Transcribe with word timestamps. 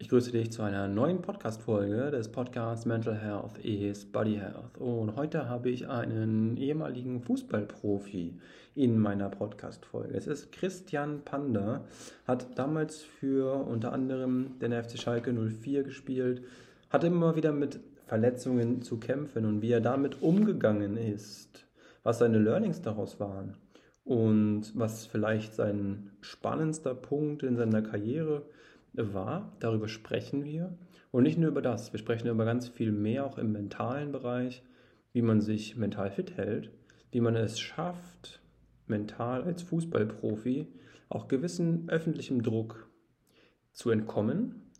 Ich 0.00 0.10
grüße 0.10 0.30
dich 0.30 0.52
zu 0.52 0.62
einer 0.62 0.86
neuen 0.86 1.22
Podcast-Folge 1.22 2.12
des 2.12 2.30
Podcasts 2.30 2.86
Mental 2.86 3.16
Health 3.16 3.58
is 3.64 4.04
Body 4.04 4.36
Health. 4.36 4.78
Und 4.78 5.16
heute 5.16 5.48
habe 5.48 5.70
ich 5.70 5.88
einen 5.88 6.56
ehemaligen 6.56 7.20
Fußballprofi 7.20 8.38
in 8.76 9.00
meiner 9.00 9.28
Podcast-Folge. 9.28 10.14
Es 10.14 10.28
ist 10.28 10.52
Christian 10.52 11.22
Panda, 11.24 11.84
hat 12.28 12.56
damals 12.56 13.02
für 13.02 13.66
unter 13.66 13.92
anderem 13.92 14.60
den 14.60 14.70
FC 14.72 15.00
Schalke 15.00 15.32
04 15.32 15.82
gespielt, 15.82 16.42
hat 16.90 17.02
immer 17.02 17.34
wieder 17.34 17.50
mit 17.50 17.80
Verletzungen 18.06 18.82
zu 18.82 19.00
kämpfen 19.00 19.44
und 19.46 19.62
wie 19.62 19.72
er 19.72 19.80
damit 19.80 20.22
umgegangen 20.22 20.96
ist, 20.96 21.66
was 22.04 22.20
seine 22.20 22.38
Learnings 22.38 22.82
daraus 22.82 23.18
waren 23.18 23.56
und 24.04 24.78
was 24.78 25.06
vielleicht 25.06 25.54
sein 25.54 26.12
spannendster 26.20 26.94
Punkt 26.94 27.42
in 27.42 27.56
seiner 27.56 27.82
Karriere 27.82 28.42
ist 28.42 28.57
war. 28.92 29.56
Darüber 29.60 29.88
sprechen 29.88 30.44
wir. 30.44 30.76
Und 31.10 31.22
nicht 31.22 31.38
nur 31.38 31.48
über 31.48 31.62
das, 31.62 31.92
wir 31.92 31.98
sprechen 31.98 32.28
über 32.28 32.44
ganz 32.44 32.68
viel 32.68 32.92
mehr, 32.92 33.24
auch 33.24 33.38
im 33.38 33.52
mentalen 33.52 34.12
Bereich, 34.12 34.62
wie 35.12 35.22
man 35.22 35.40
sich 35.40 35.76
mental 35.76 36.10
fit 36.10 36.36
hält, 36.36 36.70
wie 37.10 37.20
man 37.20 37.34
es 37.34 37.58
schafft, 37.58 38.40
mental 38.86 39.42
als 39.42 39.62
Fußballprofi 39.62 40.66
auch 41.08 41.28
gewissen 41.28 41.88
öffentlichem 41.88 42.42
Druck 42.42 42.88
zu 43.72 43.90
entkommen. 43.90 44.70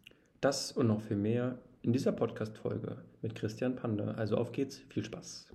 Das 0.41 0.73
und 0.73 0.87
noch 0.87 1.01
viel 1.01 1.17
mehr 1.17 1.59
in 1.83 1.93
dieser 1.93 2.13
Podcast-Folge 2.13 2.99
mit 3.23 3.35
Christian 3.35 3.77
Panda. 3.77 4.13
Also 4.13 4.37
auf 4.37 4.53
geht's, 4.53 4.79
viel 4.89 5.05
Spaß. 5.05 5.49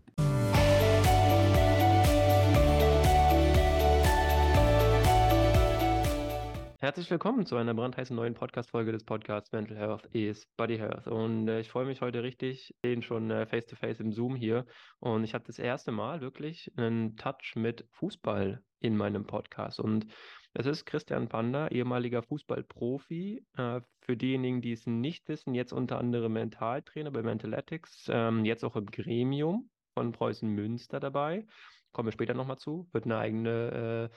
Herzlich 6.83 7.09
willkommen 7.09 7.45
zu 7.45 7.55
einer 7.55 7.73
brandheißen 7.73 8.13
neuen 8.13 8.33
Podcast-Folge 8.33 8.91
des 8.91 9.05
Podcasts 9.05 9.53
Mental 9.53 9.77
Health 9.77 10.05
is 10.07 10.45
Body 10.57 10.77
Health. 10.77 11.07
Und 11.07 11.47
äh, 11.47 11.61
ich 11.61 11.69
freue 11.69 11.85
mich 11.85 12.01
heute 12.01 12.23
richtig, 12.23 12.75
den 12.83 13.01
schon 13.01 13.31
äh, 13.31 13.45
face-to-face 13.45 14.01
im 14.01 14.11
Zoom 14.11 14.35
hier. 14.35 14.65
Und 14.99 15.23
ich 15.23 15.33
habe 15.33 15.45
das 15.47 15.59
erste 15.59 15.93
Mal 15.93 16.19
wirklich 16.19 16.73
einen 16.75 17.15
Touch 17.15 17.55
mit 17.55 17.87
Fußball 17.91 18.61
in 18.81 18.97
meinem 18.97 19.25
Podcast. 19.25 19.79
Und 19.79 20.07
das 20.53 20.65
ist 20.65 20.83
Christian 20.83 21.29
Panda, 21.29 21.69
ehemaliger 21.69 22.21
Fußballprofi. 22.21 23.45
Äh, 23.55 23.79
für 24.01 24.17
diejenigen, 24.17 24.61
die 24.61 24.73
es 24.73 24.85
nicht 24.85 25.25
wissen, 25.29 25.53
jetzt 25.53 25.71
unter 25.71 25.99
anderem 25.99 26.33
Mentaltrainer 26.33 27.11
bei 27.11 27.23
Mentaletics, 27.23 28.07
ähm, 28.09 28.43
jetzt 28.43 28.65
auch 28.65 28.75
im 28.75 28.87
Gremium 28.87 29.69
von 29.93 30.11
Preußen 30.11 30.49
Münster 30.49 30.99
dabei. 30.99 31.45
Kommen 31.93 32.07
wir 32.07 32.11
später 32.11 32.33
nochmal 32.33 32.57
zu. 32.57 32.89
Wird 32.91 33.05
eine 33.05 33.19
eigene 33.19 34.09
äh, 34.11 34.15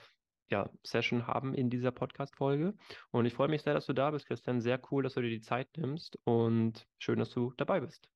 ja, 0.49 0.69
Session 0.83 1.27
haben 1.27 1.53
in 1.53 1.69
dieser 1.69 1.91
Podcast-Folge. 1.91 2.73
Und 3.11 3.25
ich 3.25 3.33
freue 3.33 3.49
mich 3.49 3.61
sehr, 3.61 3.73
dass 3.73 3.85
du 3.85 3.93
da 3.93 4.11
bist, 4.11 4.27
Christian. 4.27 4.61
Sehr 4.61 4.79
cool, 4.91 5.03
dass 5.03 5.15
du 5.15 5.21
dir 5.21 5.29
die 5.29 5.41
Zeit 5.41 5.67
nimmst 5.77 6.17
und 6.23 6.87
schön, 6.99 7.19
dass 7.19 7.31
du 7.31 7.53
dabei 7.57 7.79
bist. 7.81 8.09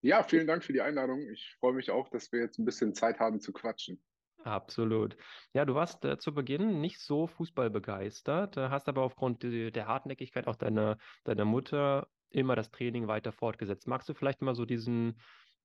Ja, 0.00 0.22
vielen 0.22 0.46
Dank 0.46 0.62
für 0.62 0.72
die 0.72 0.80
Einladung. 0.80 1.28
Ich 1.30 1.56
freue 1.58 1.72
mich 1.72 1.90
auch, 1.90 2.08
dass 2.08 2.30
wir 2.30 2.40
jetzt 2.40 2.58
ein 2.58 2.64
bisschen 2.64 2.94
Zeit 2.94 3.18
haben 3.18 3.40
zu 3.40 3.52
quatschen. 3.52 4.00
Absolut. 4.44 5.16
Ja, 5.52 5.64
du 5.64 5.74
warst 5.74 6.04
äh, 6.04 6.18
zu 6.18 6.32
Beginn 6.32 6.80
nicht 6.80 7.00
so 7.00 7.26
fußballbegeistert, 7.26 8.56
äh, 8.56 8.68
hast 8.68 8.88
aber 8.88 9.02
aufgrund 9.02 9.42
der, 9.42 9.72
der 9.72 9.88
Hartnäckigkeit 9.88 10.46
auch 10.46 10.56
deiner, 10.56 10.98
deiner 11.24 11.44
Mutter 11.44 12.08
immer 12.30 12.54
das 12.54 12.70
Training 12.70 13.08
weiter 13.08 13.32
fortgesetzt. 13.32 13.88
Magst 13.88 14.08
du 14.08 14.14
vielleicht 14.14 14.40
mal 14.40 14.54
so 14.54 14.64
diesen, 14.64 15.20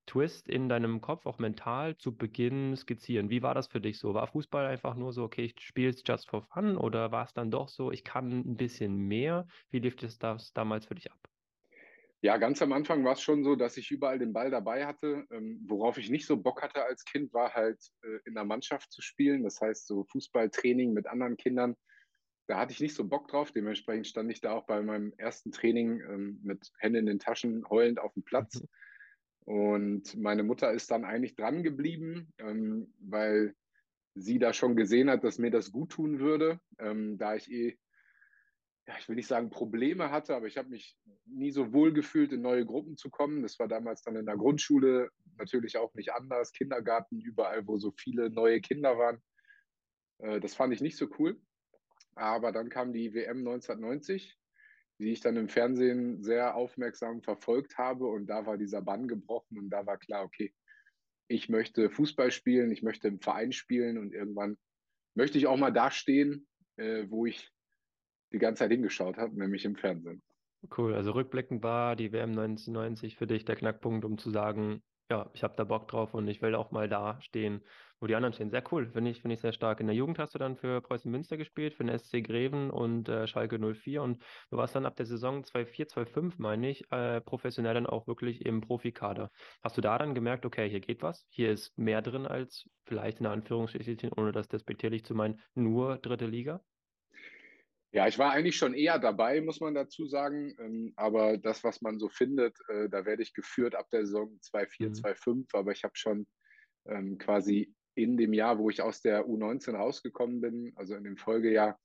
Twist 0.05 0.47
in 0.49 0.69
deinem 0.69 1.01
Kopf 1.01 1.25
auch 1.25 1.39
mental 1.39 1.97
zu 1.97 2.15
Beginn 2.15 2.75
skizzieren? 2.75 3.29
Wie 3.29 3.41
war 3.41 3.53
das 3.55 3.67
für 3.67 3.81
dich 3.81 3.99
so? 3.99 4.13
War 4.13 4.27
Fußball 4.27 4.65
einfach 4.65 4.95
nur 4.95 5.13
so, 5.13 5.23
okay, 5.23 5.45
ich 5.45 5.55
spiele 5.61 5.89
es 5.89 6.03
just 6.05 6.29
for 6.29 6.43
fun 6.43 6.77
oder 6.77 7.11
war 7.11 7.25
es 7.25 7.33
dann 7.33 7.51
doch 7.51 7.69
so, 7.69 7.91
ich 7.91 8.03
kann 8.03 8.31
ein 8.31 8.57
bisschen 8.57 8.95
mehr? 8.97 9.47
Wie 9.69 9.79
lief 9.79 9.95
das, 9.95 10.17
das 10.19 10.53
damals 10.53 10.85
für 10.85 10.95
dich 10.95 11.11
ab? 11.11 11.19
Ja, 12.21 12.37
ganz 12.37 12.61
am 12.61 12.71
Anfang 12.71 13.03
war 13.03 13.13
es 13.13 13.21
schon 13.21 13.43
so, 13.43 13.57
dass 13.57 13.75
ich 13.75 13.91
überall 13.91 14.17
den 14.17 14.31
Ball 14.31 14.49
dabei 14.49 14.85
hatte. 14.85 15.25
Ähm, 15.29 15.61
worauf 15.67 15.97
ich 15.97 16.09
nicht 16.09 16.25
so 16.25 16.37
Bock 16.37 16.61
hatte 16.61 16.85
als 16.85 17.03
Kind, 17.03 17.33
war 17.33 17.53
halt 17.53 17.79
äh, 18.01 18.19
in 18.25 18.33
der 18.33 18.45
Mannschaft 18.45 18.93
zu 18.93 19.01
spielen. 19.01 19.43
Das 19.43 19.59
heißt, 19.59 19.85
so 19.87 20.05
Fußballtraining 20.05 20.93
mit 20.93 21.05
anderen 21.05 21.35
Kindern. 21.35 21.75
Da 22.47 22.59
hatte 22.59 22.71
ich 22.71 22.79
nicht 22.79 22.95
so 22.95 23.07
Bock 23.07 23.27
drauf. 23.27 23.51
Dementsprechend 23.51 24.07
stand 24.07 24.31
ich 24.31 24.39
da 24.39 24.53
auch 24.53 24.65
bei 24.65 24.81
meinem 24.81 25.13
ersten 25.17 25.51
Training 25.51 25.99
ähm, 26.01 26.39
mit 26.43 26.71
Händen 26.79 26.99
in 26.99 27.05
den 27.07 27.19
Taschen 27.19 27.67
heulend 27.69 27.99
auf 27.99 28.13
dem 28.13 28.23
Platz. 28.23 28.61
Mhm. 28.61 28.69
Und 29.45 30.15
meine 30.15 30.43
Mutter 30.43 30.71
ist 30.71 30.89
dann 30.91 31.03
eigentlich 31.03 31.35
dran 31.35 31.63
geblieben, 31.63 32.33
ähm, 32.37 32.93
weil 32.99 33.55
sie 34.15 34.39
da 34.39 34.53
schon 34.53 34.75
gesehen 34.75 35.09
hat, 35.09 35.23
dass 35.23 35.39
mir 35.39 35.51
das 35.51 35.71
gut 35.71 35.91
tun 35.91 36.19
würde, 36.19 36.59
ähm, 36.79 37.17
da 37.17 37.35
ich 37.35 37.51
eh, 37.51 37.77
ja, 38.87 38.95
ich 38.99 39.07
will 39.07 39.15
nicht 39.15 39.27
sagen 39.27 39.49
Probleme 39.49 40.11
hatte, 40.11 40.35
aber 40.35 40.47
ich 40.47 40.57
habe 40.57 40.69
mich 40.69 40.97
nie 41.25 41.51
so 41.51 41.71
wohl 41.71 41.93
gefühlt, 41.93 42.33
in 42.33 42.41
neue 42.41 42.65
Gruppen 42.65 42.97
zu 42.97 43.09
kommen. 43.09 43.41
Das 43.41 43.57
war 43.57 43.67
damals 43.67 44.01
dann 44.01 44.17
in 44.17 44.25
der 44.25 44.35
Grundschule 44.35 45.09
natürlich 45.37 45.77
auch 45.77 45.93
nicht 45.93 46.11
anders, 46.13 46.51
Kindergarten, 46.51 47.21
überall, 47.21 47.65
wo 47.65 47.77
so 47.77 47.91
viele 47.91 48.29
neue 48.29 48.59
Kinder 48.59 48.97
waren. 48.97 49.21
Äh, 50.19 50.39
das 50.41 50.53
fand 50.53 50.73
ich 50.73 50.81
nicht 50.81 50.97
so 50.97 51.07
cool. 51.17 51.39
Aber 52.15 52.51
dann 52.51 52.69
kam 52.69 52.93
die 52.93 53.13
WM 53.13 53.39
1990 53.39 54.37
die 54.99 55.11
ich 55.11 55.21
dann 55.21 55.37
im 55.37 55.49
Fernsehen 55.49 56.23
sehr 56.23 56.55
aufmerksam 56.55 57.21
verfolgt 57.21 57.77
habe. 57.77 58.05
Und 58.05 58.27
da 58.27 58.45
war 58.45 58.57
dieser 58.57 58.81
Bann 58.81 59.07
gebrochen 59.07 59.57
und 59.57 59.69
da 59.69 59.85
war 59.85 59.97
klar, 59.97 60.23
okay, 60.23 60.53
ich 61.27 61.49
möchte 61.49 61.89
Fußball 61.89 62.31
spielen, 62.31 62.71
ich 62.71 62.83
möchte 62.83 63.07
im 63.07 63.19
Verein 63.19 63.51
spielen 63.51 63.97
und 63.97 64.13
irgendwann 64.13 64.57
möchte 65.15 65.37
ich 65.37 65.47
auch 65.47 65.57
mal 65.57 65.71
da 65.71 65.91
stehen, 65.91 66.47
äh, 66.77 67.05
wo 67.09 67.25
ich 67.25 67.49
die 68.31 68.39
ganze 68.39 68.59
Zeit 68.59 68.71
hingeschaut 68.71 69.17
habe, 69.17 69.37
nämlich 69.37 69.65
im 69.65 69.75
Fernsehen. 69.75 70.21
Cool, 70.77 70.93
also 70.93 71.11
rückblickend 71.11 71.61
war 71.61 71.95
die 71.95 72.11
WM 72.11 72.31
1990 72.31 73.17
für 73.17 73.27
dich 73.27 73.45
der 73.45 73.55
Knackpunkt, 73.55 74.05
um 74.05 74.17
zu 74.17 74.31
sagen, 74.31 74.81
ja, 75.09 75.29
ich 75.33 75.43
habe 75.43 75.55
da 75.57 75.63
Bock 75.63 75.87
drauf 75.87 76.13
und 76.13 76.27
ich 76.27 76.41
will 76.41 76.55
auch 76.55 76.71
mal 76.71 76.89
da 76.89 77.19
stehen, 77.21 77.63
wo 77.99 78.07
die 78.07 78.15
anderen 78.15 78.33
stehen. 78.33 78.49
Sehr 78.49 78.63
cool, 78.71 78.89
finde 78.91 79.11
ich, 79.11 79.21
finde 79.21 79.35
ich 79.35 79.41
sehr 79.41 79.53
stark. 79.53 79.79
In 79.79 79.87
der 79.87 79.95
Jugend 79.95 80.19
hast 80.19 80.33
du 80.33 80.39
dann 80.39 80.55
für 80.55 80.81
Preußen 80.81 81.11
Münster 81.11 81.37
gespielt, 81.37 81.73
für 81.75 81.83
den 81.83 81.93
SC 81.93 82.21
Greven 82.21 82.71
und 82.71 83.09
äh, 83.09 83.27
Schalke 83.27 83.59
04 83.59 84.01
und 84.01 84.23
du 84.49 84.57
warst 84.57 84.75
dann 84.75 84.85
ab 84.85 84.95
der 84.95 85.05
Saison 85.05 85.43
2004, 85.43 85.87
2005, 85.87 86.39
meine 86.39 86.69
ich, 86.69 86.89
äh, 86.91 87.21
professionell 87.21 87.73
dann 87.75 87.87
auch 87.87 88.07
wirklich 88.07 88.45
im 88.45 88.61
Profikader. 88.61 89.29
Hast 89.61 89.77
du 89.77 89.81
da 89.81 89.97
dann 89.97 90.15
gemerkt, 90.15 90.45
okay, 90.45 90.69
hier 90.69 90.79
geht 90.81 91.01
was, 91.03 91.27
hier 91.29 91.51
ist 91.51 91.77
mehr 91.77 92.01
drin 92.01 92.25
als 92.25 92.69
vielleicht 92.85 93.19
in 93.19 93.25
Anführungsstrichen, 93.27 94.11
ohne 94.13 94.31
das 94.31 94.47
despektierlich 94.47 95.05
zu 95.05 95.15
meinen, 95.15 95.39
nur 95.53 95.97
dritte 95.97 96.25
Liga? 96.25 96.61
Ja, 97.93 98.07
ich 98.07 98.17
war 98.17 98.31
eigentlich 98.31 98.57
schon 98.57 98.73
eher 98.73 98.97
dabei, 98.97 99.39
muss 99.41 99.59
man 99.59 99.75
dazu 99.75 100.07
sagen. 100.07 100.55
Ähm, 100.59 100.93
aber 100.95 101.37
das, 101.37 101.63
was 101.63 101.81
man 101.81 101.99
so 101.99 102.09
findet, 102.09 102.57
äh, 102.67 102.89
da 102.89 103.05
werde 103.05 103.21
ich 103.21 103.35
geführt 103.35 103.75
ab 103.75 103.87
der 103.91 104.05
Saison 104.05 104.39
2-4, 104.51 104.67
mhm. 104.79 104.93
2-5. 104.93 105.45
Aber 105.53 105.71
ich 105.71 105.83
habe 105.83 105.95
schon 105.95 106.25
ähm, 106.87 107.19
quasi 107.19 107.71
in 107.93 108.17
dem 108.17 108.33
Jahr, 108.33 108.57
wo 108.57 108.71
ich 108.71 108.81
aus 108.81 109.01
der 109.01 109.27
U19 109.27 109.75
rausgekommen 109.75 110.41
bin, 110.41 110.73
also 110.75 110.95
in 110.95 111.03
dem 111.03 111.17
Folgejahr, 111.17 111.79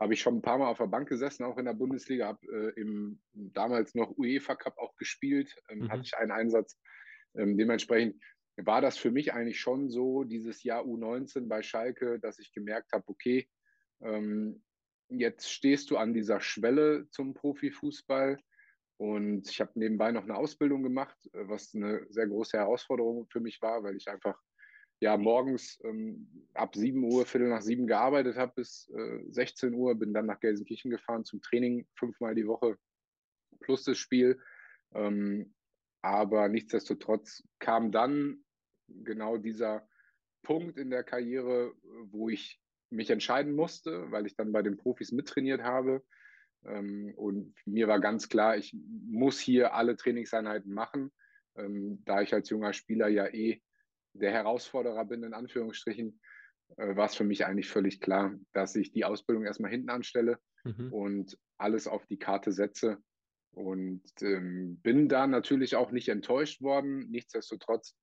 habe 0.00 0.14
ich 0.14 0.20
schon 0.20 0.38
ein 0.38 0.42
paar 0.42 0.58
Mal 0.58 0.66
auf 0.66 0.78
der 0.78 0.88
Bank 0.88 1.08
gesessen, 1.08 1.44
auch 1.44 1.58
in 1.58 1.66
der 1.66 1.74
Bundesliga, 1.74 2.26
habe 2.26 2.44
äh, 2.76 2.80
im 2.80 3.22
damals 3.32 3.94
noch 3.94 4.18
UEFA 4.18 4.56
Cup 4.56 4.76
auch 4.78 4.96
gespielt, 4.96 5.54
ähm, 5.68 5.80
mhm. 5.80 5.92
hatte 5.92 6.02
ich 6.02 6.16
einen 6.16 6.32
Einsatz. 6.32 6.76
Ähm, 7.36 7.56
dementsprechend 7.56 8.20
war 8.56 8.80
das 8.80 8.98
für 8.98 9.12
mich 9.12 9.32
eigentlich 9.32 9.60
schon 9.60 9.90
so, 9.90 10.24
dieses 10.24 10.64
Jahr 10.64 10.82
U19 10.82 11.46
bei 11.46 11.62
Schalke, 11.62 12.18
dass 12.18 12.40
ich 12.40 12.52
gemerkt 12.52 12.92
habe, 12.92 13.04
okay, 13.06 13.48
ähm, 14.02 14.60
jetzt 15.18 15.50
stehst 15.50 15.90
du 15.90 15.96
an 15.96 16.14
dieser 16.14 16.40
Schwelle 16.40 17.08
zum 17.10 17.34
Profifußball. 17.34 18.38
Und 18.98 19.50
ich 19.50 19.60
habe 19.60 19.72
nebenbei 19.74 20.12
noch 20.12 20.22
eine 20.24 20.36
Ausbildung 20.36 20.82
gemacht, 20.82 21.16
äh, 21.32 21.48
was 21.48 21.74
eine 21.74 22.06
sehr 22.10 22.28
große 22.28 22.56
Herausforderung 22.56 23.26
für 23.30 23.40
mich 23.40 23.60
war, 23.60 23.82
weil 23.82 23.96
ich 23.96 24.08
einfach 24.08 24.40
ja 25.00 25.16
morgens 25.16 25.80
ähm, 25.82 26.46
ab 26.54 26.76
7 26.76 27.02
Uhr, 27.02 27.26
Viertel 27.26 27.48
nach 27.48 27.62
7 27.62 27.88
gearbeitet 27.88 28.36
habe 28.36 28.52
bis 28.54 28.88
äh, 28.94 29.18
16 29.30 29.74
Uhr, 29.74 29.96
bin 29.96 30.14
dann 30.14 30.26
nach 30.26 30.38
Gelsenkirchen 30.38 30.92
gefahren 30.92 31.24
zum 31.24 31.42
Training 31.42 31.86
fünfmal 31.96 32.36
die 32.36 32.46
Woche 32.46 32.78
plus 33.58 33.82
das 33.82 33.98
Spiel. 33.98 34.40
Ähm, 34.94 35.52
aber 36.02 36.48
nichtsdestotrotz 36.48 37.42
kam 37.58 37.90
dann 37.90 38.44
genau 38.86 39.38
dieser 39.38 39.88
Punkt 40.42 40.78
in 40.78 40.90
der 40.90 41.02
Karriere, 41.02 41.74
wo 42.10 42.28
ich 42.28 42.61
mich 42.92 43.10
entscheiden 43.10 43.54
musste, 43.54 44.10
weil 44.10 44.26
ich 44.26 44.36
dann 44.36 44.52
bei 44.52 44.62
den 44.62 44.76
Profis 44.76 45.12
mittrainiert 45.12 45.62
habe. 45.62 46.02
Ähm, 46.64 47.12
und 47.16 47.54
mir 47.66 47.88
war 47.88 48.00
ganz 48.00 48.28
klar, 48.28 48.56
ich 48.56 48.76
muss 49.08 49.40
hier 49.40 49.74
alle 49.74 49.96
Trainingseinheiten 49.96 50.72
machen, 50.72 51.10
ähm, 51.56 52.02
da 52.04 52.22
ich 52.22 52.32
als 52.32 52.50
junger 52.50 52.72
Spieler 52.72 53.08
ja 53.08 53.26
eh 53.26 53.60
der 54.14 54.32
Herausforderer 54.32 55.04
bin, 55.04 55.22
in 55.22 55.34
Anführungsstrichen, 55.34 56.20
äh, 56.76 56.96
war 56.96 57.06
es 57.06 57.14
für 57.14 57.24
mich 57.24 57.46
eigentlich 57.46 57.68
völlig 57.68 58.00
klar, 58.00 58.34
dass 58.52 58.76
ich 58.76 58.92
die 58.92 59.04
Ausbildung 59.04 59.44
erstmal 59.44 59.70
hinten 59.70 59.90
anstelle 59.90 60.38
mhm. 60.64 60.92
und 60.92 61.38
alles 61.58 61.86
auf 61.86 62.06
die 62.06 62.18
Karte 62.18 62.52
setze. 62.52 62.98
Und 63.54 64.02
ähm, 64.22 64.80
bin 64.82 65.08
da 65.08 65.26
natürlich 65.26 65.76
auch 65.76 65.90
nicht 65.90 66.08
enttäuscht 66.08 66.62
worden. 66.62 67.10
Nichtsdestotrotz 67.10 67.96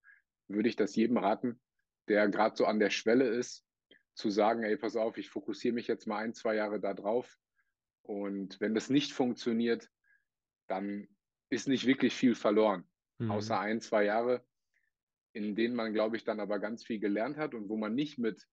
würde 0.47 0.69
ich 0.69 0.75
das 0.75 0.95
jedem 0.95 1.17
raten, 1.17 1.59
der 2.07 2.27
gerade 2.27 2.55
so 2.55 2.65
an 2.65 2.79
der 2.79 2.91
Schwelle 2.91 3.27
ist, 3.27 3.65
zu 4.19 4.29
sagen, 4.29 4.63
ey, 4.63 4.75
pass 4.75 4.97
auf, 4.97 5.17
ich 5.17 5.29
fokussiere 5.29 5.73
mich 5.73 5.87
jetzt 5.87 6.05
mal 6.05 6.17
ein, 6.17 6.33
zwei 6.33 6.55
Jahre 6.55 6.79
da 6.79 6.93
drauf. 6.93 7.37
Und 8.01 8.59
wenn 8.59 8.75
das 8.75 8.89
nicht 8.89 9.13
funktioniert, 9.13 9.89
dann 10.67 11.07
ist 11.49 11.67
nicht 11.67 11.87
wirklich 11.87 12.13
viel 12.13 12.35
verloren. 12.35 12.83
Mhm. 13.17 13.31
Außer 13.31 13.59
ein, 13.59 13.79
zwei 13.81 14.03
Jahre, 14.03 14.45
in 15.33 15.55
denen 15.55 15.75
man, 15.75 15.93
glaube 15.93 16.17
ich, 16.17 16.25
dann 16.25 16.39
aber 16.39 16.59
ganz 16.59 16.83
viel 16.83 16.99
gelernt 16.99 17.37
hat 17.37 17.53
und 17.53 17.69
wo 17.69 17.77
man 17.77 17.95
nicht 17.95 18.19
mit 18.19 18.45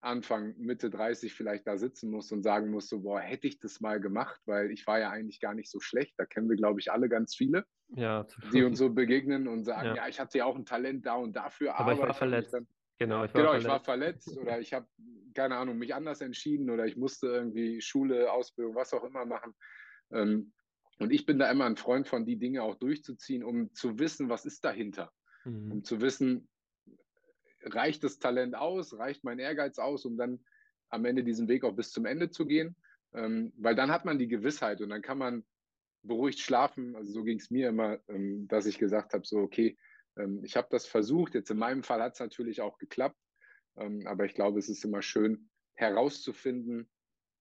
Anfang, 0.00 0.56
Mitte 0.58 0.90
30 0.90 1.32
vielleicht 1.32 1.66
da 1.66 1.78
sitzen 1.78 2.10
muss 2.10 2.30
und 2.32 2.42
sagen 2.42 2.70
muss, 2.70 2.88
so, 2.88 3.00
boah, 3.00 3.20
hätte 3.20 3.46
ich 3.46 3.58
das 3.60 3.80
mal 3.80 4.00
gemacht, 4.00 4.40
weil 4.44 4.70
ich 4.70 4.86
war 4.86 4.98
ja 4.98 5.10
eigentlich 5.10 5.40
gar 5.40 5.54
nicht 5.54 5.70
so 5.70 5.80
schlecht. 5.80 6.14
Da 6.18 6.26
kennen 6.26 6.48
wir, 6.48 6.56
glaube 6.56 6.80
ich, 6.80 6.90
alle 6.90 7.08
ganz 7.08 7.34
viele, 7.34 7.64
ja. 7.88 8.26
die 8.52 8.64
uns 8.64 8.78
so 8.78 8.90
begegnen 8.90 9.46
und 9.46 9.64
sagen, 9.64 9.88
ja, 9.88 9.96
ja 9.96 10.08
ich 10.08 10.20
hatte 10.20 10.38
ja 10.38 10.44
auch 10.44 10.56
ein 10.56 10.66
Talent 10.66 11.06
da 11.06 11.14
und 11.14 11.34
dafür, 11.34 11.74
aber, 11.74 11.92
aber 11.92 11.92
ich 11.92 12.00
war 12.00 12.14
verletzt. 12.14 12.54
Dann, 12.54 12.66
genau, 12.98 13.24
ich 13.24 13.34
war 13.34 13.40
genau, 13.40 13.50
verletzt. 13.50 13.64
ich 13.64 13.70
war 13.70 13.84
verletzt 13.84 14.38
oder 14.38 14.60
ich 14.60 14.72
habe, 14.72 14.86
keine 15.34 15.56
Ahnung, 15.56 15.78
mich 15.78 15.94
anders 15.94 16.20
entschieden 16.20 16.70
oder 16.70 16.86
ich 16.86 16.96
musste 16.96 17.28
irgendwie 17.28 17.80
Schule, 17.80 18.32
Ausbildung, 18.32 18.74
was 18.74 18.94
auch 18.94 19.04
immer 19.04 19.24
machen. 19.24 19.54
Ähm, 20.12 20.52
und 20.98 21.12
ich 21.12 21.26
bin 21.26 21.38
da 21.38 21.50
immer 21.50 21.66
ein 21.66 21.76
Freund 21.76 22.08
von, 22.08 22.24
die 22.24 22.38
Dinge 22.38 22.62
auch 22.62 22.76
durchzuziehen, 22.76 23.44
um 23.44 23.72
zu 23.74 23.98
wissen, 23.98 24.28
was 24.28 24.46
ist 24.46 24.64
dahinter. 24.64 25.12
Mhm. 25.44 25.72
Um 25.72 25.84
zu 25.84 26.00
wissen, 26.00 26.48
reicht 27.62 28.04
das 28.04 28.18
Talent 28.18 28.54
aus, 28.54 28.98
reicht 28.98 29.24
mein 29.24 29.38
Ehrgeiz 29.38 29.78
aus, 29.78 30.04
um 30.04 30.16
dann 30.16 30.40
am 30.88 31.04
Ende 31.04 31.24
diesen 31.24 31.48
Weg 31.48 31.64
auch 31.64 31.74
bis 31.74 31.90
zum 31.90 32.06
Ende 32.06 32.30
zu 32.30 32.46
gehen. 32.46 32.76
Ähm, 33.14 33.52
weil 33.56 33.74
dann 33.74 33.90
hat 33.90 34.04
man 34.04 34.18
die 34.18 34.28
Gewissheit 34.28 34.80
und 34.80 34.90
dann 34.90 35.02
kann 35.02 35.18
man 35.18 35.44
beruhigt 36.02 36.40
schlafen. 36.40 36.96
Also 36.96 37.12
so 37.12 37.24
ging 37.24 37.38
es 37.38 37.50
mir 37.50 37.68
immer, 37.68 37.98
ähm, 38.08 38.46
dass 38.48 38.66
ich 38.66 38.78
gesagt 38.78 39.12
habe, 39.12 39.26
so, 39.26 39.38
okay, 39.38 39.76
ähm, 40.16 40.42
ich 40.44 40.56
habe 40.56 40.68
das 40.70 40.86
versucht. 40.86 41.34
Jetzt 41.34 41.50
in 41.50 41.58
meinem 41.58 41.82
Fall 41.82 42.02
hat 42.02 42.14
es 42.14 42.20
natürlich 42.20 42.60
auch 42.60 42.78
geklappt. 42.78 43.18
Ähm, 43.76 44.06
aber 44.06 44.24
ich 44.24 44.34
glaube, 44.34 44.58
es 44.58 44.68
ist 44.68 44.84
immer 44.84 45.02
schön 45.02 45.50
herauszufinden, 45.74 46.88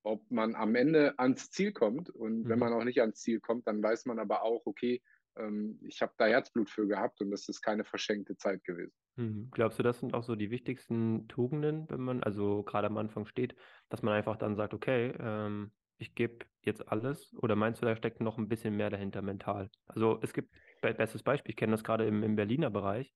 ob 0.03 0.29
man 0.29 0.55
am 0.55 0.75
Ende 0.75 1.17
ans 1.17 1.49
Ziel 1.49 1.71
kommt. 1.71 2.09
Und 2.09 2.43
mhm. 2.43 2.49
wenn 2.49 2.59
man 2.59 2.73
auch 2.73 2.83
nicht 2.83 3.01
ans 3.01 3.21
Ziel 3.21 3.39
kommt, 3.39 3.67
dann 3.67 3.81
weiß 3.81 4.05
man 4.05 4.19
aber 4.19 4.43
auch, 4.43 4.65
okay, 4.65 5.01
ähm, 5.37 5.79
ich 5.87 6.01
habe 6.01 6.13
da 6.17 6.25
Herzblut 6.25 6.69
für 6.69 6.87
gehabt 6.87 7.21
und 7.21 7.31
das 7.31 7.49
ist 7.49 7.61
keine 7.61 7.83
verschenkte 7.83 8.37
Zeit 8.37 8.63
gewesen. 8.63 8.93
Mhm. 9.15 9.49
Glaubst 9.51 9.79
du, 9.79 9.83
das 9.83 9.99
sind 9.99 10.13
auch 10.13 10.23
so 10.23 10.35
die 10.35 10.51
wichtigsten 10.51 11.27
Tugenden, 11.27 11.89
wenn 11.89 12.01
man 12.01 12.23
also 12.23 12.63
gerade 12.63 12.87
am 12.87 12.97
Anfang 12.97 13.25
steht, 13.25 13.55
dass 13.89 14.01
man 14.01 14.13
einfach 14.13 14.37
dann 14.37 14.55
sagt, 14.55 14.73
okay, 14.73 15.13
ähm, 15.19 15.71
ich 15.97 16.15
gebe 16.15 16.45
jetzt 16.61 16.89
alles? 16.89 17.33
Oder 17.37 17.55
meinst 17.55 17.81
du, 17.81 17.85
da 17.85 17.95
steckt 17.95 18.21
noch 18.21 18.37
ein 18.37 18.49
bisschen 18.49 18.75
mehr 18.75 18.89
dahinter 18.89 19.21
mental? 19.21 19.69
Also 19.87 20.19
es 20.21 20.33
gibt, 20.33 20.53
bestes 20.93 21.23
Beispiel, 21.23 21.51
ich 21.51 21.57
kenne 21.57 21.71
das 21.71 21.83
gerade 21.83 22.05
im, 22.05 22.23
im 22.23 22.35
Berliner 22.35 22.69
Bereich. 22.69 23.13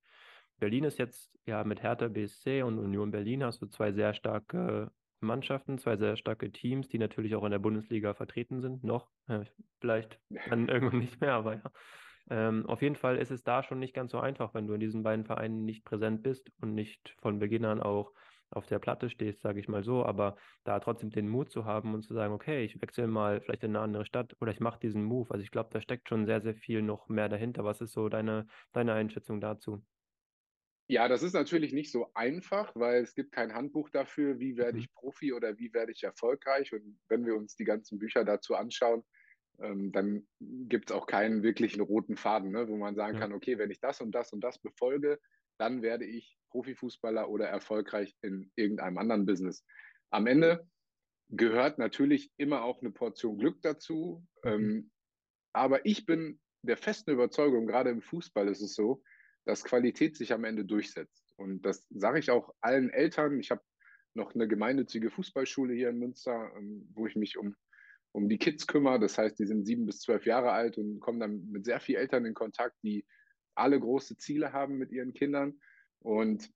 Berlin 0.59 0.83
ist 0.83 0.99
jetzt 0.99 1.31
ja 1.45 1.63
mit 1.63 1.81
Hertha 1.81 2.07
BSC 2.07 2.63
und 2.63 2.79
Union 2.79 3.11
Berlin 3.11 3.43
hast 3.43 3.61
du 3.61 3.67
zwei 3.67 3.91
sehr 3.91 4.13
starke 4.13 4.91
Mannschaften, 5.21 5.77
zwei 5.77 5.97
sehr 5.97 6.15
starke 6.15 6.51
Teams, 6.51 6.87
die 6.87 6.97
natürlich 6.97 7.35
auch 7.35 7.43
in 7.43 7.51
der 7.51 7.59
Bundesliga 7.59 8.13
vertreten 8.13 8.61
sind, 8.61 8.83
noch. 8.83 9.09
Äh, 9.27 9.45
vielleicht 9.79 10.19
dann 10.49 10.67
irgendwann 10.69 10.99
nicht 10.99 11.21
mehr, 11.21 11.33
aber 11.33 11.55
ja. 11.55 11.71
Ähm, 12.31 12.67
auf 12.67 12.81
jeden 12.81 12.95
Fall 12.95 13.17
ist 13.17 13.31
es 13.31 13.43
da 13.43 13.63
schon 13.63 13.79
nicht 13.79 13.93
ganz 13.93 14.11
so 14.11 14.19
einfach, 14.19 14.53
wenn 14.53 14.67
du 14.67 14.73
in 14.75 14.79
diesen 14.79 15.01
beiden 15.01 15.25
Vereinen 15.25 15.65
nicht 15.65 15.83
präsent 15.83 16.21
bist 16.21 16.51
und 16.61 16.75
nicht 16.75 17.15
von 17.19 17.39
Beginn 17.39 17.65
an 17.65 17.81
auch 17.81 18.13
auf 18.51 18.65
der 18.65 18.79
Platte 18.79 19.09
stehst, 19.09 19.41
sage 19.41 19.59
ich 19.59 19.67
mal 19.67 19.83
so, 19.83 20.05
aber 20.05 20.35
da 20.63 20.79
trotzdem 20.79 21.09
den 21.09 21.29
Mut 21.29 21.51
zu 21.51 21.65
haben 21.65 21.93
und 21.93 22.03
zu 22.03 22.13
sagen, 22.13 22.33
okay, 22.33 22.63
ich 22.63 22.81
wechsle 22.81 23.07
mal 23.07 23.41
vielleicht 23.41 23.63
in 23.63 23.75
eine 23.75 23.83
andere 23.83 24.05
Stadt 24.05 24.35
oder 24.41 24.51
ich 24.51 24.59
mache 24.59 24.79
diesen 24.79 25.03
Move. 25.03 25.31
Also 25.31 25.43
ich 25.43 25.51
glaube, 25.51 25.69
da 25.71 25.81
steckt 25.81 26.09
schon 26.09 26.25
sehr, 26.25 26.41
sehr 26.41 26.55
viel 26.55 26.81
noch 26.81 27.09
mehr 27.09 27.29
dahinter. 27.29 27.63
Was 27.63 27.81
ist 27.81 27.93
so 27.93 28.09
deine, 28.09 28.47
deine 28.73 28.93
Einschätzung 28.93 29.39
dazu? 29.39 29.83
Ja, 30.87 31.07
das 31.07 31.21
ist 31.21 31.33
natürlich 31.33 31.71
nicht 31.71 31.91
so 31.91 32.11
einfach, 32.15 32.71
weil 32.75 33.03
es 33.03 33.13
gibt 33.13 33.31
kein 33.31 33.53
Handbuch 33.53 33.91
dafür, 33.91 34.39
wie 34.39 34.57
werde 34.57 34.73
mhm. 34.73 34.79
ich 34.79 34.93
Profi 34.93 35.33
oder 35.33 35.59
wie 35.59 35.71
werde 35.71 35.91
ich 35.91 36.03
erfolgreich. 36.03 36.73
Und 36.73 36.99
wenn 37.09 37.27
wir 37.27 37.35
uns 37.35 37.55
die 37.55 37.63
ganzen 37.63 37.99
Bücher 37.99 38.25
dazu 38.25 38.55
anschauen, 38.55 39.03
ähm, 39.61 39.91
dann 39.91 40.27
gibt 40.39 40.89
es 40.89 40.95
auch 40.95 41.05
keinen 41.05 41.43
wirklichen 41.43 41.81
roten 41.81 42.17
Faden, 42.17 42.51
ne, 42.51 42.67
wo 42.67 42.75
man 42.75 42.95
sagen 42.95 43.15
ja. 43.15 43.19
kann, 43.19 43.33
okay, 43.33 43.59
wenn 43.59 43.69
ich 43.69 43.79
das 43.79 44.01
und 44.01 44.13
das 44.13 44.33
und 44.33 44.41
das 44.41 44.57
befolge, 44.57 45.19
dann 45.59 45.83
werde 45.83 46.05
ich 46.05 46.38
Profifußballer 46.49 47.29
oder 47.29 47.47
erfolgreich 47.47 48.15
in 48.21 48.51
irgendeinem 48.55 48.97
anderen 48.97 49.25
Business. 49.25 49.63
Am 50.11 50.27
Ende 50.27 50.67
gehört 51.29 51.77
natürlich 51.77 52.31
immer 52.37 52.63
auch 52.63 52.81
eine 52.81 52.91
Portion 52.91 53.37
Glück 53.37 53.61
dazu. 53.61 54.25
Mhm. 54.43 54.49
Ähm, 54.49 54.91
aber 55.53 55.85
ich 55.85 56.05
bin 56.05 56.39
der 56.61 56.77
festen 56.77 57.11
Überzeugung, 57.11 57.67
gerade 57.67 57.89
im 57.89 58.01
Fußball 58.01 58.47
ist 58.47 58.61
es 58.61 58.75
so, 58.75 59.03
dass 59.45 59.63
Qualität 59.63 60.17
sich 60.17 60.33
am 60.33 60.43
Ende 60.43 60.65
durchsetzt. 60.65 61.33
Und 61.37 61.61
das 61.65 61.87
sage 61.89 62.19
ich 62.19 62.31
auch 62.31 62.53
allen 62.59 62.89
Eltern. 62.89 63.39
Ich 63.39 63.51
habe 63.51 63.61
noch 64.13 64.35
eine 64.35 64.47
gemeinnützige 64.47 65.09
Fußballschule 65.09 65.73
hier 65.73 65.89
in 65.89 65.99
Münster, 65.99 66.51
ähm, 66.57 66.89
wo 66.93 67.07
ich 67.07 67.15
mich 67.15 67.37
um 67.37 67.55
um 68.11 68.29
die 68.29 68.37
Kids 68.37 68.67
kümmere. 68.67 68.99
Das 68.99 69.17
heißt, 69.17 69.39
die 69.39 69.45
sind 69.45 69.65
sieben 69.65 69.85
bis 69.85 69.99
zwölf 69.99 70.25
Jahre 70.25 70.51
alt 70.51 70.77
und 70.77 70.99
kommen 70.99 71.19
dann 71.19 71.49
mit 71.51 71.65
sehr 71.65 71.79
vielen 71.79 72.01
Eltern 72.01 72.25
in 72.25 72.33
Kontakt, 72.33 72.75
die 72.83 73.05
alle 73.55 73.79
große 73.79 74.17
Ziele 74.17 74.53
haben 74.53 74.77
mit 74.77 74.91
ihren 74.91 75.13
Kindern. 75.13 75.59
Und 75.99 76.51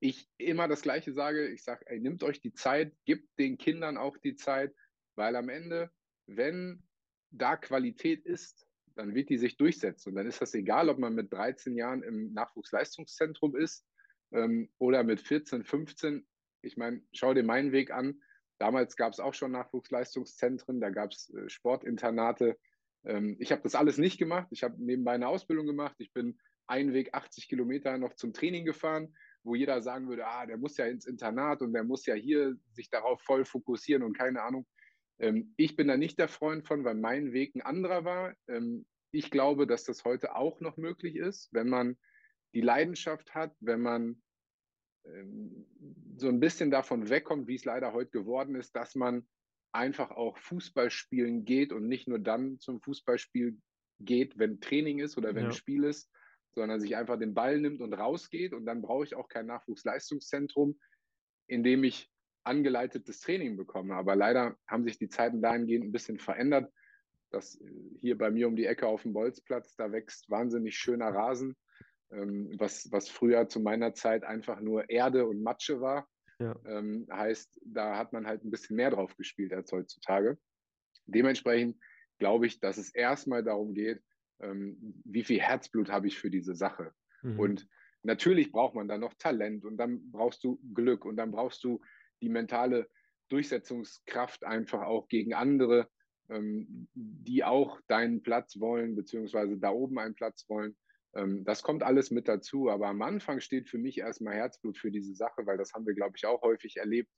ich 0.00 0.28
immer 0.38 0.68
das 0.68 0.82
Gleiche 0.82 1.12
sage, 1.12 1.48
ich 1.48 1.62
sage, 1.62 1.84
nimmt 2.00 2.22
euch 2.22 2.40
die 2.40 2.52
Zeit, 2.52 2.94
gebt 3.04 3.28
den 3.38 3.58
Kindern 3.58 3.96
auch 3.96 4.16
die 4.16 4.36
Zeit, 4.36 4.74
weil 5.16 5.36
am 5.36 5.48
Ende, 5.48 5.90
wenn 6.26 6.82
da 7.30 7.56
Qualität 7.56 8.24
ist, 8.24 8.66
dann 8.94 9.14
wird 9.14 9.28
die 9.28 9.38
sich 9.38 9.56
durchsetzen. 9.56 10.10
Und 10.10 10.16
dann 10.16 10.26
ist 10.26 10.40
das 10.40 10.54
egal, 10.54 10.88
ob 10.88 10.98
man 10.98 11.14
mit 11.14 11.32
13 11.32 11.76
Jahren 11.76 12.02
im 12.02 12.32
Nachwuchsleistungszentrum 12.32 13.56
ist 13.56 13.86
ähm, 14.32 14.70
oder 14.78 15.04
mit 15.04 15.20
14, 15.20 15.64
15. 15.64 16.26
Ich 16.62 16.76
meine, 16.76 17.02
schau 17.12 17.34
dir 17.34 17.44
meinen 17.44 17.72
Weg 17.72 17.90
an. 17.90 18.20
Damals 18.58 18.96
gab 18.96 19.12
es 19.12 19.20
auch 19.20 19.34
schon 19.34 19.52
Nachwuchsleistungszentren, 19.52 20.80
da 20.80 20.90
gab 20.90 21.12
es 21.12 21.32
äh, 21.32 21.48
Sportinternate. 21.48 22.58
Ähm, 23.04 23.36
ich 23.38 23.52
habe 23.52 23.62
das 23.62 23.74
alles 23.74 23.96
nicht 23.96 24.18
gemacht. 24.18 24.48
Ich 24.50 24.62
habe 24.62 24.82
nebenbei 24.82 25.12
eine 25.12 25.28
Ausbildung 25.28 25.66
gemacht. 25.66 25.96
Ich 25.98 26.12
bin 26.12 26.38
einen 26.70 26.92
Weg 26.92 27.12
80 27.14 27.48
Kilometer 27.48 27.98
noch 27.98 28.14
zum 28.14 28.32
Training 28.32 28.64
gefahren, 28.64 29.14
wo 29.42 29.54
jeder 29.54 29.82
sagen 29.82 30.08
würde, 30.08 30.26
ah, 30.26 30.46
der 30.46 30.56
muss 30.56 30.76
ja 30.76 30.86
ins 30.86 31.06
Internat 31.06 31.62
und 31.62 31.72
der 31.72 31.84
muss 31.84 32.06
ja 32.06 32.14
hier 32.14 32.56
sich 32.72 32.88
darauf 32.90 33.20
voll 33.22 33.44
fokussieren 33.44 34.02
und 34.02 34.16
keine 34.16 34.42
Ahnung. 34.42 34.66
Ähm, 35.18 35.52
ich 35.56 35.76
bin 35.76 35.88
da 35.88 35.96
nicht 35.96 36.18
der 36.18 36.28
Freund 36.28 36.66
von, 36.66 36.84
weil 36.84 36.94
mein 36.94 37.32
Weg 37.32 37.54
ein 37.54 37.62
anderer 37.62 38.04
war. 38.04 38.34
Ähm, 38.48 38.86
ich 39.12 39.30
glaube, 39.30 39.66
dass 39.66 39.84
das 39.84 40.04
heute 40.04 40.36
auch 40.36 40.60
noch 40.60 40.76
möglich 40.76 41.16
ist, 41.16 41.48
wenn 41.52 41.68
man 41.68 41.98
die 42.54 42.60
Leidenschaft 42.60 43.34
hat, 43.34 43.54
wenn 43.60 43.80
man 43.80 44.22
ähm, 45.04 45.66
so 46.16 46.28
ein 46.28 46.40
bisschen 46.40 46.70
davon 46.70 47.08
wegkommt, 47.08 47.48
wie 47.48 47.54
es 47.54 47.64
leider 47.64 47.92
heute 47.92 48.10
geworden 48.10 48.54
ist, 48.54 48.76
dass 48.76 48.94
man 48.94 49.26
einfach 49.72 50.10
auch 50.10 50.38
Fußball 50.38 50.90
spielen 50.90 51.44
geht 51.44 51.72
und 51.72 51.86
nicht 51.86 52.08
nur 52.08 52.18
dann 52.18 52.58
zum 52.58 52.80
Fußballspiel 52.80 53.58
geht, 54.00 54.38
wenn 54.38 54.60
Training 54.60 54.98
ist 54.98 55.16
oder 55.16 55.34
wenn 55.34 55.46
ja. 55.46 55.52
Spiel 55.52 55.84
ist, 55.84 56.10
sondern 56.54 56.80
sich 56.80 56.96
einfach 56.96 57.18
den 57.18 57.34
Ball 57.34 57.60
nimmt 57.60 57.80
und 57.80 57.94
rausgeht. 57.94 58.52
Und 58.52 58.66
dann 58.66 58.82
brauche 58.82 59.04
ich 59.04 59.14
auch 59.14 59.28
kein 59.28 59.46
Nachwuchsleistungszentrum, 59.46 60.78
in 61.46 61.62
dem 61.62 61.84
ich 61.84 62.10
angeleitetes 62.44 63.20
Training 63.20 63.56
bekomme. 63.56 63.94
Aber 63.94 64.16
leider 64.16 64.56
haben 64.66 64.84
sich 64.84 64.98
die 64.98 65.08
Zeiten 65.08 65.42
dahingehend 65.42 65.84
ein 65.84 65.92
bisschen 65.92 66.18
verändert, 66.18 66.72
dass 67.30 67.60
äh, 67.60 67.70
hier 68.00 68.18
bei 68.18 68.30
mir 68.30 68.48
um 68.48 68.56
die 68.56 68.66
Ecke 68.66 68.86
auf 68.86 69.02
dem 69.02 69.12
Bolzplatz, 69.12 69.76
da 69.76 69.92
wächst 69.92 70.28
wahnsinnig 70.30 70.76
schöner 70.76 71.08
Rasen 71.14 71.56
ähm, 72.12 72.50
was, 72.58 72.90
was 72.90 73.08
früher 73.08 73.48
zu 73.48 73.60
meiner 73.60 73.94
Zeit 73.94 74.24
einfach 74.24 74.60
nur 74.60 74.88
Erde 74.90 75.26
und 75.26 75.42
Matsche 75.42 75.80
war. 75.80 76.08
Ja. 76.38 76.56
Ähm, 76.64 77.06
heißt, 77.12 77.60
da 77.64 77.96
hat 77.96 78.12
man 78.12 78.26
halt 78.26 78.44
ein 78.44 78.50
bisschen 78.50 78.76
mehr 78.76 78.90
drauf 78.90 79.16
gespielt 79.16 79.52
als 79.52 79.70
heutzutage. 79.72 80.38
Dementsprechend 81.06 81.78
glaube 82.18 82.46
ich, 82.46 82.60
dass 82.60 82.78
es 82.78 82.94
erstmal 82.94 83.44
darum 83.44 83.74
geht, 83.74 84.02
ähm, 84.42 85.00
wie 85.04 85.24
viel 85.24 85.40
Herzblut 85.40 85.90
habe 85.90 86.06
ich 86.06 86.18
für 86.18 86.30
diese 86.30 86.54
Sache. 86.54 86.92
Mhm. 87.22 87.38
Und 87.38 87.68
natürlich 88.02 88.52
braucht 88.52 88.74
man 88.74 88.88
dann 88.88 89.00
noch 89.00 89.14
Talent 89.14 89.64
und 89.64 89.76
dann 89.76 90.10
brauchst 90.10 90.44
du 90.44 90.60
Glück 90.74 91.04
und 91.04 91.16
dann 91.16 91.30
brauchst 91.30 91.62
du 91.64 91.80
die 92.22 92.28
mentale 92.28 92.88
Durchsetzungskraft 93.28 94.44
einfach 94.44 94.82
auch 94.82 95.08
gegen 95.08 95.34
andere, 95.34 95.88
ähm, 96.28 96.88
die 96.94 97.44
auch 97.44 97.80
deinen 97.88 98.22
Platz 98.22 98.58
wollen, 98.60 98.96
beziehungsweise 98.96 99.56
da 99.58 99.70
oben 99.70 99.98
einen 99.98 100.14
Platz 100.14 100.48
wollen. 100.48 100.76
Ähm, 101.14 101.44
das 101.44 101.62
kommt 101.62 101.82
alles 101.82 102.10
mit 102.10 102.28
dazu, 102.28 102.70
aber 102.70 102.88
am 102.88 103.02
Anfang 103.02 103.40
steht 103.40 103.68
für 103.68 103.78
mich 103.78 103.98
erstmal 103.98 104.34
Herzblut 104.34 104.78
für 104.78 104.90
diese 104.90 105.14
Sache, 105.14 105.46
weil 105.46 105.58
das 105.58 105.72
haben 105.72 105.86
wir, 105.86 105.94
glaube 105.94 106.14
ich, 106.16 106.26
auch 106.26 106.42
häufig 106.42 106.76
erlebt. 106.76 107.10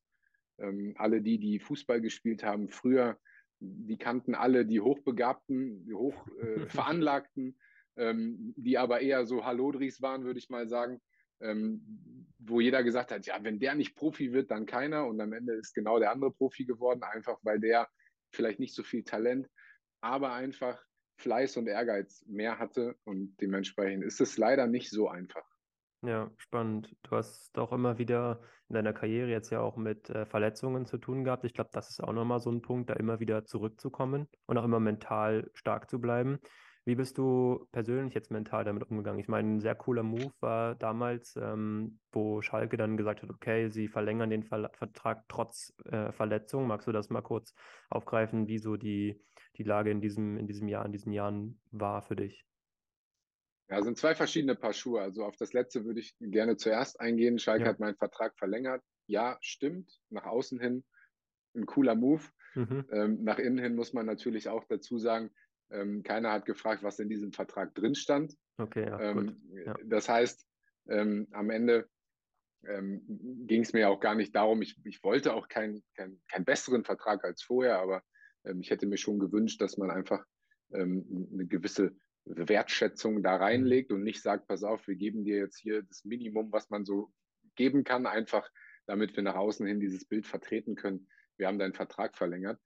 Ähm, 0.59 0.95
alle 0.97 1.23
die, 1.23 1.39
die 1.39 1.61
Fußball 1.61 2.01
gespielt 2.01 2.43
haben 2.43 2.69
früher, 2.69 3.19
die 3.63 3.97
kannten 3.97 4.35
alle 4.35 4.67
die 4.67 4.81
Hochbegabten, 4.81 5.85
die 5.85 5.95
Hochveranlagten, 5.95 7.57
äh, 7.97 8.05
ähm, 8.11 8.55
die 8.57 8.79
aber 8.79 9.01
eher 9.01 9.25
so 9.27 9.45
Hallodris 9.45 10.03
waren, 10.03 10.25
würde 10.25 10.39
ich 10.39 10.51
mal 10.51 10.69
sagen, 10.69 11.01
wo 12.39 12.61
jeder 12.61 12.85
gesagt 12.85 13.11
hat, 13.11 13.27
ja, 13.27 13.43
wenn 13.43 13.59
der 13.59 13.75
nicht 13.75 13.97
Profi 13.97 14.33
wird, 14.33 14.53
dann 14.53 14.65
keiner. 14.65 15.09
Und 15.09 15.21
am 15.21 15.33
Ende 15.33 15.55
ist 15.55 15.75
genau 15.75 15.99
der 15.99 16.13
andere 16.13 16.31
Profi 16.31 16.65
geworden, 16.65 17.03
einfach 17.03 17.41
weil 17.43 17.59
der 17.59 17.89
vielleicht 18.31 18.61
nicht 18.61 18.77
so 18.77 18.85
viel 18.85 19.03
Talent, 19.03 19.49
aber 20.01 20.33
einfach 20.35 20.81
Fleiß 21.17 21.57
und 21.57 21.67
Ehrgeiz 21.67 22.25
mehr 22.27 22.59
hatte 22.59 22.97
und 23.05 23.37
dementsprechend 23.41 24.05
ist 24.05 24.21
es 24.21 24.39
leider 24.39 24.67
nicht 24.67 24.91
so 24.91 25.09
einfach. 25.09 25.45
Ja, 26.05 26.31
spannend. 26.37 26.97
Du 27.05 27.13
hast 27.17 27.57
auch 27.59 27.73
immer 27.73 27.97
wieder 27.97 28.41
in 28.69 28.75
deiner 28.75 28.93
Karriere 28.93 29.31
jetzt 29.31 29.51
ja 29.51 29.61
auch 29.61 29.77
mit 29.77 30.11
äh, 30.11 30.27
Verletzungen 30.27 30.85
zu 30.85 30.99
tun 30.99 31.23
gehabt. 31.23 31.45
Ich 31.45 31.55
glaube, 31.55 31.71
das 31.73 31.91
ist 31.91 32.03
auch 32.03 32.13
nochmal 32.13 32.41
so 32.41 32.51
ein 32.51 32.61
Punkt, 32.61 32.91
da 32.91 32.95
immer 32.95 33.21
wieder 33.21 33.45
zurückzukommen 33.45 34.27
und 34.47 34.59
auch 34.59 34.65
immer 34.65 34.81
mental 34.81 35.49
stark 35.55 35.89
zu 35.89 36.01
bleiben. 36.01 36.39
Wie 36.85 36.97
bist 36.97 37.19
du 37.19 37.69
persönlich 37.71 38.15
jetzt 38.15 38.33
mental 38.33 38.65
damit 38.65 38.83
umgegangen? 38.91 39.21
Ich 39.21 39.29
meine, 39.29 39.49
ein 39.49 39.61
sehr 39.61 39.77
cooler 39.77 40.03
Move 40.03 40.33
war 40.41 40.75
damals, 40.75 41.37
ähm, 41.37 42.01
wo 42.11 42.43
Schalke 42.43 42.77
dann 42.77 42.97
gesagt 42.97 43.23
hat, 43.23 43.31
okay, 43.31 43.69
sie 43.69 43.87
verlängern 43.87 44.31
den 44.31 44.43
Ver 44.43 44.71
Vertrag 44.75 45.25
trotz 45.29 45.73
äh, 45.85 46.11
Verletzung. 46.11 46.67
Magst 46.67 46.89
du 46.89 46.93
das 46.93 47.11
mal 47.11 47.23
kurz 47.23 47.55
aufgreifen, 47.91 48.49
wie 48.49 48.59
so 48.59 48.77
die, 48.77 49.21
die 49.57 49.63
Lage 49.63 49.93
in 49.93 50.01
diesem, 50.01 50.37
in 50.37 50.49
diesem 50.49 50.67
Jahr, 50.67 50.85
in 50.85 50.91
diesen 50.91 51.13
Jahren 51.13 51.61
war 51.71 52.03
für 52.03 52.17
dich? 52.17 52.45
Ja, 53.73 53.83
sind 53.83 53.97
zwei 53.97 54.15
verschiedene 54.15 54.55
Paar 54.55 54.73
Schuhe. 54.73 55.01
Also 55.01 55.25
auf 55.25 55.37
das 55.37 55.53
letzte 55.53 55.85
würde 55.85 56.01
ich 56.01 56.15
gerne 56.21 56.57
zuerst 56.57 57.01
eingehen. 57.01 57.39
Schalke 57.39 57.65
ja. 57.65 57.71
hat 57.71 57.81
meinen 57.81 57.97
Vertrag 57.97 58.37
verlängert. 58.39 58.83
Ja, 59.07 59.39
stimmt. 59.41 60.01
Nach 60.11 60.25
außen 60.25 60.61
hin 60.61 60.85
ein 61.55 61.67
cooler 61.67 61.95
Move. 61.95 62.23
Mhm. 62.55 62.87
Ähm, 62.93 63.25
nach 63.25 63.39
innen 63.39 63.59
hin 63.59 63.75
muss 63.75 63.93
man 63.93 64.07
natürlich 64.07 64.49
auch 64.49 64.65
dazu 64.69 64.99
sagen, 64.99 65.31
ähm, 65.71 66.03
keiner 66.03 66.33
hat 66.33 66.45
gefragt, 66.45 66.83
was 66.83 66.99
in 66.99 67.09
diesem 67.09 67.33
Vertrag 67.33 67.75
drin 67.75 67.95
stand. 67.95 68.37
Okay, 68.59 68.87
ja, 68.87 69.01
ähm, 69.01 69.41
ja. 69.65 69.75
Das 69.85 70.09
heißt, 70.09 70.47
ähm, 70.89 71.29
am 71.33 71.49
Ende 71.49 71.89
ähm, 72.67 73.03
ging 73.47 73.63
es 73.63 73.73
mir 73.73 73.89
auch 73.89 74.01
gar 74.01 74.15
nicht 74.15 74.35
darum, 74.35 74.61
ich, 74.61 74.77
ich 74.85 75.03
wollte 75.03 75.33
auch 75.35 75.49
keinen 75.49 75.83
kein, 75.97 76.21
kein 76.31 76.45
besseren 76.45 76.85
Vertrag 76.85 77.25
als 77.25 77.43
vorher, 77.43 77.79
aber 77.79 78.03
ähm, 78.45 78.61
ich 78.61 78.71
hätte 78.71 78.87
mir 78.87 78.99
schon 78.99 79.19
gewünscht, 79.19 79.61
dass 79.61 79.79
man 79.79 79.91
einfach 79.91 80.25
eine 80.75 81.47
gewisse 81.49 81.95
Wertschätzung 82.25 83.23
da 83.23 83.37
reinlegt 83.37 83.91
und 83.93 84.03
nicht 84.03 84.23
sagt, 84.23 84.47
pass 84.47 84.63
auf, 84.63 84.87
wir 84.87 84.97
geben 84.97 85.25
dir 85.25 85.39
jetzt 85.39 85.59
hier 85.59 85.83
das 85.83 86.05
Minimum, 86.05 86.53
was 86.53 86.71
man 86.71 86.85
so 86.85 87.13
geben 87.57 87.85
kann, 87.85 88.07
einfach 88.07 88.49
damit 88.87 89.15
wir 89.17 89.23
nach 89.23 89.37
außen 89.37 89.67
hin 89.67 89.81
dieses 89.81 90.05
Bild 90.05 90.27
vertreten 90.27 90.75
können. 90.75 91.09
Wir 91.37 91.47
haben 91.47 91.59
deinen 91.59 91.75
Vertrag 91.75 92.17
verlängert. 92.17 92.61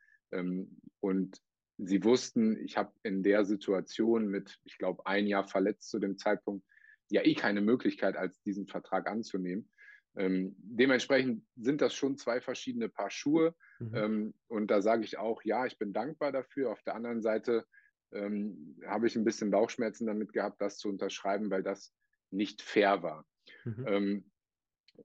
und 1.01 1.41
sie 1.79 2.05
wussten, 2.05 2.59
ich 2.65 2.77
habe 2.77 2.93
in 3.03 3.23
der 3.23 3.45
Situation 3.45 4.29
mit, 4.29 4.59
ich 4.65 4.79
glaube, 4.79 5.07
ein 5.07 5.27
Jahr 5.27 5.47
verletzt 5.47 5.91
zu 5.91 5.99
dem 5.99 6.17
Zeitpunkt, 6.17 6.65
ja 7.11 7.23
eh 7.23 7.35
keine 7.35 7.61
Möglichkeit, 7.61 8.17
als 8.17 8.41
diesen 8.43 8.67
Vertrag 8.67 9.09
anzunehmen. 9.09 9.71
Ähm, 10.17 10.57
dementsprechend 10.59 11.45
sind 11.57 11.83
das 11.83 11.95
schon 11.95 12.17
zwei 12.17 12.41
verschiedene 12.41 12.89
Paar 12.89 13.11
Schuhe. 13.11 13.55
Mhm. 13.79 13.95
Ähm, 13.95 14.35
und 14.49 14.71
da 14.71 14.81
sage 14.81 15.05
ich 15.05 15.19
auch, 15.19 15.43
ja, 15.43 15.67
ich 15.67 15.79
bin 15.79 15.93
dankbar 15.93 16.33
dafür. 16.33 16.73
Auf 16.73 16.83
der 16.83 16.95
anderen 16.95 17.23
Seite 17.23 17.67
ähm, 18.13 18.81
habe 18.87 19.07
ich 19.07 19.17
ein 19.17 19.25
bisschen 19.25 19.51
Bauchschmerzen 19.51 20.07
damit 20.07 20.33
gehabt, 20.33 20.61
das 20.61 20.79
zu 20.79 20.89
unterschreiben, 20.89 21.51
weil 21.51 21.63
das 21.63 21.95
nicht 22.31 22.63
fair 22.63 23.03
war. 23.03 23.27
Mhm. 23.65 23.85
Ähm, 23.87 24.31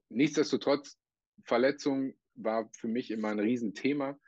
nichtsdestotrotz, 0.08 0.98
Verletzung 1.44 2.14
war 2.34 2.70
für 2.76 2.88
mich 2.88 3.10
immer 3.10 3.28
ein 3.28 3.40
Riesenthema. 3.40 4.18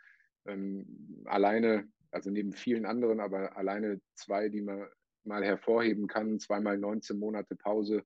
Ähm, 0.46 1.22
alleine 1.24 1.88
also 2.14 2.30
neben 2.30 2.52
vielen 2.52 2.86
anderen, 2.86 3.18
aber 3.18 3.56
alleine 3.56 4.00
zwei, 4.14 4.48
die 4.48 4.62
man 4.62 4.86
mal 5.24 5.44
hervorheben 5.44 6.06
kann, 6.06 6.38
zweimal 6.38 6.78
19 6.78 7.18
Monate 7.18 7.56
Pause, 7.56 8.04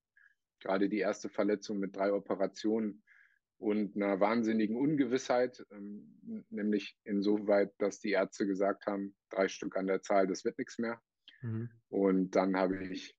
gerade 0.60 0.88
die 0.88 0.98
erste 0.98 1.28
Verletzung 1.28 1.78
mit 1.78 1.94
drei 1.94 2.12
Operationen 2.12 3.02
und 3.58 3.96
einer 3.96 4.20
wahnsinnigen 4.20 4.76
Ungewissheit, 4.76 5.64
ähm, 5.70 6.44
nämlich 6.48 6.96
insoweit, 7.04 7.72
dass 7.78 7.98
die 7.98 8.12
Ärzte 8.12 8.46
gesagt 8.46 8.86
haben, 8.86 9.16
drei 9.30 9.48
Stück 9.48 9.76
an 9.76 9.86
der 9.86 10.02
Zahl, 10.02 10.26
das 10.26 10.44
wird 10.44 10.58
nichts 10.58 10.78
mehr. 10.78 11.00
Mhm. 11.42 11.68
Und 11.88 12.36
dann 12.36 12.56
habe 12.56 12.84
ich 12.84 13.16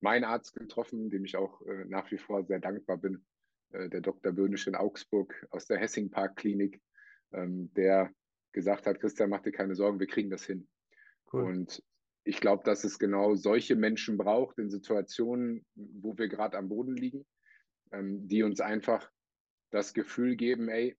meinen 0.00 0.24
Arzt 0.24 0.54
getroffen, 0.54 1.10
dem 1.10 1.24
ich 1.24 1.36
auch 1.36 1.60
äh, 1.62 1.84
nach 1.86 2.10
wie 2.10 2.18
vor 2.18 2.44
sehr 2.44 2.60
dankbar 2.60 2.98
bin, 2.98 3.24
äh, 3.72 3.88
der 3.88 4.00
Dr. 4.00 4.32
Böhnisch 4.32 4.66
in 4.66 4.76
Augsburg 4.76 5.46
aus 5.50 5.66
der 5.66 5.78
Hessing 5.78 6.10
Park 6.10 6.36
Klinik, 6.36 6.80
ähm, 7.32 7.72
der 7.74 8.12
gesagt 8.52 8.86
hat, 8.86 9.00
Christian, 9.00 9.30
mach 9.30 9.42
dir 9.42 9.52
keine 9.52 9.74
Sorgen, 9.74 10.00
wir 10.00 10.06
kriegen 10.06 10.30
das 10.30 10.44
hin. 10.44 10.68
Cool. 11.32 11.44
Und 11.44 11.82
ich 12.24 12.40
glaube, 12.40 12.62
dass 12.64 12.84
es 12.84 12.98
genau 12.98 13.34
solche 13.34 13.76
Menschen 13.76 14.16
braucht 14.16 14.58
in 14.58 14.70
Situationen, 14.70 15.64
wo 15.74 16.16
wir 16.16 16.28
gerade 16.28 16.58
am 16.58 16.68
Boden 16.68 16.96
liegen, 16.96 17.26
ähm, 17.92 18.28
die 18.28 18.42
uns 18.42 18.60
einfach 18.60 19.10
das 19.70 19.94
Gefühl 19.94 20.36
geben, 20.36 20.68
ey, 20.68 20.96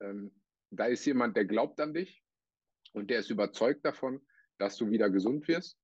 ähm, 0.00 0.32
da 0.70 0.86
ist 0.86 1.04
jemand, 1.04 1.36
der 1.36 1.44
glaubt 1.44 1.80
an 1.80 1.94
dich 1.94 2.22
und 2.92 3.10
der 3.10 3.18
ist 3.18 3.30
überzeugt 3.30 3.84
davon, 3.84 4.20
dass 4.58 4.76
du 4.76 4.90
wieder 4.90 5.10
gesund 5.10 5.48
wirst. 5.48 5.78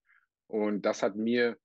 Und 0.47 0.83
das 0.87 1.03
hat 1.03 1.17
mir 1.17 1.59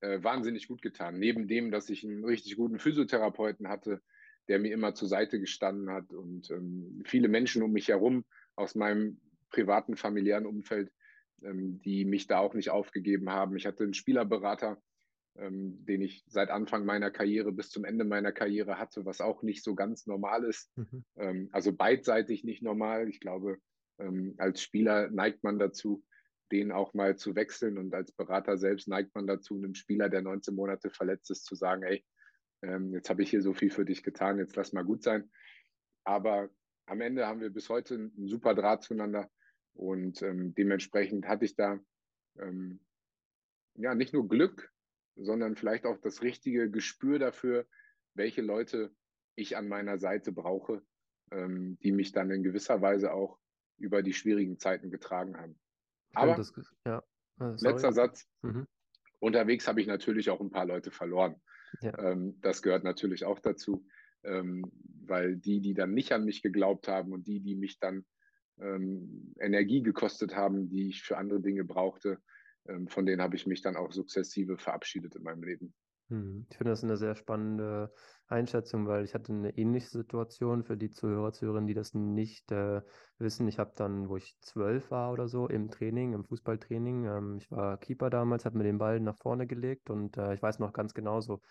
äh, 0.00 0.22
wahnsinnig 0.22 0.68
gut 0.68 0.82
getan. 0.82 1.18
Neben 1.18 1.48
dem, 1.48 1.70
dass 1.70 1.88
ich 1.88 2.04
einen 2.04 2.24
richtig 2.24 2.56
guten 2.56 2.78
Physiotherapeuten 2.78 3.68
hatte, 3.68 4.02
der 4.48 4.58
mir 4.58 4.72
immer 4.72 4.94
zur 4.94 5.08
Seite 5.08 5.40
gestanden 5.40 5.90
hat 5.90 6.12
und 6.12 6.50
ähm, 6.50 7.02
viele 7.04 7.28
Menschen 7.28 7.62
um 7.62 7.72
mich 7.72 7.88
herum, 7.88 8.24
aus 8.54 8.74
meinem 8.74 9.20
privaten, 9.50 9.96
familiären 9.96 10.46
Umfeld, 10.46 10.90
ähm, 11.42 11.80
die 11.80 12.04
mich 12.04 12.26
da 12.26 12.38
auch 12.38 12.54
nicht 12.54 12.70
aufgegeben 12.70 13.30
haben. 13.30 13.56
Ich 13.56 13.66
hatte 13.66 13.84
einen 13.84 13.94
Spielerberater, 13.94 14.82
ähm, 15.38 15.84
den 15.84 16.02
ich 16.02 16.24
seit 16.26 16.50
Anfang 16.50 16.84
meiner 16.84 17.10
Karriere 17.10 17.52
bis 17.52 17.70
zum 17.70 17.84
Ende 17.84 18.04
meiner 18.04 18.32
Karriere 18.32 18.78
hatte, 18.78 19.04
was 19.04 19.20
auch 19.20 19.42
nicht 19.42 19.62
so 19.62 19.74
ganz 19.74 20.06
normal 20.06 20.44
ist. 20.44 20.70
Mhm. 20.76 21.04
Ähm, 21.16 21.48
also 21.52 21.72
beidseitig 21.72 22.44
nicht 22.44 22.62
normal. 22.62 23.08
Ich 23.08 23.20
glaube, 23.20 23.58
ähm, 23.98 24.34
als 24.38 24.62
Spieler 24.62 25.10
neigt 25.10 25.44
man 25.44 25.58
dazu, 25.58 26.04
den 26.50 26.72
auch 26.72 26.94
mal 26.94 27.16
zu 27.16 27.34
wechseln 27.34 27.78
und 27.78 27.94
als 27.94 28.12
Berater 28.12 28.56
selbst 28.56 28.88
neigt 28.88 29.14
man 29.14 29.26
dazu, 29.26 29.56
einem 29.56 29.74
Spieler, 29.74 30.08
der 30.08 30.22
19 30.22 30.54
Monate 30.54 30.90
verletzt 30.90 31.30
ist, 31.30 31.44
zu 31.44 31.54
sagen, 31.54 31.82
ey, 31.82 32.04
ähm, 32.62 32.92
jetzt 32.94 33.10
habe 33.10 33.22
ich 33.22 33.30
hier 33.30 33.42
so 33.42 33.52
viel 33.52 33.70
für 33.70 33.84
dich 33.84 34.02
getan, 34.02 34.38
jetzt 34.38 34.56
lass 34.56 34.72
mal 34.72 34.84
gut 34.84 35.02
sein. 35.02 35.30
Aber 36.04 36.48
am 36.86 37.00
Ende 37.00 37.26
haben 37.26 37.40
wir 37.40 37.50
bis 37.50 37.68
heute 37.68 37.94
einen 37.94 38.28
super 38.28 38.54
Draht 38.54 38.82
zueinander 38.82 39.30
und 39.74 40.22
ähm, 40.22 40.54
dementsprechend 40.54 41.26
hatte 41.28 41.44
ich 41.44 41.54
da 41.54 41.78
ähm, 42.38 42.80
ja 43.74 43.94
nicht 43.94 44.14
nur 44.14 44.26
Glück, 44.26 44.72
sondern 45.18 45.56
vielleicht 45.56 45.84
auch 45.84 45.98
das 45.98 46.22
richtige 46.22 46.70
Gespür 46.70 47.18
dafür, 47.18 47.66
welche 48.14 48.42
Leute 48.42 48.94
ich 49.34 49.56
an 49.56 49.68
meiner 49.68 49.98
Seite 49.98 50.32
brauche, 50.32 50.82
ähm, 51.30 51.78
die 51.82 51.92
mich 51.92 52.12
dann 52.12 52.30
in 52.30 52.42
gewisser 52.42 52.80
Weise 52.80 53.12
auch 53.12 53.38
über 53.76 54.02
die 54.02 54.14
schwierigen 54.14 54.58
Zeiten 54.58 54.90
getragen 54.90 55.36
haben. 55.36 55.58
Aber 56.14 56.34
das, 56.34 56.52
ja. 56.84 57.02
ah, 57.38 57.56
letzter 57.60 57.92
Satz. 57.92 58.28
Mhm. 58.42 58.66
Unterwegs 59.20 59.68
habe 59.68 59.80
ich 59.80 59.86
natürlich 59.86 60.30
auch 60.30 60.40
ein 60.40 60.50
paar 60.50 60.66
Leute 60.66 60.90
verloren. 60.90 61.40
Ja. 61.80 61.96
Ähm, 61.98 62.40
das 62.40 62.62
gehört 62.62 62.84
natürlich 62.84 63.24
auch 63.24 63.38
dazu 63.40 63.84
ähm, 64.24 64.64
weil 65.06 65.36
die, 65.36 65.60
die 65.60 65.74
dann 65.74 65.94
nicht 65.94 66.12
an 66.12 66.24
mich 66.24 66.42
geglaubt 66.42 66.88
haben 66.88 67.12
und 67.12 67.26
die, 67.26 67.40
die 67.40 67.54
mich 67.54 67.78
dann 67.78 68.04
ähm, 68.60 69.34
Energie 69.38 69.82
gekostet 69.82 70.34
haben, 70.34 70.68
die 70.68 70.88
ich 70.88 71.02
für 71.02 71.16
andere 71.16 71.40
Dinge 71.40 71.64
brauchte, 71.64 72.18
von 72.88 73.06
denen 73.06 73.22
habe 73.22 73.36
ich 73.36 73.46
mich 73.46 73.62
dann 73.62 73.76
auch 73.76 73.92
sukzessive 73.92 74.58
verabschiedet 74.58 75.16
in 75.16 75.22
meinem 75.22 75.42
Leben. 75.42 75.74
Hm, 76.10 76.46
ich 76.50 76.56
finde 76.56 76.70
das 76.70 76.82
eine 76.82 76.96
sehr 76.96 77.14
spannende 77.14 77.92
Einschätzung, 78.28 78.86
weil 78.86 79.04
ich 79.04 79.14
hatte 79.14 79.32
eine 79.32 79.56
ähnliche 79.58 79.88
Situation 79.90 80.64
für 80.64 80.76
die 80.78 80.90
Zuhörer, 80.90 81.32
Zuhörerinnen, 81.32 81.66
die 81.66 81.74
das 81.74 81.92
nicht 81.92 82.50
äh, 82.50 82.80
wissen. 83.18 83.46
Ich 83.46 83.58
habe 83.58 83.72
dann, 83.76 84.08
wo 84.08 84.16
ich 84.16 84.38
zwölf 84.40 84.90
war 84.90 85.12
oder 85.12 85.28
so, 85.28 85.48
im 85.48 85.70
Training, 85.70 86.14
im 86.14 86.24
Fußballtraining, 86.24 87.04
ähm, 87.04 87.36
ich 87.38 87.50
war 87.50 87.76
Keeper 87.78 88.08
damals, 88.08 88.46
habe 88.46 88.56
mir 88.56 88.64
den 88.64 88.78
Ball 88.78 89.00
nach 89.00 89.18
vorne 89.18 89.46
gelegt 89.46 89.90
und 89.90 90.16
äh, 90.16 90.34
ich 90.34 90.42
weiß 90.42 90.60
noch 90.60 90.72
ganz 90.72 90.94
genau 90.94 91.20
so, 91.20 91.42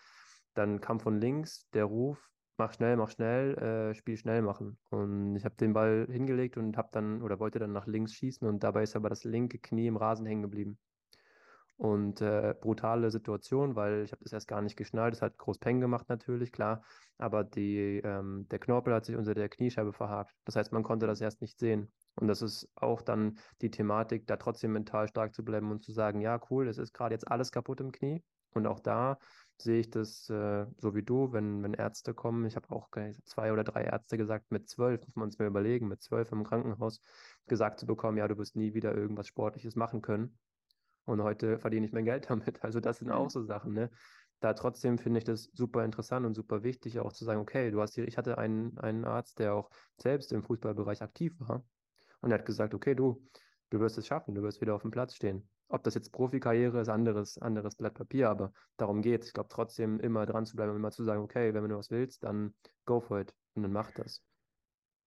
dann 0.54 0.80
kam 0.80 0.98
von 0.98 1.20
links 1.20 1.68
der 1.70 1.84
Ruf, 1.84 2.28
mach 2.56 2.72
schnell, 2.72 2.96
mach 2.96 3.10
schnell, 3.10 3.56
äh, 3.58 3.94
Spiel 3.94 4.16
schnell 4.16 4.42
machen. 4.42 4.78
Und 4.90 5.36
ich 5.36 5.44
habe 5.44 5.54
den 5.54 5.72
Ball 5.72 6.08
hingelegt 6.10 6.56
und 6.56 6.76
habe 6.76 6.88
dann 6.90 7.22
oder 7.22 7.38
wollte 7.38 7.60
dann 7.60 7.72
nach 7.72 7.86
links 7.86 8.14
schießen 8.14 8.46
und 8.48 8.64
dabei 8.64 8.82
ist 8.82 8.96
aber 8.96 9.08
das 9.08 9.22
linke 9.22 9.60
Knie 9.60 9.86
im 9.86 9.96
Rasen 9.96 10.26
hängen 10.26 10.42
geblieben. 10.42 10.78
Und 11.78 12.20
äh, 12.20 12.56
brutale 12.60 13.12
Situation, 13.12 13.76
weil 13.76 14.02
ich 14.02 14.10
habe 14.10 14.24
das 14.24 14.32
erst 14.32 14.48
gar 14.48 14.60
nicht 14.62 14.76
geschnallt. 14.76 15.14
Es 15.14 15.22
hat 15.22 15.38
groß 15.38 15.58
Peng 15.58 15.80
gemacht 15.80 16.08
natürlich, 16.08 16.50
klar. 16.50 16.82
Aber 17.18 17.44
die, 17.44 18.00
ähm, 18.04 18.46
der 18.50 18.58
Knorpel 18.58 18.92
hat 18.92 19.04
sich 19.04 19.14
unter 19.14 19.32
der 19.32 19.48
Kniescheibe 19.48 19.92
verhakt. 19.92 20.34
Das 20.44 20.56
heißt, 20.56 20.72
man 20.72 20.82
konnte 20.82 21.06
das 21.06 21.20
erst 21.20 21.40
nicht 21.40 21.56
sehen. 21.56 21.92
Und 22.16 22.26
das 22.26 22.42
ist 22.42 22.68
auch 22.74 23.00
dann 23.00 23.38
die 23.60 23.70
Thematik, 23.70 24.26
da 24.26 24.36
trotzdem 24.36 24.72
mental 24.72 25.06
stark 25.06 25.32
zu 25.32 25.44
bleiben 25.44 25.70
und 25.70 25.84
zu 25.84 25.92
sagen, 25.92 26.20
ja, 26.20 26.40
cool, 26.50 26.66
es 26.66 26.78
ist 26.78 26.92
gerade 26.92 27.14
jetzt 27.14 27.30
alles 27.30 27.52
kaputt 27.52 27.80
im 27.80 27.92
Knie. 27.92 28.24
Und 28.54 28.66
auch 28.66 28.80
da 28.80 29.18
sehe 29.56 29.78
ich 29.78 29.90
das 29.90 30.28
äh, 30.30 30.66
so 30.78 30.96
wie 30.96 31.04
du, 31.04 31.32
wenn, 31.32 31.62
wenn 31.62 31.74
Ärzte 31.74 32.12
kommen. 32.12 32.44
Ich 32.46 32.56
habe 32.56 32.70
auch 32.70 32.88
zwei 33.24 33.52
oder 33.52 33.62
drei 33.62 33.84
Ärzte 33.84 34.16
gesagt, 34.16 34.50
mit 34.50 34.68
zwölf, 34.68 35.00
muss 35.06 35.14
man 35.14 35.28
es 35.28 35.38
mir 35.38 35.46
überlegen, 35.46 35.86
mit 35.86 36.02
zwölf 36.02 36.32
im 36.32 36.42
Krankenhaus 36.42 37.00
gesagt 37.46 37.78
zu 37.78 37.86
bekommen, 37.86 38.18
ja, 38.18 38.26
du 38.26 38.36
wirst 38.36 38.56
nie 38.56 38.74
wieder 38.74 38.94
irgendwas 38.96 39.28
Sportliches 39.28 39.76
machen 39.76 40.02
können. 40.02 40.38
Und 41.08 41.22
heute 41.22 41.58
verdiene 41.58 41.86
ich 41.86 41.92
mein 41.92 42.04
Geld 42.04 42.28
damit. 42.30 42.62
Also 42.62 42.80
das 42.80 42.98
sind 42.98 43.10
auch 43.10 43.24
mhm. 43.24 43.30
so 43.30 43.42
Sachen, 43.42 43.72
ne? 43.72 43.90
Da 44.40 44.54
trotzdem 44.54 44.98
finde 44.98 45.18
ich 45.18 45.24
das 45.24 45.50
super 45.52 45.84
interessant 45.84 46.24
und 46.24 46.34
super 46.34 46.62
wichtig, 46.62 47.00
auch 47.00 47.12
zu 47.12 47.24
sagen, 47.24 47.40
okay, 47.40 47.72
du 47.72 47.80
hast 47.80 47.94
hier, 47.94 48.06
ich 48.06 48.16
hatte 48.18 48.38
einen, 48.38 48.78
einen 48.78 49.04
Arzt, 49.04 49.40
der 49.40 49.54
auch 49.54 49.68
selbst 49.96 50.32
im 50.32 50.44
Fußballbereich 50.44 51.02
aktiv 51.02 51.34
war. 51.38 51.64
Und 52.20 52.30
er 52.30 52.38
hat 52.38 52.46
gesagt, 52.46 52.72
okay, 52.72 52.94
du, 52.94 53.20
du 53.70 53.80
wirst 53.80 53.98
es 53.98 54.06
schaffen, 54.06 54.36
du 54.36 54.42
wirst 54.42 54.60
wieder 54.60 54.76
auf 54.76 54.82
dem 54.82 54.92
Platz 54.92 55.14
stehen. 55.14 55.48
Ob 55.66 55.82
das 55.82 55.94
jetzt 55.94 56.12
Profikarriere 56.12 56.80
ist, 56.80 56.88
anderes, 56.88 57.36
anderes 57.38 57.74
Blatt 57.74 57.94
Papier, 57.94 58.30
aber 58.30 58.52
darum 58.76 59.02
geht 59.02 59.22
es. 59.22 59.28
Ich 59.28 59.34
glaube 59.34 59.48
trotzdem 59.50 59.98
immer 59.98 60.24
dran 60.24 60.46
zu 60.46 60.54
bleiben 60.54 60.70
und 60.70 60.76
immer 60.76 60.92
zu 60.92 61.02
sagen, 61.02 61.22
okay, 61.22 61.52
wenn 61.52 61.68
du 61.68 61.76
was 61.76 61.90
willst, 61.90 62.22
dann 62.22 62.54
go 62.84 63.00
for 63.00 63.18
it 63.20 63.34
und 63.54 63.64
dann 63.64 63.72
mach 63.72 63.90
das. 63.90 64.22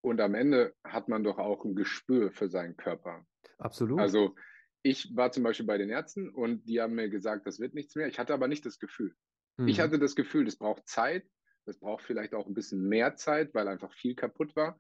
Und 0.02 0.20
am 0.20 0.34
Ende 0.34 0.76
hat 0.84 1.08
man 1.08 1.24
doch 1.24 1.38
auch 1.38 1.64
ein 1.64 1.76
Gespür 1.76 2.32
für 2.32 2.50
seinen 2.50 2.76
Körper. 2.76 3.26
Absolut. 3.60 4.00
Also 4.00 4.36
ich 4.84 5.16
war 5.16 5.32
zum 5.32 5.44
Beispiel 5.44 5.66
bei 5.66 5.78
den 5.78 5.90
Ärzten 5.90 6.30
und 6.30 6.68
die 6.68 6.82
haben 6.82 6.96
mir 6.96 7.10
gesagt, 7.10 7.46
das 7.46 7.60
wird 7.60 7.74
nichts 7.74 7.96
mehr. 7.96 8.08
Ich 8.08 8.20
hatte 8.20 8.34
aber 8.34 8.48
nicht 8.48 8.66
das 8.66 8.80
Gefühl. 8.80 9.16
Mhm. 9.58 9.68
Ich 9.68 9.80
hatte 9.80 10.00
das 10.00 10.16
Gefühl, 10.16 10.46
das 10.46 10.58
braucht 10.58 10.88
Zeit. 10.88 11.26
Das 11.66 11.80
braucht 11.80 12.04
vielleicht 12.04 12.34
auch 12.34 12.48
ein 12.48 12.56
bisschen 12.56 12.88
mehr 12.88 13.16
Zeit, 13.16 13.54
weil 13.54 13.68
einfach 13.68 13.94
viel 13.94 14.16
kaputt 14.16 14.56
war. 14.56 14.80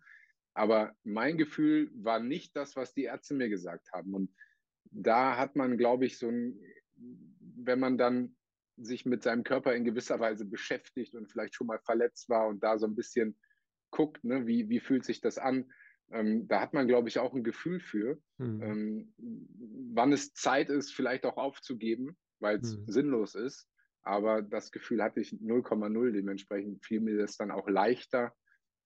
Aber 0.53 0.95
mein 1.03 1.37
Gefühl 1.37 1.91
war 1.93 2.19
nicht 2.19 2.55
das, 2.55 2.75
was 2.75 2.93
die 2.93 3.03
Ärzte 3.03 3.35
mir 3.35 3.49
gesagt 3.49 3.91
haben. 3.93 4.13
Und 4.13 4.33
da 4.89 5.37
hat 5.37 5.55
man, 5.55 5.77
glaube 5.77 6.05
ich, 6.05 6.17
so 6.17 6.29
ein, 6.29 6.59
wenn 6.95 7.79
man 7.79 7.97
dann 7.97 8.35
sich 8.77 9.05
mit 9.05 9.21
seinem 9.21 9.43
Körper 9.43 9.75
in 9.75 9.85
gewisser 9.85 10.19
Weise 10.19 10.45
beschäftigt 10.45 11.13
und 11.13 11.31
vielleicht 11.31 11.53
schon 11.53 11.67
mal 11.67 11.79
verletzt 11.79 12.29
war 12.29 12.47
und 12.47 12.63
da 12.63 12.79
so 12.79 12.87
ein 12.87 12.95
bisschen 12.95 13.37
guckt, 13.91 14.23
ne, 14.23 14.47
wie, 14.47 14.69
wie 14.69 14.79
fühlt 14.79 15.05
sich 15.05 15.21
das 15.21 15.37
an, 15.37 15.71
ähm, 16.11 16.47
da 16.47 16.61
hat 16.61 16.73
man, 16.73 16.87
glaube 16.87 17.09
ich, 17.09 17.19
auch 17.19 17.33
ein 17.33 17.43
Gefühl 17.43 17.79
für, 17.79 18.19
mhm. 18.37 18.61
ähm, 18.61 19.13
wann 19.93 20.13
es 20.13 20.33
Zeit 20.33 20.69
ist, 20.69 20.93
vielleicht 20.93 21.25
auch 21.25 21.37
aufzugeben, 21.37 22.17
weil 22.39 22.57
es 22.57 22.77
mhm. 22.77 22.87
sinnlos 22.87 23.35
ist. 23.35 23.67
Aber 24.03 24.41
das 24.41 24.71
Gefühl 24.71 25.03
hatte 25.03 25.19
ich 25.19 25.31
0,0. 25.31 26.11
Dementsprechend 26.11 26.83
fiel 26.83 27.01
mir 27.01 27.17
das 27.17 27.37
dann 27.37 27.51
auch 27.51 27.69
leichter, 27.69 28.33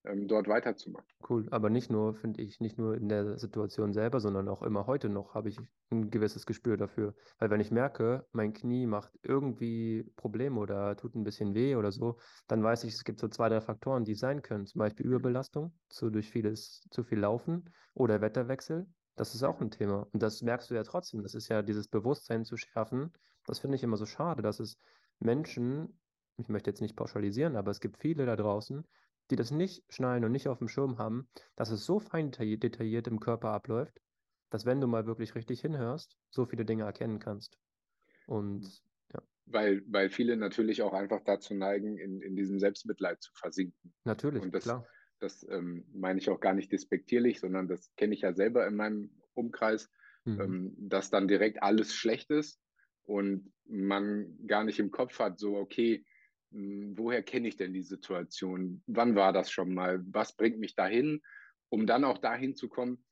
ähm, 0.07 0.27
dort 0.27 0.47
weiterzumachen. 0.47 1.07
Cool, 1.27 1.47
aber 1.51 1.69
nicht 1.69 1.91
nur, 1.91 2.13
finde 2.13 2.41
ich, 2.41 2.59
nicht 2.59 2.77
nur 2.77 2.95
in 2.95 3.09
der 3.09 3.37
Situation 3.37 3.93
selber, 3.93 4.19
sondern 4.19 4.47
auch 4.47 4.61
immer 4.61 4.87
heute 4.87 5.09
noch 5.09 5.33
habe 5.33 5.49
ich 5.49 5.59
ein 5.91 6.09
gewisses 6.09 6.45
Gespür 6.45 6.77
dafür. 6.77 7.13
Weil 7.39 7.49
wenn 7.49 7.59
ich 7.59 7.71
merke, 7.71 8.25
mein 8.31 8.53
Knie 8.53 8.85
macht 8.87 9.11
irgendwie 9.23 10.03
Probleme 10.15 10.59
oder 10.59 10.95
tut 10.95 11.15
ein 11.15 11.23
bisschen 11.23 11.53
weh 11.53 11.75
oder 11.75 11.91
so, 11.91 12.17
dann 12.47 12.63
weiß 12.63 12.83
ich, 12.83 12.93
es 12.93 13.03
gibt 13.03 13.19
so 13.19 13.27
zwei, 13.27 13.49
drei 13.49 13.61
Faktoren, 13.61 14.03
die 14.03 14.15
sein 14.15 14.41
können. 14.41 14.65
Zum 14.65 14.79
Beispiel 14.79 15.05
Überbelastung, 15.05 15.73
zu 15.89 16.09
durch 16.09 16.29
vieles, 16.29 16.81
zu 16.91 17.03
viel 17.03 17.19
Laufen 17.19 17.69
oder 17.93 18.21
Wetterwechsel. 18.21 18.87
Das 19.15 19.33
ist 19.33 19.43
auch 19.43 19.61
ein 19.61 19.71
Thema. 19.71 20.07
Und 20.11 20.21
das 20.21 20.41
merkst 20.41 20.69
du 20.69 20.75
ja 20.75 20.83
trotzdem. 20.83 21.23
Das 21.23 21.33
ist 21.33 21.47
ja 21.47 21.61
dieses 21.61 21.87
Bewusstsein 21.87 22.43
zu 22.43 22.57
schärfen. 22.57 23.11
Das 23.45 23.59
finde 23.59 23.75
ich 23.75 23.83
immer 23.83 23.97
so 23.97 24.05
schade, 24.05 24.41
dass 24.41 24.59
es 24.59 24.77
Menschen, 25.19 25.99
ich 26.37 26.49
möchte 26.49 26.69
jetzt 26.69 26.81
nicht 26.81 26.95
pauschalisieren, 26.95 27.55
aber 27.55 27.71
es 27.71 27.79
gibt 27.79 27.97
viele 27.97 28.25
da 28.25 28.35
draußen, 28.35 28.85
die 29.31 29.35
das 29.35 29.51
nicht 29.51 29.83
schnallen 29.89 30.23
und 30.23 30.31
nicht 30.31 30.47
auf 30.47 30.59
dem 30.59 30.67
Schirm 30.67 30.97
haben, 30.97 31.27
dass 31.55 31.71
es 31.71 31.85
so 31.85 31.99
fein 31.99 32.31
detailliert 32.31 33.07
im 33.07 33.19
Körper 33.19 33.49
abläuft, 33.49 34.01
dass 34.49 34.65
wenn 34.65 34.81
du 34.81 34.87
mal 34.87 35.05
wirklich 35.05 35.35
richtig 35.35 35.61
hinhörst, 35.61 36.17
so 36.29 36.45
viele 36.45 36.65
Dinge 36.65 36.83
erkennen 36.83 37.19
kannst. 37.19 37.57
Und 38.27 38.83
ja. 39.13 39.21
Weil, 39.45 39.83
weil 39.87 40.09
viele 40.09 40.37
natürlich 40.37 40.81
auch 40.81 40.93
einfach 40.93 41.21
dazu 41.23 41.53
neigen, 41.53 41.97
in, 41.97 42.21
in 42.21 42.35
diesem 42.35 42.59
Selbstmitleid 42.59 43.21
zu 43.21 43.31
versinken. 43.33 43.93
Natürlich, 44.03 44.43
und 44.43 44.53
das, 44.53 44.63
klar. 44.63 44.87
Das 45.19 45.45
ähm, 45.49 45.85
meine 45.93 46.19
ich 46.19 46.29
auch 46.29 46.39
gar 46.39 46.53
nicht 46.53 46.71
despektierlich, 46.71 47.39
sondern 47.39 47.67
das 47.67 47.93
kenne 47.95 48.13
ich 48.13 48.21
ja 48.21 48.33
selber 48.33 48.67
in 48.67 48.75
meinem 48.75 49.09
Umkreis, 49.33 49.89
mhm. 50.25 50.41
ähm, 50.41 50.75
dass 50.77 51.09
dann 51.09 51.27
direkt 51.27 51.63
alles 51.63 51.93
schlecht 51.93 52.29
ist 52.31 52.59
und 53.03 53.51
man 53.65 54.37
gar 54.45 54.63
nicht 54.63 54.79
im 54.79 54.91
Kopf 54.91 55.19
hat, 55.19 55.39
so, 55.39 55.55
okay, 55.55 56.05
woher 56.51 57.23
kenne 57.23 57.47
ich 57.47 57.57
denn 57.57 57.73
die 57.73 57.83
Situation? 57.83 58.81
Wann 58.87 59.15
war 59.15 59.33
das 59.33 59.51
schon 59.51 59.73
mal? 59.73 60.03
Was 60.07 60.35
bringt 60.35 60.59
mich 60.59 60.75
dahin? 60.75 61.21
Um 61.69 61.87
dann 61.87 62.03
auch 62.03 62.17
dahin 62.17 62.55
zu 62.55 62.69
kommen, 62.69 63.03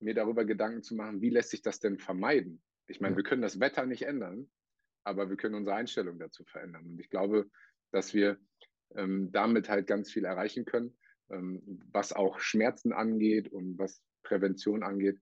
mir 0.00 0.14
darüber 0.14 0.44
Gedanken 0.44 0.82
zu 0.82 0.94
machen, 0.94 1.20
wie 1.22 1.30
lässt 1.30 1.50
sich 1.50 1.62
das 1.62 1.80
denn 1.80 1.98
vermeiden? 1.98 2.62
Ich 2.86 3.00
meine, 3.00 3.14
ja. 3.14 3.16
wir 3.18 3.24
können 3.24 3.42
das 3.42 3.60
Wetter 3.60 3.86
nicht 3.86 4.02
ändern, 4.02 4.50
aber 5.04 5.30
wir 5.30 5.36
können 5.36 5.54
unsere 5.54 5.76
Einstellung 5.76 6.18
dazu 6.18 6.44
verändern. 6.44 6.86
Und 6.86 7.00
ich 7.00 7.08
glaube, 7.08 7.50
dass 7.92 8.14
wir 8.14 8.38
ähm, 8.94 9.30
damit 9.32 9.68
halt 9.68 9.86
ganz 9.86 10.10
viel 10.12 10.24
erreichen 10.24 10.64
können, 10.64 10.96
ähm, 11.30 11.80
was 11.92 12.12
auch 12.12 12.40
Schmerzen 12.40 12.92
angeht 12.92 13.48
und 13.48 13.78
was 13.78 14.02
Prävention 14.22 14.82
angeht. 14.82 15.20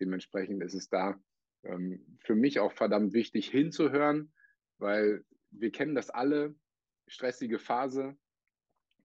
Dementsprechend 0.00 0.62
ist 0.62 0.74
es 0.74 0.88
da 0.88 1.20
ähm, 1.64 2.18
für 2.24 2.34
mich 2.34 2.58
auch 2.58 2.72
verdammt 2.72 3.12
wichtig 3.12 3.48
hinzuhören, 3.50 4.32
weil 4.78 5.24
wir 5.50 5.70
kennen 5.70 5.94
das 5.94 6.10
alle, 6.10 6.54
stressige 7.06 7.58
Phase 7.58 8.16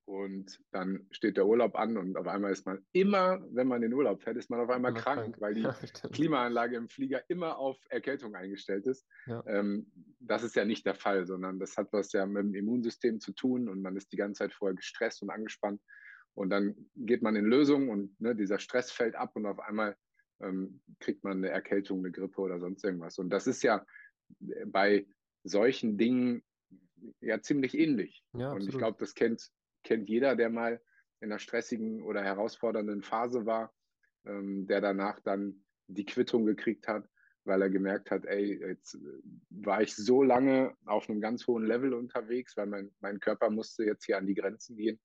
und 0.05 0.61
dann 0.71 1.05
steht 1.11 1.35
der 1.35 1.45
Urlaub 1.45 1.75
an 1.75 1.97
und 1.97 2.15
auf 2.15 2.27
einmal 2.27 2.51
ist 2.51 2.65
man 2.65 2.85
immer, 2.93 3.45
wenn 3.51 3.67
man 3.67 3.83
in 3.83 3.89
den 3.89 3.93
Urlaub 3.93 4.21
fährt, 4.21 4.37
ist 4.37 4.49
man 4.49 4.61
auf 4.61 4.69
einmal 4.69 4.93
krank, 4.93 5.19
krank, 5.19 5.35
weil 5.41 5.53
die 5.53 5.61
ja, 5.63 5.75
Klimaanlage 6.13 6.77
im 6.77 6.87
Flieger 6.87 7.29
immer 7.29 7.57
auf 7.57 7.77
Erkältung 7.89 8.33
eingestellt 8.33 8.87
ist. 8.87 9.05
Ja. 9.25 9.43
Ähm, 9.47 9.91
das 10.19 10.43
ist 10.43 10.55
ja 10.55 10.63
nicht 10.63 10.85
der 10.85 10.95
Fall, 10.95 11.25
sondern 11.27 11.59
das 11.59 11.75
hat 11.75 11.91
was 11.91 12.13
ja 12.13 12.25
mit 12.25 12.43
dem 12.43 12.55
Immunsystem 12.55 13.19
zu 13.19 13.33
tun 13.33 13.67
und 13.67 13.81
man 13.81 13.97
ist 13.97 14.11
die 14.13 14.17
ganze 14.17 14.39
Zeit 14.39 14.53
vorher 14.53 14.75
gestresst 14.75 15.21
und 15.21 15.29
angespannt 15.29 15.81
und 16.37 16.51
dann 16.51 16.75
geht 16.95 17.21
man 17.21 17.35
in 17.35 17.45
Lösung 17.45 17.89
und 17.89 18.21
ne, 18.21 18.35
dieser 18.35 18.59
Stress 18.59 18.91
fällt 18.91 19.15
ab 19.15 19.31
und 19.35 19.45
auf 19.45 19.59
einmal 19.59 19.97
ähm, 20.39 20.81
kriegt 20.99 21.23
man 21.23 21.37
eine 21.37 21.49
Erkältung, 21.49 21.99
eine 21.99 22.11
Grippe 22.11 22.39
oder 22.39 22.59
sonst 22.59 22.83
irgendwas. 22.83 23.17
Und 23.17 23.29
das 23.29 23.47
ist 23.47 23.63
ja 23.63 23.85
bei 24.67 25.07
solchen 25.43 25.97
Dingen 25.97 26.43
ja 27.21 27.41
ziemlich 27.41 27.77
ähnlich. 27.77 28.23
Ja, 28.33 28.51
und 28.51 28.67
ich 28.67 28.77
glaube, 28.77 28.97
das 28.99 29.13
kennt, 29.13 29.49
kennt 29.83 30.09
jeder, 30.09 30.35
der 30.35 30.49
mal 30.49 30.81
in 31.19 31.31
einer 31.31 31.39
stressigen 31.39 32.03
oder 32.03 32.23
herausfordernden 32.23 33.01
Phase 33.01 33.45
war, 33.45 33.73
ähm, 34.25 34.67
der 34.67 34.81
danach 34.81 35.19
dann 35.21 35.63
die 35.87 36.05
Quittung 36.05 36.45
gekriegt 36.45 36.87
hat, 36.87 37.09
weil 37.45 37.61
er 37.61 37.69
gemerkt 37.69 38.11
hat, 38.11 38.25
ey, 38.25 38.59
jetzt 38.59 38.95
äh, 38.95 39.21
war 39.49 39.81
ich 39.81 39.95
so 39.95 40.21
lange 40.21 40.75
auf 40.85 41.09
einem 41.09 41.21
ganz 41.21 41.47
hohen 41.47 41.65
Level 41.65 41.93
unterwegs, 41.93 42.55
weil 42.57 42.67
mein, 42.67 42.91
mein 42.99 43.19
Körper 43.19 43.49
musste 43.49 43.83
jetzt 43.83 44.05
hier 44.05 44.17
an 44.17 44.27
die 44.27 44.35
Grenzen 44.35 44.75
gehen 44.75 44.99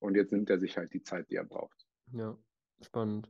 und 0.00 0.16
jetzt 0.16 0.32
nimmt 0.32 0.50
er 0.50 0.58
sich 0.58 0.76
halt 0.76 0.92
die 0.92 1.02
Zeit, 1.02 1.30
die 1.30 1.36
er 1.36 1.44
braucht. 1.44 1.86
Ja, 2.12 2.36
spannend. 2.80 3.28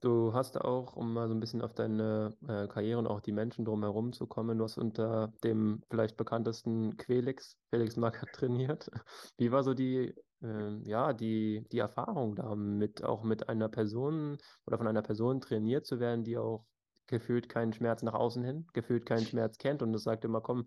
Du 0.00 0.32
hast 0.34 0.60
auch, 0.60 0.96
um 0.96 1.12
mal 1.14 1.28
so 1.28 1.34
ein 1.34 1.40
bisschen 1.40 1.62
auf 1.62 1.74
deine 1.74 2.34
äh, 2.48 2.66
Karriere 2.66 2.98
und 2.98 3.06
auch 3.06 3.20
die 3.20 3.30
Menschen 3.30 3.64
drumherum 3.64 4.12
zu 4.12 4.26
kommen, 4.26 4.58
du 4.58 4.64
hast 4.64 4.76
unter 4.76 5.32
dem 5.44 5.82
vielleicht 5.90 6.16
bekanntesten 6.16 6.96
Quelix, 6.96 7.56
Felix 7.70 7.96
Magath 7.96 8.32
trainiert. 8.32 8.90
Wie 9.38 9.52
war 9.52 9.62
so 9.62 9.74
die, 9.74 10.14
äh, 10.42 10.78
ja, 10.84 11.12
die, 11.12 11.64
die 11.70 11.78
Erfahrung 11.78 12.34
damit, 12.34 13.04
auch 13.04 13.22
mit 13.22 13.48
einer 13.48 13.68
Person 13.68 14.38
oder 14.66 14.78
von 14.78 14.88
einer 14.88 15.02
Person 15.02 15.40
trainiert 15.40 15.86
zu 15.86 16.00
werden, 16.00 16.24
die 16.24 16.36
auch 16.36 16.64
gefühlt 17.06 17.48
keinen 17.48 17.72
Schmerz 17.72 18.02
nach 18.02 18.14
außen 18.14 18.42
hin, 18.42 18.66
gefühlt 18.72 19.06
keinen 19.06 19.26
Schmerz 19.26 19.58
kennt 19.58 19.82
und 19.82 19.94
es 19.94 20.02
sagt 20.02 20.24
immer, 20.24 20.40
komm, 20.40 20.66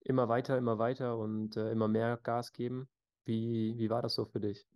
immer 0.00 0.28
weiter, 0.28 0.56
immer 0.56 0.78
weiter 0.78 1.18
und 1.18 1.56
äh, 1.56 1.70
immer 1.70 1.88
mehr 1.88 2.18
Gas 2.22 2.52
geben. 2.52 2.88
Wie, 3.24 3.74
wie 3.76 3.90
war 3.90 4.02
das 4.02 4.14
so 4.14 4.24
für 4.24 4.40
dich? 4.40 4.66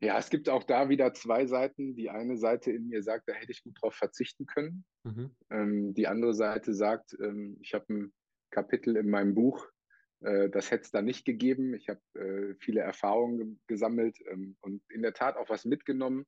Ja, 0.00 0.16
es 0.18 0.30
gibt 0.30 0.48
auch 0.48 0.62
da 0.62 0.88
wieder 0.88 1.12
zwei 1.12 1.46
Seiten. 1.46 1.96
Die 1.96 2.08
eine 2.08 2.36
Seite 2.36 2.70
in 2.70 2.86
mir 2.86 3.02
sagt, 3.02 3.28
da 3.28 3.32
hätte 3.32 3.50
ich 3.50 3.64
gut 3.64 3.76
drauf 3.80 3.94
verzichten 3.94 4.46
können. 4.46 4.84
Mhm. 5.02 5.30
Ähm, 5.50 5.94
die 5.94 6.06
andere 6.06 6.34
Seite 6.34 6.72
sagt, 6.72 7.16
ähm, 7.20 7.58
ich 7.60 7.74
habe 7.74 7.92
ein 7.92 8.12
Kapitel 8.50 8.96
in 8.96 9.10
meinem 9.10 9.34
Buch, 9.34 9.66
äh, 10.20 10.48
das 10.50 10.70
hätte 10.70 10.84
es 10.84 10.90
da 10.90 11.02
nicht 11.02 11.24
gegeben. 11.24 11.74
Ich 11.74 11.88
habe 11.88 12.00
äh, 12.14 12.54
viele 12.60 12.80
Erfahrungen 12.80 13.38
ge 13.38 13.56
gesammelt 13.66 14.18
ähm, 14.30 14.56
und 14.60 14.82
in 14.88 15.02
der 15.02 15.14
Tat 15.14 15.36
auch 15.36 15.48
was 15.48 15.64
mitgenommen, 15.64 16.26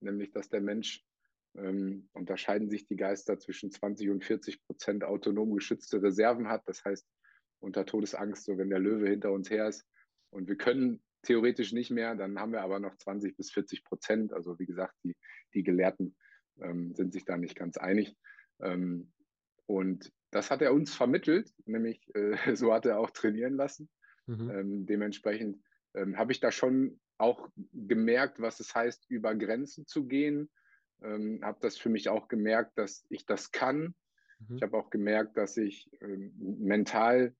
nämlich 0.00 0.32
dass 0.32 0.48
der 0.48 0.60
Mensch, 0.60 1.04
ähm, 1.56 2.08
unterscheiden 2.12 2.68
sich 2.68 2.86
die 2.86 2.96
Geister 2.96 3.38
zwischen 3.38 3.70
20 3.70 4.10
und 4.10 4.24
40 4.24 4.64
Prozent 4.66 5.04
autonom 5.04 5.54
geschützte 5.54 6.02
Reserven 6.02 6.48
hat. 6.48 6.62
Das 6.66 6.84
heißt, 6.84 7.06
unter 7.60 7.86
Todesangst, 7.86 8.44
so 8.44 8.58
wenn 8.58 8.70
der 8.70 8.80
Löwe 8.80 9.08
hinter 9.08 9.30
uns 9.30 9.50
her 9.50 9.68
ist. 9.68 9.86
Und 10.30 10.48
wir 10.48 10.56
können 10.56 11.00
theoretisch 11.24 11.72
nicht 11.72 11.90
mehr. 11.90 12.14
Dann 12.14 12.38
haben 12.38 12.52
wir 12.52 12.62
aber 12.62 12.78
noch 12.78 12.96
20 12.96 13.36
bis 13.36 13.50
40 13.50 13.84
Prozent. 13.84 14.32
Also 14.32 14.58
wie 14.58 14.66
gesagt, 14.66 14.94
die, 15.02 15.16
die 15.54 15.62
Gelehrten 15.62 16.16
ähm, 16.60 16.94
sind 16.94 17.12
sich 17.12 17.24
da 17.24 17.36
nicht 17.36 17.56
ganz 17.56 17.76
einig. 17.76 18.16
Ähm, 18.60 19.12
und 19.66 20.12
das 20.30 20.50
hat 20.50 20.62
er 20.62 20.72
uns 20.72 20.94
vermittelt, 20.94 21.52
nämlich 21.64 22.08
äh, 22.14 22.36
so 22.56 22.72
hat 22.72 22.86
er 22.86 22.98
auch 22.98 23.10
trainieren 23.10 23.54
lassen. 23.54 23.88
Mhm. 24.26 24.50
Ähm, 24.50 24.86
dementsprechend 24.86 25.62
ähm, 25.94 26.16
habe 26.16 26.32
ich 26.32 26.40
da 26.40 26.50
schon 26.50 27.00
auch 27.18 27.48
gemerkt, 27.72 28.40
was 28.40 28.60
es 28.60 28.74
heißt, 28.74 29.06
über 29.08 29.34
Grenzen 29.34 29.86
zu 29.86 30.06
gehen. 30.06 30.50
Ähm, 31.02 31.40
habe 31.42 31.58
das 31.60 31.76
für 31.76 31.88
mich 31.88 32.08
auch 32.08 32.28
gemerkt, 32.28 32.76
dass 32.76 33.06
ich 33.08 33.26
das 33.26 33.52
kann. 33.52 33.94
Mhm. 34.40 34.56
Ich 34.56 34.62
habe 34.62 34.76
auch 34.76 34.90
gemerkt, 34.90 35.36
dass 35.36 35.56
ich 35.56 35.90
ähm, 36.00 36.34
mental 36.38 37.34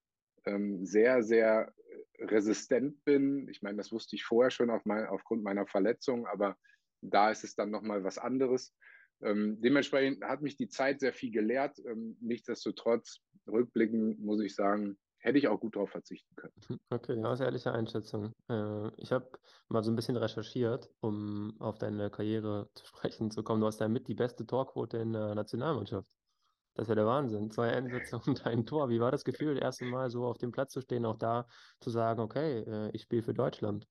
sehr, 0.82 1.22
sehr 1.22 1.72
resistent 2.18 3.04
bin. 3.04 3.48
Ich 3.48 3.62
meine, 3.62 3.76
das 3.76 3.92
wusste 3.92 4.16
ich 4.16 4.24
vorher 4.24 4.50
schon 4.50 4.70
auf 4.70 4.84
mein, 4.84 5.06
aufgrund 5.06 5.42
meiner 5.42 5.66
Verletzung, 5.66 6.26
aber 6.26 6.56
da 7.00 7.30
ist 7.30 7.44
es 7.44 7.54
dann 7.54 7.70
nochmal 7.70 8.04
was 8.04 8.18
anderes. 8.18 8.74
Ähm, 9.22 9.60
dementsprechend 9.60 10.24
hat 10.24 10.42
mich 10.42 10.56
die 10.56 10.68
Zeit 10.68 11.00
sehr 11.00 11.12
viel 11.12 11.30
gelehrt. 11.30 11.78
Ähm, 11.86 12.16
nichtsdestotrotz, 12.20 13.20
rückblickend 13.46 14.20
muss 14.20 14.40
ich 14.40 14.54
sagen, 14.54 14.98
hätte 15.18 15.38
ich 15.38 15.48
auch 15.48 15.58
gut 15.58 15.76
darauf 15.76 15.90
verzichten 15.90 16.34
können. 16.36 16.52
Mhm, 16.68 16.80
okay, 16.90 17.18
ja, 17.18 17.34
sehr 17.34 17.46
ehrliche 17.46 17.72
Einschätzung. 17.72 18.32
Äh, 18.48 18.88
ich 18.96 19.12
habe 19.12 19.30
mal 19.68 19.82
so 19.82 19.90
ein 19.90 19.96
bisschen 19.96 20.16
recherchiert, 20.16 20.90
um 21.00 21.54
auf 21.60 21.78
deine 21.78 22.10
Karriere 22.10 22.68
zu 22.74 22.86
sprechen 22.86 23.30
zu 23.30 23.42
kommen. 23.42 23.60
Du 23.60 23.66
hast 23.66 23.80
ja 23.80 23.88
mit 23.88 24.08
die 24.08 24.14
beste 24.14 24.46
Torquote 24.46 24.98
in 24.98 25.12
der 25.12 25.34
Nationalmannschaft. 25.34 26.10
Das 26.74 26.84
ist 26.84 26.88
ja 26.88 26.96
der 26.96 27.06
Wahnsinn. 27.06 27.50
Zwei 27.50 27.72
Einsätze 27.72 28.18
und 28.26 28.46
ein 28.46 28.66
Tor. 28.66 28.90
Wie 28.90 29.00
war 29.00 29.10
das 29.10 29.24
Gefühl, 29.24 29.54
das 29.54 29.62
erste 29.62 29.84
Mal 29.86 30.10
so 30.10 30.24
auf 30.24 30.38
dem 30.38 30.52
Platz 30.52 30.72
zu 30.72 30.80
stehen, 30.80 31.06
auch 31.06 31.18
da 31.18 31.46
zu 31.80 31.90
sagen, 31.90 32.20
okay, 32.20 32.60
äh, 32.60 32.90
ich 32.92 33.02
spiele 33.02 33.22
für 33.22 33.34
Deutschland? 33.34 33.86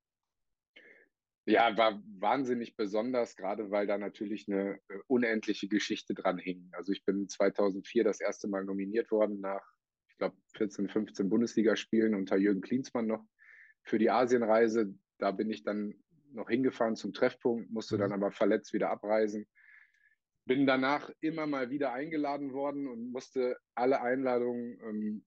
Ja, 1.46 1.76
war 1.76 2.02
wahnsinnig 2.20 2.78
besonders, 2.78 3.36
gerade 3.36 3.70
weil 3.70 3.86
da 3.86 3.98
natürlich 3.98 4.48
eine 4.48 4.80
äh, 4.88 5.00
unendliche 5.08 5.68
Geschichte 5.68 6.14
dran 6.14 6.38
hing. 6.38 6.70
Also 6.72 6.94
ich 6.94 7.04
bin 7.04 7.28
2004 7.28 8.04
das 8.04 8.22
erste 8.22 8.48
Mal 8.48 8.64
nominiert 8.64 9.12
worden 9.12 9.42
nach, 9.42 9.64
ich 10.08 10.18
glaube, 10.18 10.38
14, 10.56 10.88
15 10.88 11.30
Bundesligaspielen 11.30 12.16
unter 12.16 12.38
Jürgen 12.38 12.62
Klinsmann 12.62 13.08
noch 13.08 13.26
für 13.82 13.98
die 13.98 14.10
Asienreise. 14.10 14.94
Da 15.18 15.32
bin 15.32 15.50
ich 15.50 15.64
dann 15.64 15.96
noch 16.32 16.50
hingefahren 16.50 16.96
zum 16.96 17.14
Treffpunkt, 17.14 17.70
musste 17.72 17.98
dann 17.98 18.10
mhm. 18.10 18.16
aber 18.16 18.32
verletzt 18.32 18.74
wieder 18.74 18.90
abreisen. 18.90 19.46
Bin 20.46 20.66
danach 20.66 21.10
immer 21.22 21.48
mal 21.48 21.70
wieder 21.70 21.94
eingeladen 21.94 22.54
worden 22.54 22.88
und 22.88 23.12
musste 23.12 23.58
alle 23.76 24.02
Einladungen 24.02 24.80
ähm, 24.84 25.26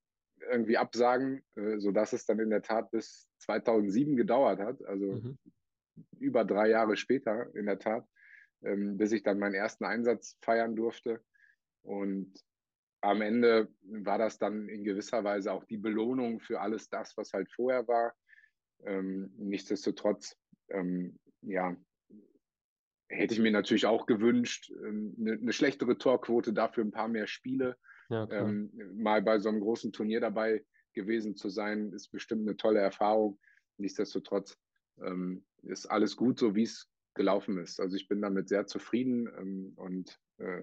irgendwie 0.50 0.76
absagen, 0.76 1.42
äh, 1.54 1.78
sodass 1.78 2.12
es 2.12 2.26
dann 2.26 2.38
in 2.38 2.50
der 2.50 2.62
Tat 2.62 2.90
bis 2.90 3.28
2007 3.38 4.16
gedauert 4.16 4.60
hat. 4.60 4.84
Also 4.84 5.14
mhm 5.14 5.38
über 6.18 6.44
drei 6.44 6.68
Jahre 6.70 6.96
später, 6.96 7.54
in 7.54 7.66
der 7.66 7.78
Tat, 7.78 8.06
ähm, 8.62 8.96
bis 8.96 9.12
ich 9.12 9.22
dann 9.22 9.38
meinen 9.38 9.54
ersten 9.54 9.84
Einsatz 9.84 10.36
feiern 10.42 10.76
durfte. 10.76 11.22
Und 11.82 12.32
am 13.00 13.20
Ende 13.22 13.68
war 13.82 14.18
das 14.18 14.38
dann 14.38 14.68
in 14.68 14.84
gewisser 14.84 15.22
Weise 15.24 15.52
auch 15.52 15.64
die 15.64 15.76
Belohnung 15.76 16.40
für 16.40 16.60
alles 16.60 16.88
das, 16.88 17.16
was 17.16 17.32
halt 17.32 17.50
vorher 17.52 17.86
war. 17.86 18.14
Ähm, 18.84 19.32
nichtsdestotrotz, 19.36 20.36
ähm, 20.68 21.18
ja, 21.42 21.76
hätte 23.08 23.34
ich 23.34 23.40
mir 23.40 23.52
natürlich 23.52 23.86
auch 23.86 24.06
gewünscht, 24.06 24.72
ähm, 24.84 25.14
eine, 25.18 25.32
eine, 25.32 25.52
schlechtere 25.52 25.98
Torquote, 25.98 26.52
dafür 26.52 26.84
ein 26.84 26.92
paar 26.92 27.08
mehr 27.08 27.26
Spiele. 27.26 27.76
Ja, 28.08 28.28
ähm, 28.30 28.70
mal 28.94 29.22
bei 29.22 29.38
so 29.38 29.48
einem 29.48 29.60
großen 29.60 29.92
Turnier 29.92 30.20
dabei 30.20 30.64
gewesen 30.92 31.36
zu 31.36 31.48
sein, 31.48 31.92
ist 31.92 32.08
bestimmt 32.08 32.42
eine 32.42 32.56
tolle 32.56 32.80
Erfahrung. 32.80 33.38
Nichtsdestotrotz 33.78 34.58
ähm, 35.02 35.44
ist 35.62 35.86
alles 35.86 36.16
gut, 36.16 36.38
so 36.38 36.54
wie 36.54 36.62
es 36.62 36.88
gelaufen 37.14 37.58
ist. 37.58 37.80
Also 37.80 37.96
ich 37.96 38.08
bin 38.08 38.22
damit 38.22 38.48
sehr 38.48 38.66
zufrieden 38.66 39.28
ähm, 39.38 39.72
und 39.76 40.18
äh, 40.38 40.62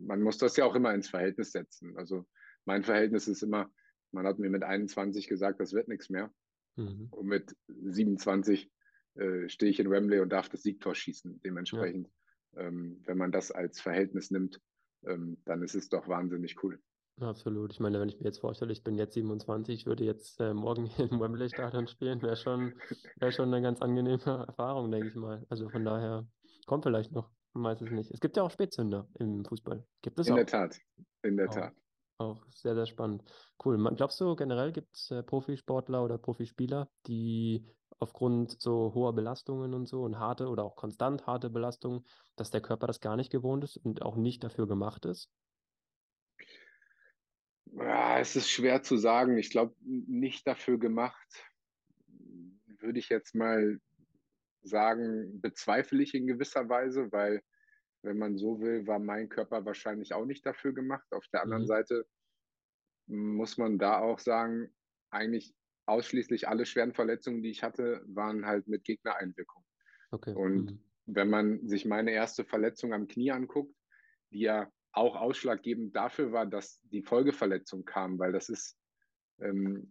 man 0.00 0.22
muss 0.22 0.38
das 0.38 0.56
ja 0.56 0.64
auch 0.64 0.74
immer 0.74 0.94
ins 0.94 1.08
Verhältnis 1.08 1.52
setzen. 1.52 1.96
Also 1.96 2.26
mein 2.64 2.82
Verhältnis 2.82 3.28
ist 3.28 3.42
immer, 3.42 3.70
man 4.12 4.26
hat 4.26 4.38
mir 4.38 4.50
mit 4.50 4.62
21 4.62 5.28
gesagt, 5.28 5.60
das 5.60 5.72
wird 5.72 5.88
nichts 5.88 6.10
mehr. 6.10 6.32
Mhm. 6.76 7.08
Und 7.10 7.26
mit 7.26 7.56
27 7.68 8.70
äh, 9.14 9.48
stehe 9.48 9.70
ich 9.70 9.80
in 9.80 9.90
Wembley 9.90 10.20
und 10.20 10.30
darf 10.30 10.48
das 10.48 10.62
Siegtor 10.62 10.94
schießen. 10.94 11.40
Dementsprechend, 11.44 12.08
ja. 12.54 12.62
ähm, 12.62 13.02
wenn 13.06 13.18
man 13.18 13.32
das 13.32 13.50
als 13.50 13.80
Verhältnis 13.80 14.30
nimmt, 14.30 14.60
ähm, 15.06 15.38
dann 15.44 15.62
ist 15.62 15.74
es 15.74 15.88
doch 15.88 16.08
wahnsinnig 16.08 16.62
cool. 16.62 16.80
Absolut. 17.20 17.72
Ich 17.72 17.80
meine, 17.80 18.00
wenn 18.00 18.08
ich 18.08 18.18
mir 18.18 18.26
jetzt 18.26 18.40
vorstelle, 18.40 18.72
ich 18.72 18.82
bin 18.82 18.96
jetzt 18.96 19.14
27, 19.14 19.86
würde 19.86 20.04
jetzt 20.04 20.40
äh, 20.40 20.54
morgen 20.54 20.86
hier 20.86 21.10
im 21.10 21.20
Wembley-Stadion 21.20 21.86
spielen, 21.86 22.22
wäre 22.22 22.36
schon, 22.36 22.74
wär 23.16 23.30
schon 23.30 23.52
eine 23.52 23.62
ganz 23.62 23.82
angenehme 23.82 24.22
Erfahrung, 24.46 24.90
denke 24.90 25.08
ich 25.08 25.14
mal. 25.14 25.44
Also 25.50 25.68
von 25.68 25.84
daher 25.84 26.26
kommt 26.66 26.84
vielleicht 26.84 27.12
noch, 27.12 27.30
man 27.52 27.64
weiß 27.64 27.82
es 27.82 27.90
nicht. 27.90 28.10
Es 28.10 28.20
gibt 28.20 28.36
ja 28.36 28.42
auch 28.42 28.50
Spätzünder 28.50 29.06
im 29.18 29.44
Fußball. 29.44 29.84
Gibt 30.02 30.18
es 30.18 30.28
In 30.28 30.32
auch? 30.32 30.36
der 30.36 30.46
Tat, 30.46 30.78
in 31.22 31.36
der 31.36 31.48
auch, 31.48 31.54
Tat. 31.54 31.74
Auch 32.18 32.46
sehr, 32.54 32.74
sehr 32.74 32.86
spannend. 32.86 33.22
Cool. 33.64 33.76
Glaubst 33.96 34.20
du, 34.20 34.34
generell 34.34 34.72
gibt 34.72 34.94
es 34.94 35.10
äh, 35.10 35.22
Profisportler 35.22 36.02
oder 36.02 36.16
Profispieler, 36.16 36.90
die 37.06 37.66
aufgrund 38.00 38.60
so 38.60 38.92
hoher 38.94 39.14
Belastungen 39.14 39.74
und 39.74 39.86
so 39.86 40.02
und 40.02 40.18
harte 40.18 40.48
oder 40.48 40.64
auch 40.64 40.74
konstant 40.74 41.26
harte 41.26 41.50
Belastungen, 41.50 42.04
dass 42.36 42.50
der 42.50 42.62
Körper 42.62 42.86
das 42.86 43.00
gar 43.00 43.16
nicht 43.16 43.30
gewohnt 43.30 43.62
ist 43.62 43.76
und 43.76 44.02
auch 44.02 44.16
nicht 44.16 44.42
dafür 44.42 44.66
gemacht 44.66 45.04
ist? 45.04 45.30
Ja, 47.72 48.18
es 48.18 48.34
ist 48.34 48.50
schwer 48.50 48.82
zu 48.82 48.96
sagen. 48.96 49.38
Ich 49.38 49.50
glaube, 49.50 49.74
nicht 49.80 50.46
dafür 50.46 50.78
gemacht, 50.78 51.44
würde 52.66 52.98
ich 52.98 53.10
jetzt 53.10 53.34
mal 53.34 53.78
sagen, 54.62 55.40
bezweifle 55.40 56.02
ich 56.02 56.14
in 56.14 56.26
gewisser 56.26 56.68
Weise, 56.68 57.12
weil, 57.12 57.42
wenn 58.02 58.18
man 58.18 58.36
so 58.36 58.60
will, 58.60 58.86
war 58.86 58.98
mein 58.98 59.28
Körper 59.28 59.64
wahrscheinlich 59.64 60.14
auch 60.14 60.24
nicht 60.24 60.44
dafür 60.44 60.72
gemacht. 60.72 61.06
Auf 61.12 61.26
der 61.32 61.42
anderen 61.42 61.62
mhm. 61.62 61.68
Seite 61.68 62.06
muss 63.06 63.58
man 63.58 63.78
da 63.78 64.00
auch 64.00 64.18
sagen, 64.18 64.72
eigentlich 65.10 65.54
ausschließlich 65.90 66.48
alle 66.48 66.66
schweren 66.66 66.94
Verletzungen, 66.94 67.42
die 67.42 67.50
ich 67.50 67.62
hatte, 67.62 68.02
waren 68.06 68.46
halt 68.46 68.68
mit 68.68 68.84
Gegnereinwirkung. 68.84 69.64
Okay. 70.10 70.34
Und 70.34 70.72
mhm. 70.72 70.84
wenn 71.06 71.28
man 71.28 71.66
sich 71.66 71.84
meine 71.84 72.12
erste 72.12 72.44
Verletzung 72.44 72.92
am 72.94 73.06
Knie 73.06 73.30
anguckt, 73.30 73.74
die 74.32 74.40
ja 74.40 74.70
auch 74.92 75.16
ausschlaggebend 75.16 75.94
dafür 75.94 76.32
war, 76.32 76.46
dass 76.46 76.80
die 76.84 77.02
Folgeverletzung 77.02 77.84
kam, 77.84 78.18
weil 78.18 78.32
das 78.32 78.48
ist 78.48 78.76
ähm, 79.40 79.88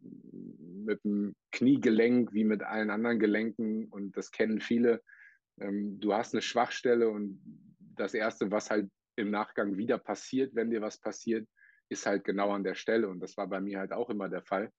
mit 0.85 1.03
dem 1.03 1.35
Kniegelenk 1.51 2.33
wie 2.33 2.43
mit 2.43 2.63
allen 2.63 2.89
anderen 2.89 3.19
Gelenken 3.19 3.85
und 3.85 4.15
das 4.17 4.31
kennen 4.31 4.59
viele. 4.59 5.01
Ähm, 5.59 5.99
du 5.99 6.13
hast 6.13 6.33
eine 6.33 6.41
Schwachstelle 6.41 7.09
und 7.09 7.41
das 7.79 8.13
Erste, 8.13 8.51
was 8.51 8.69
halt 8.69 8.89
im 9.15 9.31
Nachgang 9.31 9.77
wieder 9.77 9.97
passiert, 9.97 10.55
wenn 10.55 10.69
dir 10.69 10.81
was 10.81 10.99
passiert, 10.99 11.47
ist 11.89 12.05
halt 12.05 12.23
genau 12.23 12.51
an 12.51 12.63
der 12.63 12.75
Stelle 12.75 13.09
und 13.09 13.19
das 13.19 13.35
war 13.37 13.47
bei 13.47 13.59
mir 13.59 13.79
halt 13.79 13.91
auch 13.91 14.09
immer 14.09 14.29
der 14.29 14.43
Fall. 14.43 14.71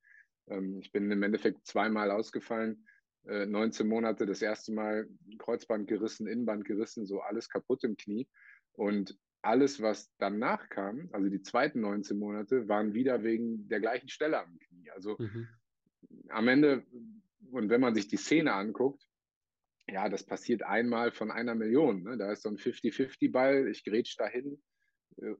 Ähm, 0.49 0.79
ich 0.81 0.93
bin 0.93 1.11
im 1.11 1.23
Endeffekt 1.23 1.67
zweimal 1.67 2.11
ausgefallen, 2.11 2.87
äh, 3.27 3.47
19 3.47 3.87
Monate, 3.87 4.27
das 4.27 4.43
erste 4.43 4.73
Mal 4.73 5.09
Kreuzband 5.39 5.89
gerissen, 5.89 6.27
Innenband 6.27 6.65
gerissen, 6.65 7.07
so 7.07 7.21
alles 7.21 7.49
kaputt 7.49 7.85
im 7.85 7.97
Knie 7.97 8.29
und 8.73 9.19
alles, 9.43 9.81
was 9.81 10.13
danach 10.19 10.69
kam, 10.69 11.09
also 11.13 11.29
die 11.29 11.43
zweiten 11.43 11.81
19 11.81 12.19
Monate, 12.19 12.69
waren 12.69 12.93
wieder 12.95 13.23
wegen 13.23 13.69
der 13.69 13.81
gleichen 13.81 14.09
Stelle 14.09 14.41
am 14.41 14.59
Knie. 14.59 14.91
Also 14.91 15.17
mhm. 15.19 15.49
am 16.29 16.49
Ende, 16.49 16.85
und 17.51 17.71
wenn 17.71 17.81
man 17.81 17.95
sich 17.95 18.09
die 18.09 18.19
Szene 18.19 18.53
anguckt, 18.53 19.07
ja, 19.89 20.09
das 20.09 20.25
passiert 20.25 20.63
einmal 20.63 21.11
von 21.11 21.31
einer 21.31 21.55
Million. 21.55 22.05
Ne? 22.05 22.17
Da 22.17 22.31
ist 22.31 22.43
so 22.43 22.49
ein 22.49 22.59
50-50-Ball, 22.59 23.69
ich 23.69 23.83
grätsch 23.85 24.17
dahin, 24.19 24.63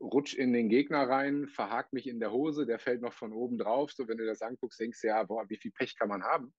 rutsch 0.01 0.35
in 0.35 0.53
den 0.53 0.69
Gegner 0.69 1.09
rein, 1.09 1.49
verhakt 1.49 1.93
mich 1.93 2.07
in 2.07 2.21
der 2.21 2.33
Hose, 2.33 2.67
der 2.67 2.79
fällt 2.79 3.03
noch 3.03 3.15
von 3.15 3.33
oben 3.33 3.59
drauf. 3.59 3.93
So, 3.93 4.09
wenn 4.09 4.19
du 4.19 4.27
das 4.27 4.43
anguckst, 4.43 4.81
denkst 4.81 5.01
du 5.01 5.09
ja, 5.09 5.23
boah, 5.23 5.49
wie 5.49 5.57
viel 5.57 5.73
Pech 5.73 5.97
kann 5.99 6.09
man 6.09 6.23
haben? 6.23 6.53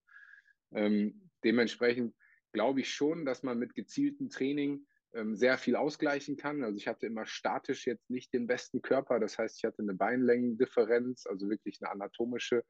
Ähm, 0.74 1.30
dementsprechend 1.44 2.14
glaube 2.52 2.80
ich 2.80 2.92
schon, 2.92 3.24
dass 3.24 3.42
man 3.42 3.58
mit 3.58 3.74
gezieltem 3.74 4.28
Training 4.28 4.86
ähm, 5.14 5.36
sehr 5.36 5.58
viel 5.58 5.76
ausgleichen 5.76 6.36
kann. 6.36 6.64
Also 6.64 6.76
ich 6.76 6.88
hatte 6.88 7.06
immer 7.06 7.26
statisch 7.26 7.86
jetzt 7.86 8.08
nicht 8.10 8.32
den 8.32 8.46
besten 8.46 8.82
Körper. 8.82 9.20
Das 9.20 9.38
heißt, 9.38 9.58
ich 9.58 9.64
hatte 9.64 9.82
eine 9.82 9.94
Beinlängendifferenz, 9.94 11.26
also 11.26 11.48
wirklich 11.48 11.78
eine 11.80 11.90
anatomische. 11.90 12.64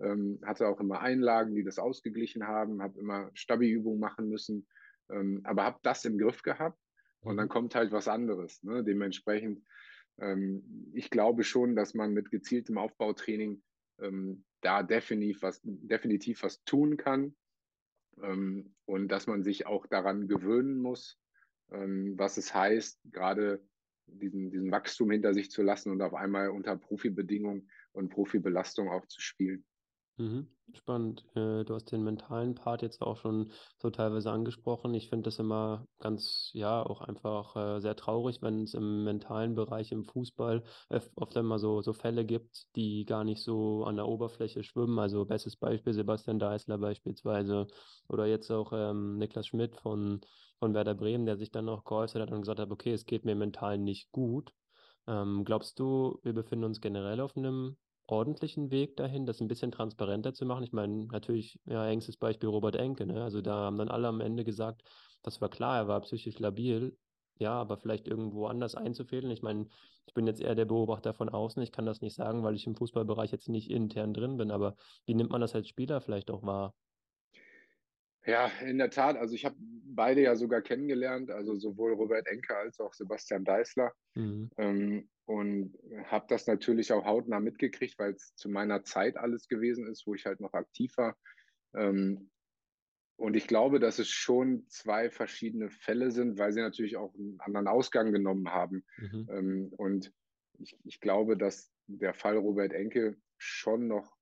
Ähm, 0.00 0.40
hatte 0.44 0.68
auch 0.68 0.80
immer 0.80 1.00
Einlagen, 1.00 1.54
die 1.54 1.64
das 1.64 1.78
ausgeglichen 1.78 2.46
haben, 2.46 2.82
habe 2.82 2.98
immer 2.98 3.30
Stabi-Übungen 3.34 4.00
machen 4.00 4.28
müssen, 4.28 4.66
ähm, 5.10 5.42
aber 5.44 5.64
habe 5.64 5.78
das 5.82 6.04
im 6.06 6.18
Griff 6.18 6.42
gehabt. 6.42 6.78
Und 7.20 7.36
dann 7.36 7.46
mhm. 7.46 7.50
kommt 7.50 7.74
halt 7.74 7.92
was 7.92 8.08
anderes. 8.08 8.62
Ne? 8.62 8.82
Dementsprechend, 8.82 9.64
ich 10.92 11.10
glaube 11.10 11.42
schon, 11.44 11.74
dass 11.74 11.94
man 11.94 12.12
mit 12.12 12.30
gezieltem 12.30 12.78
Aufbautraining 12.78 13.62
ähm, 14.00 14.44
da 14.60 14.82
definitiv 14.82 15.42
was, 15.42 15.60
definitiv 15.64 16.42
was 16.42 16.62
tun 16.64 16.96
kann 16.96 17.34
ähm, 18.22 18.74
und 18.84 19.08
dass 19.08 19.26
man 19.26 19.42
sich 19.42 19.66
auch 19.66 19.86
daran 19.86 20.28
gewöhnen 20.28 20.78
muss, 20.78 21.18
ähm, 21.70 22.14
was 22.16 22.36
es 22.36 22.54
heißt, 22.54 23.00
gerade 23.10 23.66
diesen, 24.06 24.50
diesen 24.50 24.70
Wachstum 24.70 25.10
hinter 25.10 25.34
sich 25.34 25.50
zu 25.50 25.62
lassen 25.62 25.90
und 25.90 26.02
auf 26.02 26.14
einmal 26.14 26.50
unter 26.50 26.76
Profibedingungen 26.76 27.70
und 27.92 28.10
Profibelastung 28.10 28.88
auch 28.88 29.06
zu 29.06 29.20
spielen. 29.20 29.64
Mhm, 30.22 30.46
spannend. 30.74 31.24
Äh, 31.34 31.64
du 31.64 31.74
hast 31.74 31.90
den 31.90 32.04
mentalen 32.04 32.54
Part 32.54 32.82
jetzt 32.82 33.02
auch 33.02 33.16
schon 33.16 33.50
so 33.78 33.90
teilweise 33.90 34.30
angesprochen. 34.30 34.94
Ich 34.94 35.08
finde 35.08 35.24
das 35.24 35.40
immer 35.40 35.88
ganz, 35.98 36.50
ja, 36.54 36.80
auch 36.80 37.00
einfach 37.00 37.56
äh, 37.56 37.80
sehr 37.80 37.96
traurig, 37.96 38.40
wenn 38.40 38.62
es 38.62 38.74
im 38.74 39.02
mentalen 39.02 39.54
Bereich 39.56 39.90
im 39.90 40.04
Fußball 40.04 40.62
oft 41.16 41.36
immer 41.36 41.58
so, 41.58 41.82
so 41.82 41.92
Fälle 41.92 42.24
gibt, 42.24 42.66
die 42.76 43.04
gar 43.04 43.24
nicht 43.24 43.42
so 43.42 43.84
an 43.84 43.96
der 43.96 44.06
Oberfläche 44.06 44.62
schwimmen. 44.62 44.98
Also 45.00 45.24
bestes 45.24 45.56
Beispiel 45.56 45.92
Sebastian 45.92 46.38
Deißler 46.38 46.78
beispielsweise 46.78 47.66
oder 48.08 48.26
jetzt 48.26 48.48
auch 48.52 48.72
ähm, 48.72 49.18
Niklas 49.18 49.48
Schmidt 49.48 49.76
von, 49.76 50.20
von 50.60 50.72
Werder 50.72 50.94
Bremen, 50.94 51.26
der 51.26 51.36
sich 51.36 51.50
dann 51.50 51.68
auch 51.68 51.82
geäußert 51.84 52.22
hat 52.22 52.30
und 52.30 52.42
gesagt 52.42 52.60
hat, 52.60 52.70
okay, 52.70 52.92
es 52.92 53.06
geht 53.06 53.24
mir 53.24 53.34
mental 53.34 53.76
nicht 53.76 54.12
gut. 54.12 54.52
Ähm, 55.08 55.42
glaubst 55.44 55.80
du, 55.80 56.20
wir 56.22 56.32
befinden 56.32 56.64
uns 56.66 56.80
generell 56.80 57.20
auf 57.20 57.36
einem 57.36 57.76
ordentlichen 58.12 58.70
Weg 58.70 58.96
dahin, 58.96 59.26
das 59.26 59.40
ein 59.40 59.48
bisschen 59.48 59.72
transparenter 59.72 60.34
zu 60.34 60.46
machen. 60.46 60.64
Ich 60.64 60.72
meine, 60.72 61.06
natürlich, 61.06 61.60
ja, 61.64 61.86
engstes 61.88 62.16
Beispiel 62.16 62.48
Robert 62.48 62.76
Enke, 62.76 63.06
ne? 63.06 63.22
Also 63.24 63.40
da 63.42 63.54
haben 63.54 63.78
dann 63.78 63.88
alle 63.88 64.08
am 64.08 64.20
Ende 64.20 64.44
gesagt, 64.44 64.82
das 65.22 65.40
war 65.40 65.48
klar, 65.50 65.76
er 65.78 65.88
war 65.88 66.00
psychisch 66.02 66.38
labil. 66.38 66.96
ja, 67.38 67.54
aber 67.54 67.76
vielleicht 67.76 68.06
irgendwo 68.08 68.46
anders 68.46 68.74
einzufädeln. 68.74 69.32
Ich 69.32 69.42
meine, 69.42 69.66
ich 70.06 70.14
bin 70.14 70.26
jetzt 70.26 70.40
eher 70.40 70.54
der 70.54 70.64
Beobachter 70.64 71.14
von 71.14 71.28
außen. 71.28 71.62
Ich 71.62 71.72
kann 71.72 71.86
das 71.86 72.00
nicht 72.00 72.14
sagen, 72.14 72.42
weil 72.44 72.54
ich 72.54 72.66
im 72.66 72.74
Fußballbereich 72.76 73.32
jetzt 73.32 73.48
nicht 73.48 73.70
intern 73.70 74.14
drin 74.14 74.36
bin. 74.36 74.50
Aber 74.50 74.76
wie 75.06 75.14
nimmt 75.14 75.30
man 75.30 75.40
das 75.40 75.54
als 75.54 75.68
Spieler 75.68 76.00
vielleicht 76.00 76.30
auch 76.30 76.42
wahr? 76.42 76.74
Ja, 78.24 78.46
in 78.60 78.78
der 78.78 78.90
Tat. 78.90 79.16
Also 79.16 79.34
ich 79.34 79.44
habe 79.44 79.56
beide 79.58 80.22
ja 80.22 80.36
sogar 80.36 80.62
kennengelernt, 80.62 81.30
also 81.30 81.56
sowohl 81.56 81.92
Robert 81.92 82.26
Enke 82.26 82.56
als 82.56 82.80
auch 82.80 82.94
Sebastian 82.94 83.44
Deißler. 83.44 83.92
Mhm. 84.14 84.50
Ähm, 84.56 85.08
und 85.24 85.78
habe 86.06 86.26
das 86.28 86.46
natürlich 86.46 86.92
auch 86.92 87.04
hautnah 87.04 87.40
mitgekriegt, 87.40 87.98
weil 87.98 88.12
es 88.12 88.34
zu 88.34 88.48
meiner 88.48 88.84
Zeit 88.84 89.16
alles 89.16 89.48
gewesen 89.48 89.86
ist, 89.86 90.06
wo 90.06 90.14
ich 90.14 90.26
halt 90.26 90.40
noch 90.40 90.52
aktiv 90.52 90.92
war. 90.96 91.16
Ähm, 91.74 92.30
und 93.16 93.36
ich 93.36 93.46
glaube, 93.46 93.78
dass 93.78 93.98
es 93.98 94.08
schon 94.08 94.66
zwei 94.68 95.10
verschiedene 95.10 95.70
Fälle 95.70 96.10
sind, 96.10 96.38
weil 96.38 96.52
sie 96.52 96.60
natürlich 96.60 96.96
auch 96.96 97.14
einen 97.14 97.38
anderen 97.40 97.68
Ausgang 97.68 98.12
genommen 98.12 98.48
haben. 98.48 98.84
Mhm. 98.98 99.28
Ähm, 99.30 99.72
und 99.76 100.12
ich, 100.58 100.76
ich 100.84 101.00
glaube, 101.00 101.36
dass 101.36 101.72
der 101.86 102.14
Fall 102.14 102.36
Robert 102.36 102.72
Enke 102.72 103.16
schon 103.38 103.86
noch 103.86 104.16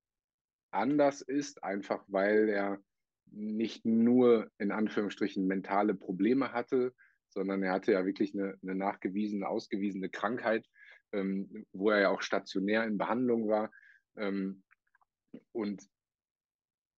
anders 0.71 1.23
ist, 1.23 1.65
einfach 1.65 2.05
weil 2.09 2.49
er 2.49 2.83
nicht 3.33 3.85
nur 3.85 4.51
in 4.59 4.73
Anführungsstrichen 4.73 5.47
mentale 5.47 5.95
Probleme 5.95 6.53
hatte, 6.53 6.95
sondern 7.29 7.63
er 7.63 7.73
hatte 7.73 7.93
ja 7.93 8.05
wirklich 8.05 8.35
eine, 8.35 8.59
eine 8.63 8.75
nachgewiesene, 8.75 9.47
ausgewiesene 9.47 10.09
Krankheit, 10.09 10.67
ähm, 11.13 11.67
wo 11.73 11.91
er 11.91 12.01
ja 12.01 12.09
auch 12.11 12.23
stationär 12.23 12.85
in 12.85 12.99
Behandlung 12.99 13.49
war. 13.49 13.71
Ähm, 14.17 14.63
und 15.53 15.89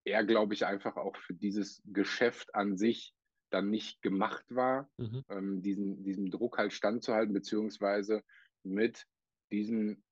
er, 0.04 0.24
glaube 0.24 0.54
ich, 0.54 0.66
einfach 0.66 0.96
auch 0.96 1.16
für 1.16 1.34
dieses 1.34 1.82
Geschäft 1.84 2.54
an 2.54 2.76
sich 2.76 3.14
dann 3.50 3.70
nicht 3.70 4.00
gemacht 4.02 4.44
war, 4.48 4.90
mhm. 4.96 5.24
ähm, 5.28 5.62
diesen, 5.62 6.02
diesem 6.02 6.30
Druck 6.30 6.58
halt 6.58 6.72
standzuhalten, 6.72 7.34
beziehungsweise 7.34 8.22
mit 8.62 9.06
diesen 9.52 10.02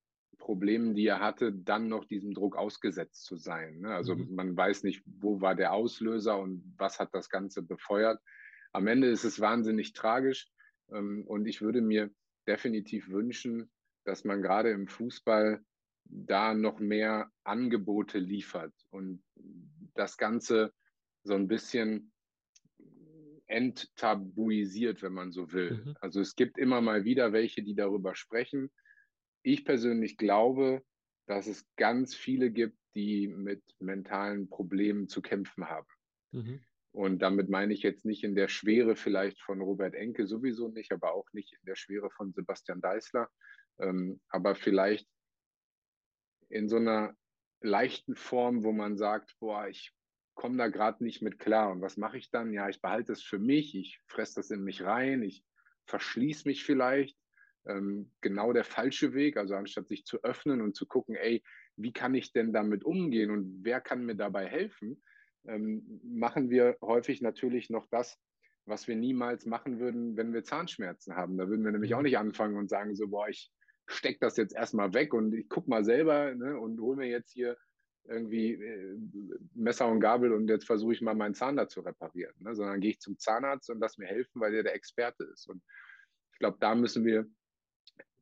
Problemen, 0.51 0.97
die 0.97 1.07
er 1.07 1.21
hatte, 1.21 1.53
dann 1.53 1.87
noch 1.87 2.05
diesem 2.07 2.35
Druck 2.35 2.57
ausgesetzt 2.57 3.25
zu 3.25 3.37
sein. 3.37 3.79
Ne? 3.83 3.95
Also 3.95 4.17
mhm. 4.17 4.35
man 4.35 4.57
weiß 4.57 4.83
nicht, 4.83 5.01
wo 5.07 5.41
war 5.41 5.55
der 5.55 5.73
Auslöser 5.73 6.41
und 6.41 6.75
was 6.77 6.99
hat 6.99 7.15
das 7.15 7.29
Ganze 7.29 7.63
befeuert. 7.63 8.21
Am 8.73 8.89
Ende 8.89 9.07
ist 9.07 9.23
es 9.23 9.39
wahnsinnig 9.39 9.93
tragisch 9.93 10.51
ähm, 10.93 11.23
und 11.25 11.47
ich 11.47 11.63
würde 11.63 11.81
mir 11.81 12.11
definitiv 12.49 13.11
wünschen, 13.11 13.71
dass 14.05 14.25
man 14.25 14.43
gerade 14.43 14.71
im 14.71 14.89
Fußball 14.89 15.61
da 16.07 16.53
noch 16.53 16.81
mehr 16.81 17.31
Angebote 17.45 18.19
liefert 18.19 18.75
und 18.91 19.23
das 19.95 20.17
Ganze 20.17 20.73
so 21.23 21.35
ein 21.35 21.47
bisschen 21.47 22.11
enttabuisiert, 23.47 25.01
wenn 25.03 25.13
man 25.13 25.31
so 25.31 25.53
will. 25.53 25.85
Mhm. 25.85 25.95
Also 26.01 26.21
es 26.21 26.35
gibt 26.35 26.59
immer 26.59 26.81
mal 26.81 27.05
wieder 27.05 27.33
welche, 27.33 27.63
die 27.63 27.77
darüber 27.77 28.17
sprechen. 28.17 28.73
Ich 29.42 29.64
persönlich 29.64 30.16
glaube, 30.16 30.83
dass 31.26 31.46
es 31.46 31.66
ganz 31.76 32.14
viele 32.14 32.50
gibt, 32.50 32.76
die 32.94 33.29
mit 33.29 33.62
mentalen 33.79 34.48
Problemen 34.48 35.09
zu 35.09 35.22
kämpfen 35.22 35.68
haben. 35.68 35.87
Mhm. 36.33 36.61
Und 36.92 37.20
damit 37.20 37.48
meine 37.48 37.72
ich 37.72 37.83
jetzt 37.83 38.05
nicht 38.05 38.24
in 38.24 38.35
der 38.35 38.48
Schwere 38.48 38.96
vielleicht 38.96 39.40
von 39.40 39.61
Robert 39.61 39.94
Enke 39.94 40.26
sowieso 40.26 40.68
nicht, 40.68 40.92
aber 40.92 41.14
auch 41.14 41.33
nicht 41.33 41.53
in 41.53 41.64
der 41.64 41.76
Schwere 41.76 42.11
von 42.11 42.33
Sebastian 42.33 42.81
Deißler, 42.81 43.31
ähm, 43.79 44.20
aber 44.29 44.57
vielleicht 44.57 45.09
in 46.48 46.68
so 46.68 46.76
einer 46.76 47.14
leichten 47.61 48.16
Form, 48.16 48.64
wo 48.64 48.72
man 48.72 48.96
sagt, 48.96 49.37
boah, 49.38 49.68
ich 49.68 49.94
komme 50.35 50.57
da 50.57 50.68
gerade 50.68 51.05
nicht 51.05 51.22
mit 51.22 51.38
klar. 51.38 51.70
Und 51.70 51.81
was 51.81 51.96
mache 51.96 52.18
ich 52.18 52.31
dann? 52.31 52.53
Ja, 52.53 52.68
ich 52.68 52.81
behalte 52.81 53.12
es 53.12 53.22
für 53.22 53.38
mich, 53.38 53.74
ich 53.76 54.00
fresse 54.07 54.37
das 54.37 54.50
in 54.50 54.64
mich 54.64 54.83
rein, 54.83 55.22
ich 55.22 55.44
verschließe 55.87 56.48
mich 56.48 56.64
vielleicht. 56.64 57.16
Ähm, 57.66 58.11
genau 58.20 58.53
der 58.53 58.64
falsche 58.64 59.14
Weg. 59.14 59.37
Also 59.37 59.55
anstatt 59.55 59.88
sich 59.88 60.05
zu 60.05 60.23
öffnen 60.23 60.61
und 60.61 60.75
zu 60.75 60.87
gucken, 60.87 61.14
ey, 61.14 61.42
wie 61.77 61.92
kann 61.92 62.14
ich 62.14 62.33
denn 62.33 62.53
damit 62.53 62.85
umgehen 62.85 63.31
und 63.31 63.64
wer 63.64 63.81
kann 63.81 64.05
mir 64.05 64.16
dabei 64.16 64.46
helfen, 64.46 65.03
ähm, 65.46 66.01
machen 66.05 66.51
wir 66.51 66.77
häufig 66.83 67.23
natürlich 67.23 67.70
noch 67.70 67.87
das, 67.90 68.18
was 68.66 68.88
wir 68.88 68.96
niemals 68.96 69.46
machen 69.46 69.81
würden, 69.81 70.16
wenn 70.16 70.33
wir 70.33 70.44
Zahnschmerzen 70.44 71.16
haben. 71.16 71.38
Da 71.38 71.49
würden 71.49 71.64
wir 71.64 71.73
nämlich 71.73 71.94
auch 71.94 71.99
mhm. 71.99 72.05
nicht 72.05 72.18
anfangen 72.18 72.57
und 72.57 72.68
sagen 72.68 72.94
so, 72.94 73.09
boah, 73.09 73.29
ich 73.29 73.51
stecke 73.87 74.18
das 74.20 74.37
jetzt 74.37 74.55
erstmal 74.55 74.94
weg 74.94 75.14
und 75.14 75.35
ich 75.35 75.49
gucke 75.49 75.68
mal 75.68 75.85
selber 75.85 76.35
ne, 76.35 76.59
und 76.59 76.81
hole 76.81 76.96
mir 76.96 77.09
jetzt 77.09 77.33
hier 77.33 77.57
irgendwie 78.05 78.55
äh, 78.55 78.96
Messer 79.55 79.88
und 79.88 80.01
Gabel 80.01 80.33
und 80.33 80.49
jetzt 80.49 80.66
versuche 80.66 80.92
ich 80.92 81.01
mal 81.01 81.14
meinen 81.14 81.35
Zahn 81.35 81.57
da 81.57 81.68
zu 81.68 81.81
reparieren, 81.81 82.35
ne? 82.38 82.55
sondern 82.55 82.81
gehe 82.81 82.90
ich 82.90 83.01
zum 83.01 83.18
Zahnarzt 83.18 83.70
und 83.70 83.81
lass 83.81 83.99
mir 83.99 84.07
helfen, 84.07 84.40
weil 84.40 84.53
der 84.53 84.62
der 84.62 84.75
Experte 84.75 85.25
ist. 85.25 85.49
Und 85.49 85.62
ich 86.33 86.38
glaube, 86.38 86.57
da 86.61 86.75
müssen 86.75 87.05
wir 87.05 87.27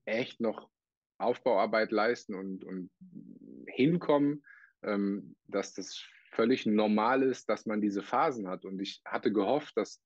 echt 0.09 0.40
noch 0.40 0.71
Aufbauarbeit 1.18 1.90
leisten 1.90 2.35
und, 2.35 2.64
und 2.64 2.90
hinkommen, 3.66 4.44
ähm, 4.83 5.37
dass 5.47 5.75
das 5.75 6.03
völlig 6.31 6.66
normal 6.66 7.23
ist, 7.23 7.49
dass 7.49 7.66
man 7.66 7.81
diese 7.81 8.03
Phasen 8.03 8.49
hat. 8.49 8.64
Und 8.64 8.81
ich 8.81 9.01
hatte 9.05 9.33
gehofft, 9.33 9.77
dass 9.77 10.03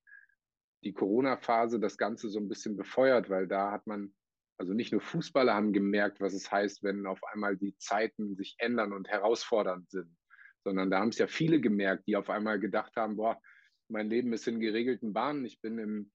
die 0.85 0.93
Corona-Phase 0.93 1.79
das 1.79 1.97
Ganze 1.97 2.29
so 2.29 2.39
ein 2.39 2.49
bisschen 2.49 2.77
befeuert, 2.77 3.31
weil 3.31 3.47
da 3.47 3.71
hat 3.71 3.87
man 3.87 4.15
also 4.59 4.75
nicht 4.75 4.93
nur 4.93 5.01
Fußballer 5.01 5.55
haben 5.55 5.73
gemerkt, 5.73 6.21
was 6.21 6.35
es 6.35 6.51
heißt, 6.51 6.83
wenn 6.83 7.07
auf 7.07 7.23
einmal 7.25 7.57
die 7.57 7.77
Zeiten 7.79 8.37
sich 8.37 8.55
ändern 8.59 8.93
und 8.93 9.09
herausfordernd 9.09 9.91
sind, 9.91 10.17
sondern 10.63 10.91
da 10.91 11.01
haben 11.01 11.09
es 11.09 11.19
ja 11.19 11.27
viele 11.27 11.61
gemerkt, 11.61 12.07
die 12.07 12.17
auf 12.17 12.31
einmal 12.31 12.61
gedacht 12.61 12.95
haben, 12.97 13.17
boah, 13.17 13.41
mein 13.89 14.09
Leben 14.09 14.33
ist 14.33 14.47
in 14.47 14.61
geregelten 14.61 15.13
Bahnen, 15.13 15.45
ich 15.45 15.61
bin 15.61 15.79
im 15.79 16.13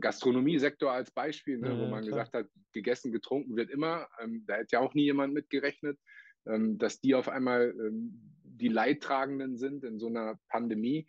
Gastronomiesektor 0.00 0.92
als 0.92 1.10
Beispiel, 1.10 1.58
ne, 1.58 1.68
ja, 1.68 1.78
wo 1.78 1.86
man 1.86 2.02
klar. 2.02 2.02
gesagt 2.02 2.34
hat, 2.34 2.48
gegessen, 2.72 3.12
getrunken 3.12 3.56
wird 3.56 3.70
immer, 3.70 4.08
ähm, 4.20 4.44
da 4.46 4.56
hätte 4.56 4.76
ja 4.76 4.80
auch 4.80 4.94
nie 4.94 5.04
jemand 5.04 5.34
mitgerechnet, 5.34 5.98
ähm, 6.46 6.78
dass 6.78 7.00
die 7.00 7.14
auf 7.14 7.28
einmal 7.28 7.74
ähm, 7.78 8.20
die 8.42 8.68
Leidtragenden 8.68 9.56
sind 9.56 9.84
in 9.84 9.98
so 9.98 10.06
einer 10.06 10.38
Pandemie. 10.48 11.06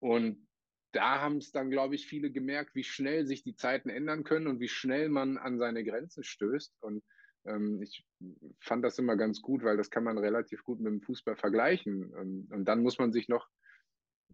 Und 0.00 0.48
da 0.92 1.20
haben 1.20 1.36
es 1.36 1.52
dann, 1.52 1.70
glaube 1.70 1.94
ich, 1.94 2.06
viele 2.06 2.30
gemerkt, 2.30 2.74
wie 2.74 2.84
schnell 2.84 3.26
sich 3.26 3.42
die 3.44 3.54
Zeiten 3.54 3.88
ändern 3.88 4.24
können 4.24 4.48
und 4.48 4.60
wie 4.60 4.68
schnell 4.68 5.08
man 5.08 5.38
an 5.38 5.58
seine 5.58 5.84
Grenzen 5.84 6.24
stößt. 6.24 6.74
Und 6.80 7.04
ähm, 7.44 7.80
ich 7.82 8.04
fand 8.58 8.84
das 8.84 8.98
immer 8.98 9.16
ganz 9.16 9.40
gut, 9.40 9.62
weil 9.62 9.76
das 9.76 9.90
kann 9.90 10.04
man 10.04 10.18
relativ 10.18 10.64
gut 10.64 10.80
mit 10.80 10.92
dem 10.92 11.02
Fußball 11.02 11.36
vergleichen. 11.36 12.12
Und, 12.12 12.50
und 12.50 12.64
dann 12.64 12.82
muss 12.82 12.98
man 12.98 13.12
sich 13.12 13.28
noch 13.28 13.48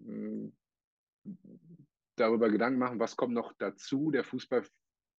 äh, 0.07 0.51
darüber 2.17 2.51
Gedanken 2.51 2.79
machen, 2.79 3.01
was 3.01 3.17
kommt 3.17 3.35
noch 3.35 3.53
dazu. 3.59 4.11
Der 4.11 4.25
Fußball 4.25 4.65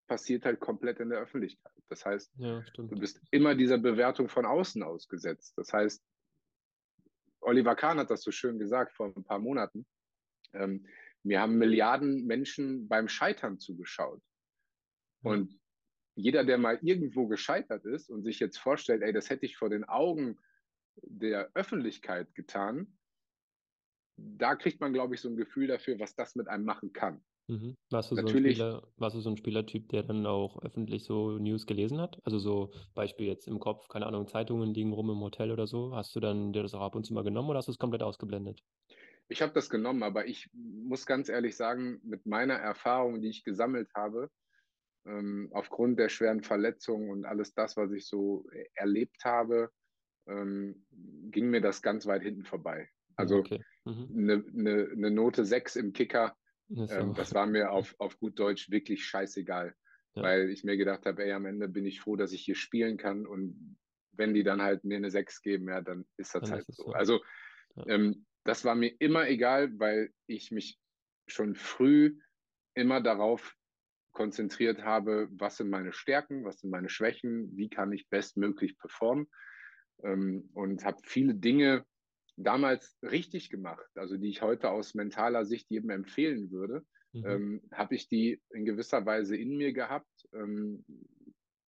passiert 0.07 0.45
halt 0.45 0.59
komplett 0.59 0.99
in 0.99 1.09
der 1.09 1.19
Öffentlichkeit. 1.19 1.73
Das 1.89 2.05
heißt, 2.05 2.31
ja, 2.37 2.63
du 2.75 2.87
bist 2.87 3.21
immer 3.31 3.55
dieser 3.55 3.77
Bewertung 3.77 4.29
von 4.29 4.45
außen 4.45 4.83
ausgesetzt. 4.83 5.53
Das 5.57 5.71
heißt, 5.71 6.03
Oliver 7.41 7.75
Kahn 7.75 7.97
hat 7.97 8.09
das 8.09 8.23
so 8.23 8.31
schön 8.31 8.59
gesagt 8.59 8.93
vor 8.93 9.13
ein 9.15 9.23
paar 9.23 9.39
Monaten. 9.39 9.85
Ähm, 10.53 10.85
mir 11.23 11.41
haben 11.41 11.57
Milliarden 11.57 12.25
Menschen 12.25 12.87
beim 12.87 13.07
Scheitern 13.07 13.59
zugeschaut. 13.59 14.21
Und 15.21 15.59
jeder, 16.15 16.43
der 16.43 16.57
mal 16.57 16.79
irgendwo 16.81 17.27
gescheitert 17.27 17.85
ist 17.85 18.09
und 18.09 18.23
sich 18.23 18.39
jetzt 18.39 18.57
vorstellt, 18.57 19.01
ey, 19.03 19.13
das 19.13 19.29
hätte 19.29 19.45
ich 19.45 19.57
vor 19.57 19.69
den 19.69 19.83
Augen 19.83 20.39
der 20.95 21.51
Öffentlichkeit 21.53 22.33
getan, 22.33 22.97
da 24.17 24.55
kriegt 24.55 24.79
man, 24.81 24.93
glaube 24.93 25.15
ich, 25.15 25.21
so 25.21 25.29
ein 25.29 25.37
Gefühl 25.37 25.67
dafür, 25.67 25.99
was 25.99 26.15
das 26.15 26.35
mit 26.35 26.47
einem 26.47 26.65
machen 26.65 26.93
kann. 26.93 27.23
Mhm. 27.49 27.75
Warst, 27.89 28.11
du 28.11 28.15
Natürlich, 28.15 28.57
so 28.57 28.65
ein 28.73 28.81
Spieler, 28.81 28.91
warst 28.97 29.15
du 29.15 29.21
so 29.21 29.29
ein 29.29 29.37
Spielertyp, 29.37 29.89
der 29.89 30.03
dann 30.03 30.25
auch 30.25 30.61
öffentlich 30.63 31.03
so 31.05 31.37
News 31.37 31.65
gelesen 31.65 31.99
hat? 32.01 32.19
Also 32.25 32.39
so 32.39 32.71
Beispiel 32.93 33.27
jetzt 33.27 33.47
im 33.47 33.59
Kopf, 33.59 33.87
keine 33.89 34.05
Ahnung, 34.05 34.27
Zeitungen 34.27 34.73
liegen 34.73 34.91
rum 34.93 35.09
im 35.09 35.19
Hotel 35.21 35.51
oder 35.51 35.65
so. 35.67 35.95
Hast 35.95 36.15
du 36.15 36.19
dann 36.19 36.51
dir 36.53 36.63
das 36.63 36.73
auch 36.73 36.81
ab 36.81 36.95
und 36.95 37.05
zu 37.05 37.13
mal 37.13 37.23
genommen 37.23 37.49
oder 37.49 37.57
hast 37.59 37.67
du 37.67 37.71
es 37.71 37.79
komplett 37.79 38.03
ausgeblendet? 38.03 38.63
Ich 39.29 39.41
habe 39.41 39.53
das 39.53 39.69
genommen, 39.69 40.03
aber 40.03 40.25
ich 40.27 40.49
muss 40.53 41.05
ganz 41.05 41.29
ehrlich 41.29 41.55
sagen, 41.57 41.99
mit 42.03 42.25
meiner 42.25 42.55
Erfahrung, 42.55 43.21
die 43.21 43.29
ich 43.29 43.43
gesammelt 43.43 43.89
habe, 43.95 44.29
ähm, 45.05 45.49
aufgrund 45.53 45.99
der 45.99 46.09
schweren 46.09 46.43
Verletzungen 46.43 47.11
und 47.11 47.25
alles 47.25 47.53
das, 47.53 47.77
was 47.77 47.91
ich 47.93 48.07
so 48.07 48.45
erlebt 48.75 49.25
habe, 49.25 49.71
ähm, 50.27 50.85
ging 51.31 51.49
mir 51.49 51.61
das 51.61 51.81
ganz 51.81 52.07
weit 52.07 52.23
hinten 52.23 52.45
vorbei. 52.45 52.89
Also 53.15 53.37
okay. 53.39 53.59
Mhm. 53.87 54.17
eine, 54.17 54.45
eine, 54.53 54.89
eine, 54.91 55.11
Note 55.11 55.45
6 55.45 55.75
im 55.77 55.93
Kicker, 55.93 56.35
das, 56.67 56.91
ähm, 56.91 57.13
das 57.13 57.33
war 57.33 57.45
mir 57.45 57.71
auf, 57.71 57.95
auf 57.99 58.19
gut 58.19 58.39
Deutsch 58.39 58.69
wirklich 58.69 59.05
scheißegal. 59.05 59.75
Ja. 60.15 60.23
Weil 60.23 60.49
ich 60.49 60.63
mir 60.63 60.77
gedacht 60.77 61.05
habe, 61.05 61.23
ey, 61.23 61.31
am 61.31 61.45
Ende 61.45 61.67
bin 61.67 61.85
ich 61.85 62.01
froh, 62.01 62.15
dass 62.15 62.31
ich 62.31 62.41
hier 62.41 62.55
spielen 62.55 62.97
kann. 62.97 63.25
Und 63.25 63.77
wenn 64.11 64.33
die 64.33 64.43
dann 64.43 64.61
halt 64.61 64.83
mir 64.83 64.97
eine 64.97 65.11
6 65.11 65.41
geben, 65.41 65.69
ja, 65.69 65.81
dann 65.81 66.05
ist 66.17 66.33
das 66.33 66.43
dann 66.43 66.51
halt 66.51 66.67
ist 66.67 66.77
so. 66.77 66.85
so. 66.85 66.91
Also 66.93 67.21
ja. 67.75 67.87
ähm, 67.87 68.25
das 68.43 68.65
war 68.65 68.75
mir 68.75 68.95
immer 68.99 69.27
egal, 69.27 69.77
weil 69.79 70.11
ich 70.25 70.51
mich 70.51 70.79
schon 71.27 71.55
früh 71.55 72.17
immer 72.73 73.01
darauf 73.01 73.55
konzentriert 74.11 74.83
habe, 74.83 75.27
was 75.31 75.57
sind 75.57 75.69
meine 75.69 75.93
Stärken, 75.93 76.43
was 76.43 76.59
sind 76.59 76.71
meine 76.71 76.89
Schwächen, 76.89 77.55
wie 77.55 77.69
kann 77.69 77.91
ich 77.91 78.09
bestmöglich 78.09 78.77
performen 78.79 79.27
ähm, 80.03 80.49
und 80.53 80.83
habe 80.83 80.97
viele 81.03 81.35
Dinge 81.35 81.85
damals 82.37 82.97
richtig 83.01 83.49
gemacht, 83.49 83.89
also 83.95 84.17
die 84.17 84.29
ich 84.29 84.41
heute 84.41 84.69
aus 84.69 84.93
mentaler 84.93 85.45
Sicht 85.45 85.69
jedem 85.69 85.89
empfehlen 85.89 86.51
würde, 86.51 86.85
mhm. 87.13 87.25
ähm, 87.25 87.61
habe 87.71 87.95
ich 87.95 88.07
die 88.07 88.41
in 88.51 88.63
gewisser 88.65 89.05
Weise 89.05 89.35
in 89.35 89.57
mir 89.57 89.73
gehabt. 89.73 90.27
Ähm, 90.33 90.85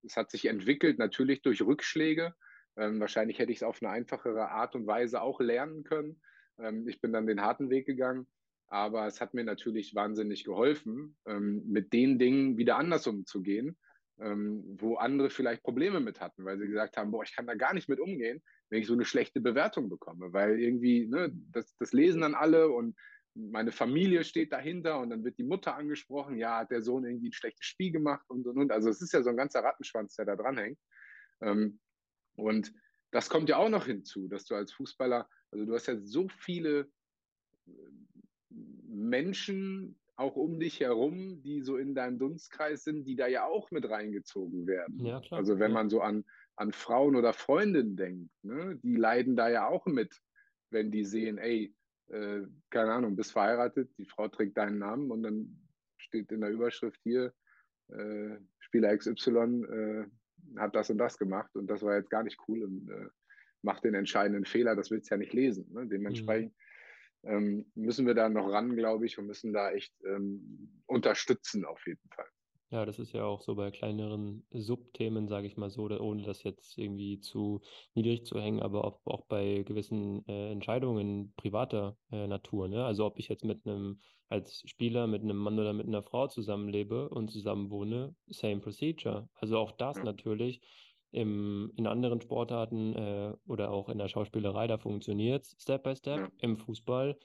es 0.04 0.16
hat 0.16 0.32
sich 0.32 0.46
entwickelt, 0.46 1.00
natürlich 1.00 1.42
durch 1.42 1.62
Rückschläge. 1.62 2.34
Ähm, 2.78 3.00
wahrscheinlich 3.00 3.40
hätte 3.40 3.52
ich 3.52 3.58
es 3.58 3.64
auf 3.64 3.82
eine 3.82 3.92
einfachere 3.92 4.50
Art 4.50 4.76
und 4.76 4.88
Weise 4.88 5.22
auch 5.22 5.42
lernen 5.42 5.84
können. 5.84 6.22
Ähm, 6.60 6.88
ich 6.88 7.02
bin 7.02 7.12
dann 7.12 7.28
den 7.28 7.42
harten 7.42 7.70
Weg 7.70 7.86
gegangen, 7.86 8.28
aber 8.68 9.08
es 9.08 9.20
hat 9.20 9.34
mir 9.34 9.44
natürlich 9.44 9.96
wahnsinnig 9.96 10.44
geholfen, 10.44 11.18
ähm, 11.26 11.64
mit 11.66 11.94
den 11.94 12.20
Dingen 12.20 12.58
wieder 12.58 12.78
anders 12.78 13.08
umzugehen, 13.08 13.76
ähm, 14.22 14.64
wo 14.80 14.96
andere 14.96 15.30
vielleicht 15.30 15.64
Probleme 15.64 16.00
mit 16.00 16.20
hatten, 16.20 16.46
weil 16.46 16.60
sie 16.60 16.68
gesagt 16.68 16.98
haben, 16.98 17.12
boah, 17.12 17.24
ich 17.24 17.36
kann 17.36 17.48
da 17.48 17.56
gar 17.56 17.74
nicht 17.74 17.90
mit 17.90 18.00
umgehen, 18.00 18.42
wenn 18.70 18.82
ich 18.82 18.88
so 18.88 18.94
eine 18.94 19.06
schlechte 19.06 19.42
Bewertung 19.42 19.90
bekomme, 19.90 20.34
weil 20.34 20.60
irgendwie, 20.60 21.08
ne, 21.08 21.32
das, 21.52 21.76
das 21.78 21.94
lesen 21.94 22.22
dann 22.22 22.36
alle 22.36 22.70
und 22.70 22.96
meine 23.36 23.72
Familie 23.72 24.24
steht 24.24 24.52
dahinter 24.52 25.00
und 25.00 25.12
dann 25.12 25.24
wird 25.24 25.38
die 25.38 25.44
Mutter 25.44 25.76
angesprochen, 25.76 26.38
ja, 26.38 26.60
hat 26.60 26.72
der 26.72 26.82
Sohn 26.82 27.06
irgendwie 27.06 27.30
ein 27.30 27.34
schlechtes 27.34 27.66
Spiel 27.66 27.92
gemacht 27.92 28.26
und 28.30 28.46
und 28.48 28.58
und. 28.58 28.72
Also 28.72 28.90
es 28.90 29.02
ist 29.02 29.14
ja 29.14 29.22
so 29.22 29.30
ein 29.30 29.38
ganzer 29.38 29.64
Rattenschwanz, 29.64 30.16
der 30.16 30.26
da 30.26 30.36
dranhängt. 30.36 30.80
Ähm, 31.42 31.80
und 32.36 32.74
das 33.12 33.30
kommt 33.30 33.50
ja 33.50 33.58
auch 33.58 33.70
noch 33.70 33.86
hinzu, 33.86 34.28
dass 34.28 34.46
du 34.46 34.56
als 34.56 34.74
Fußballer, 34.74 35.30
also 35.52 35.66
du 35.66 35.74
hast 35.74 35.88
ja 35.88 35.98
so 36.02 36.28
viele 36.28 36.92
äh, 37.68 37.72
Menschen 38.50 40.00
auch 40.20 40.36
um 40.36 40.60
dich 40.60 40.82
herum, 40.82 41.42
die 41.42 41.62
so 41.62 41.78
in 41.78 41.96
deinem 41.96 42.20
Dunstkreis 42.20 42.84
sind, 42.84 43.06
die 43.06 43.16
da 43.16 43.28
ja 43.28 43.46
auch 43.46 43.72
mit 43.72 43.90
reingezogen 43.90 44.68
werden. 44.68 45.06
Ja, 45.06 45.22
klar. 45.22 45.40
Also 45.40 45.60
wenn 45.60 45.72
ja. 45.72 45.76
man 45.76 45.90
so 45.90 46.02
an, 46.02 46.26
an 46.56 46.74
Frauen 46.74 47.16
oder 47.16 47.34
Freundinnen 47.34 47.96
denkt, 47.96 48.30
ne, 48.44 48.78
die 48.84 48.96
leiden 48.96 49.38
da 49.38 49.50
ja 49.50 49.68
auch 49.68 49.86
mit, 49.86 50.22
wenn 50.72 50.92
die 50.92 51.06
sehen, 51.06 51.38
ey, 51.38 51.74
äh, 52.10 52.42
keine 52.70 52.92
Ahnung, 52.92 53.16
bist 53.16 53.32
verheiratet, 53.32 53.92
die 53.98 54.06
Frau 54.06 54.28
trägt 54.28 54.58
deinen 54.58 54.80
Namen 54.80 55.10
und 55.10 55.24
dann 55.24 55.58
steht 55.98 56.32
in 56.32 56.42
der 56.42 56.50
Überschrift 56.50 57.00
hier, 57.04 57.34
äh, 57.88 58.36
Spieler 58.60 58.96
XY 58.98 59.64
äh, 59.70 60.06
hat 60.58 60.76
das 60.76 60.90
und 60.90 60.98
das 60.98 61.18
gemacht 61.18 61.56
und 61.56 61.68
das 61.68 61.82
war 61.82 61.96
jetzt 61.96 62.10
gar 62.10 62.24
nicht 62.24 62.40
cool 62.48 62.64
und 62.64 62.90
äh, 62.90 63.08
macht 63.62 63.86
den 63.86 63.94
entscheidenden 63.94 64.46
Fehler, 64.46 64.76
das 64.76 64.92
willst 64.92 65.10
du 65.10 65.16
ja 65.16 65.20
nicht 65.20 65.34
lesen. 65.34 65.72
Ne? 65.72 65.88
Dementsprechend 65.88 66.52
mhm. 66.52 66.69
Ähm, 67.24 67.72
müssen 67.76 68.06
wir 68.08 68.14
da 68.14 68.30
noch 68.30 68.50
ran, 68.50 68.76
glaube 68.76 69.06
ich, 69.06 69.18
und 69.18 69.28
müssen 69.28 69.54
da 69.54 69.72
echt 69.72 69.94
ähm, 70.06 70.82
unterstützen 70.86 71.66
auf 71.66 71.86
jeden 71.86 72.08
Fall. 72.16 72.28
Ja, 72.72 72.86
das 72.86 73.00
ist 73.00 73.14
ja 73.14 73.24
auch 73.24 73.42
so 73.42 73.56
bei 73.56 73.72
kleineren 73.72 74.46
Subthemen, 74.52 75.28
sage 75.28 75.48
ich 75.48 75.58
mal 75.58 75.72
so, 75.72 75.90
ohne 75.90 76.22
das 76.22 76.44
jetzt 76.44 76.78
irgendwie 76.78 77.20
zu 77.20 77.62
niedrig 77.96 78.26
zu 78.26 78.40
hängen, 78.40 78.62
aber 78.62 78.86
auch, 78.86 79.00
auch 79.06 79.26
bei 79.26 79.64
gewissen 79.64 80.24
äh, 80.28 80.52
Entscheidungen 80.52 81.34
privater 81.36 81.98
äh, 82.12 82.28
Natur. 82.28 82.68
Ne? 82.68 82.86
Also 82.86 83.06
ob 83.08 83.18
ich 83.18 83.28
jetzt 83.28 83.44
mit 83.44 83.66
einem, 83.66 84.00
als 84.28 84.62
Spieler 84.66 85.08
mit 85.08 85.24
einem 85.24 85.38
Mann 85.38 85.58
oder 85.58 85.74
mit 85.74 85.88
einer 85.88 86.04
Frau 86.04 86.28
zusammenlebe 86.28 87.10
und 87.10 87.32
zusammenwohne, 87.32 88.16
same 88.28 88.60
procedure. 88.60 89.28
Also 89.34 89.58
auch 89.58 89.72
das 89.72 89.98
ja. 89.98 90.04
natürlich 90.04 90.62
im, 91.12 91.72
in 91.76 91.88
anderen 91.88 92.22
Sportarten 92.22 92.96
äh, 92.96 93.34
oder 93.48 93.72
auch 93.72 93.90
in 93.90 93.98
der 93.98 94.08
Schauspielerei, 94.08 94.68
da 94.68 94.78
funktioniert 94.78 95.46
Step 95.46 95.84
by 95.84 95.96
Step. 95.96 96.20
Ja. 96.20 96.30
Im 96.40 96.58
Fußball 96.58 97.18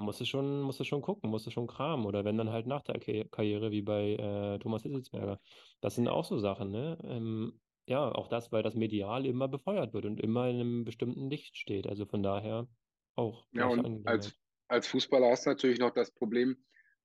man 0.00 0.06
muss 0.06 0.20
es 0.22 0.28
schon, 0.28 0.72
schon 0.72 1.02
gucken, 1.02 1.28
muss 1.28 1.46
es 1.46 1.52
schon 1.52 1.66
kramen. 1.66 2.06
Oder 2.06 2.24
wenn 2.24 2.38
dann 2.38 2.50
halt 2.50 2.66
nach 2.66 2.82
der 2.82 2.98
Karriere, 3.28 3.70
wie 3.70 3.82
bei 3.82 4.14
äh, 4.14 4.58
Thomas 4.58 4.82
Hitzelsberger. 4.82 5.38
Das 5.82 5.94
sind 5.94 6.08
auch 6.08 6.24
so 6.24 6.38
Sachen, 6.38 6.70
ne? 6.70 6.96
Ähm, 7.04 7.60
ja, 7.86 8.10
auch 8.10 8.28
das, 8.28 8.50
weil 8.50 8.62
das 8.62 8.74
medial 8.74 9.26
immer 9.26 9.46
befeuert 9.46 9.92
wird 9.92 10.06
und 10.06 10.18
immer 10.18 10.48
in 10.48 10.56
einem 10.56 10.84
bestimmten 10.84 11.28
Licht 11.28 11.58
steht. 11.58 11.86
Also 11.86 12.06
von 12.06 12.22
daher 12.22 12.66
auch. 13.14 13.46
Ja, 13.52 13.66
und 13.66 14.06
als, 14.06 14.34
als 14.68 14.86
Fußballer 14.86 15.28
hast 15.28 15.44
du 15.44 15.50
natürlich 15.50 15.78
noch 15.78 15.92
das 15.92 16.10
Problem, 16.12 16.56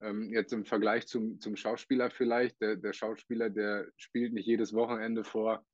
ähm, 0.02 0.32
jetzt 0.32 0.54
im 0.54 0.64
Vergleich 0.64 1.06
zum, 1.06 1.38
zum 1.42 1.58
Schauspieler 1.58 2.10
vielleicht, 2.12 2.62
der, 2.62 2.78
der 2.78 2.94
Schauspieler, 2.94 3.50
der 3.50 3.88
spielt 3.98 4.32
nicht 4.32 4.48
jedes 4.48 4.74
Wochenende 4.74 5.26
vor 5.26 5.66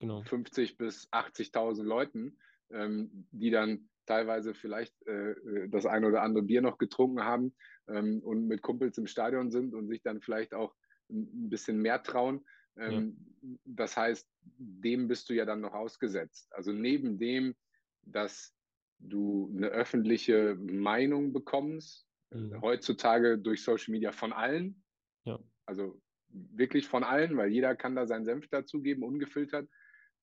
genau. 0.00 0.22
50 0.22 0.76
bis 0.76 1.08
80.000 1.12 1.84
Leuten, 1.84 2.38
ähm, 2.70 3.26
die 3.30 3.50
dann 3.50 3.88
teilweise 4.06 4.54
vielleicht 4.54 4.94
äh, 5.06 5.30
äh, 5.30 5.68
das 5.68 5.86
ein 5.86 6.04
oder 6.04 6.22
andere 6.22 6.42
Bier 6.42 6.62
noch 6.62 6.78
getrunken 6.78 7.22
haben 7.24 7.54
ähm, 7.88 8.20
und 8.24 8.48
mit 8.48 8.62
Kumpels 8.62 8.98
im 8.98 9.06
Stadion 9.06 9.50
sind 9.52 9.74
und 9.74 9.86
sich 9.86 10.02
dann 10.02 10.20
vielleicht 10.20 10.52
auch 10.52 10.74
ein 11.10 11.48
bisschen 11.48 11.80
mehr 11.80 12.02
trauen. 12.02 12.44
Ähm, 12.76 13.16
ja. 13.42 13.48
Das 13.64 13.96
heißt, 13.96 14.28
dem 14.58 15.06
bist 15.06 15.28
du 15.28 15.34
ja 15.34 15.44
dann 15.44 15.60
noch 15.60 15.74
ausgesetzt. 15.74 16.52
Also 16.52 16.72
neben 16.72 17.18
dem, 17.18 17.54
dass 18.02 18.54
du 18.98 19.52
eine 19.56 19.68
öffentliche 19.68 20.56
Meinung 20.56 21.32
bekommst, 21.32 22.06
mhm. 22.30 22.60
heutzutage 22.60 23.38
durch 23.38 23.62
Social 23.62 23.92
Media 23.92 24.12
von 24.12 24.32
allen, 24.32 24.82
ja. 25.24 25.38
also 25.66 26.00
wirklich 26.28 26.86
von 26.86 27.02
allen, 27.02 27.36
weil 27.36 27.50
jeder 27.50 27.74
kann 27.74 27.96
da 27.96 28.06
seinen 28.06 28.24
Senf 28.24 28.48
dazugeben, 28.48 29.02
ungefiltert. 29.02 29.68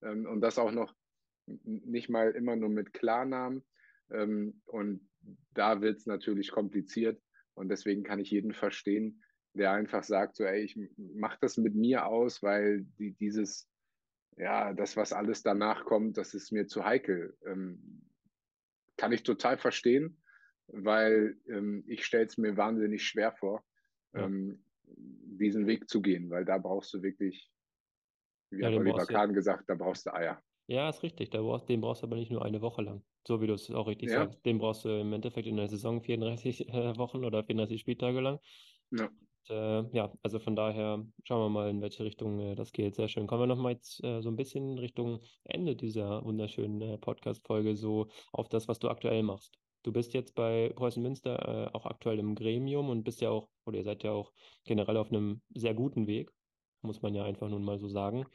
Ähm, 0.02 0.26
und 0.26 0.42
das 0.42 0.58
auch 0.58 0.72
noch 0.72 0.94
nicht 1.46 2.10
mal 2.10 2.32
immer 2.32 2.56
nur 2.56 2.70
mit 2.70 2.94
Klarnamen, 2.94 3.64
ähm, 4.12 4.62
und 4.66 5.08
da 5.54 5.82
wird 5.82 5.98
es 5.98 6.06
natürlich 6.06 6.52
kompliziert. 6.52 7.22
Und 7.54 7.70
deswegen 7.70 8.04
kann 8.04 8.20
ich 8.20 8.32
jeden 8.32 8.54
verstehen, 8.54 9.24
der 9.54 9.72
einfach 9.72 10.04
sagt, 10.04 10.36
so, 10.36 10.44
ey, 10.44 10.62
ich 10.62 10.80
mache 10.98 11.38
das 11.42 11.58
mit 11.58 11.76
mir 11.76 12.06
aus, 12.06 12.44
weil 12.44 12.84
die, 13.00 13.14
dieses, 13.14 13.70
ja, 14.38 14.74
das, 14.74 14.96
was 14.96 15.14
alles 15.14 15.42
danach 15.42 15.86
kommt, 15.86 16.18
das 16.18 16.34
ist 16.34 16.52
mir 16.52 16.68
zu 16.68 16.86
heikel. 16.86 17.36
Ähm, 17.46 18.04
kann 18.98 19.12
ich 19.12 19.24
total 19.24 19.58
verstehen, 19.58 20.22
weil 20.68 21.38
ähm, 21.48 21.84
ich 21.88 22.06
stelle 22.06 22.26
es 22.26 22.38
mir 22.38 22.58
wahnsinnig 22.58 23.04
schwer 23.04 23.32
vor, 23.32 23.66
ja. 24.14 24.26
ähm, 24.26 24.64
diesen 24.86 25.68
Weg 25.68 25.90
zu 25.90 26.02
gehen, 26.02 26.30
weil 26.30 26.46
da 26.46 26.58
brauchst 26.58 26.94
du 26.94 27.02
wirklich, 27.02 27.52
wie 28.50 28.62
ja, 28.62 28.68
hat 28.68 28.76
Oliver 28.76 29.06
Kahn 29.06 29.34
gesagt, 29.34 29.70
da 29.70 29.76
brauchst 29.76 30.06
du 30.06 30.14
Eier. 30.14 30.42
Ja, 30.68 30.90
ist 30.90 31.02
richtig. 31.02 31.30
Da 31.30 31.42
brauchst, 31.42 31.70
den 31.70 31.82
brauchst 31.82 32.04
du 32.04 32.08
aber 32.08 32.18
nicht 32.18 32.32
nur 32.32 32.44
eine 32.44 32.62
Woche 32.62 32.82
lang. 32.82 33.02
So 33.26 33.42
wie 33.42 33.48
du 33.48 33.54
es 33.54 33.72
auch 33.72 33.88
richtig 33.88 34.10
ja. 34.10 34.20
sagst. 34.20 34.46
Den 34.46 34.58
brauchst 34.58 34.84
du 34.84 34.90
im 34.90 35.14
Endeffekt 35.14 35.48
in 35.48 35.56
der 35.56 35.70
Saison 35.70 36.02
34 36.02 36.70
äh, 36.70 36.98
Wochen 36.98 37.24
oder 37.24 37.44
34 37.44 37.80
Spieltage 37.80 38.20
lang. 38.20 38.40
Ja. 38.92 39.06
Und, 39.06 39.50
äh, 39.50 39.84
ja, 39.96 40.12
also 40.24 40.40
von 40.40 40.58
daher 40.58 41.06
schauen 41.24 41.42
wir 41.42 41.50
mal, 41.50 41.70
in 41.70 41.82
welche 41.82 42.04
Richtung 42.04 42.40
äh, 42.40 42.56
das 42.56 42.74
geht. 42.74 42.96
Sehr 42.96 43.08
schön. 43.08 43.28
Kommen 43.28 43.44
wir 43.44 43.48
nochmal 43.48 43.74
jetzt 43.74 44.04
äh, 44.04 44.22
so 44.22 44.30
ein 44.30 44.36
bisschen 44.36 44.78
Richtung 44.78 45.22
Ende 45.46 45.76
dieser 45.76 46.24
wunderschönen 46.26 46.82
äh, 46.82 46.98
Podcast-Folge, 46.98 47.78
so 47.78 48.08
auf 48.34 48.50
das, 48.50 48.68
was 48.68 48.80
du 48.80 48.90
aktuell 48.90 49.24
machst. 49.24 49.58
Du 49.84 49.94
bist 49.94 50.14
jetzt 50.14 50.36
bei 50.36 50.74
Preußen 50.76 51.02
Münster 51.02 51.70
äh, 51.72 51.74
auch 51.74 51.86
aktuell 51.86 52.20
im 52.20 52.36
Gremium 52.36 52.90
und 52.90 53.04
bist 53.04 53.22
ja 53.22 53.30
auch, 53.30 53.48
oder 53.66 53.78
ihr 53.78 53.86
seid 53.86 54.04
ja 54.04 54.12
auch 54.12 54.34
generell 54.66 54.98
auf 54.98 55.10
einem 55.12 55.42
sehr 55.54 55.74
guten 55.74 56.08
Weg, 56.08 56.30
muss 56.88 57.02
man 57.02 57.14
ja 57.14 57.24
einfach 57.24 57.50
nun 57.50 57.64
mal 57.64 57.78
so 57.78 57.88
sagen. 57.88 58.26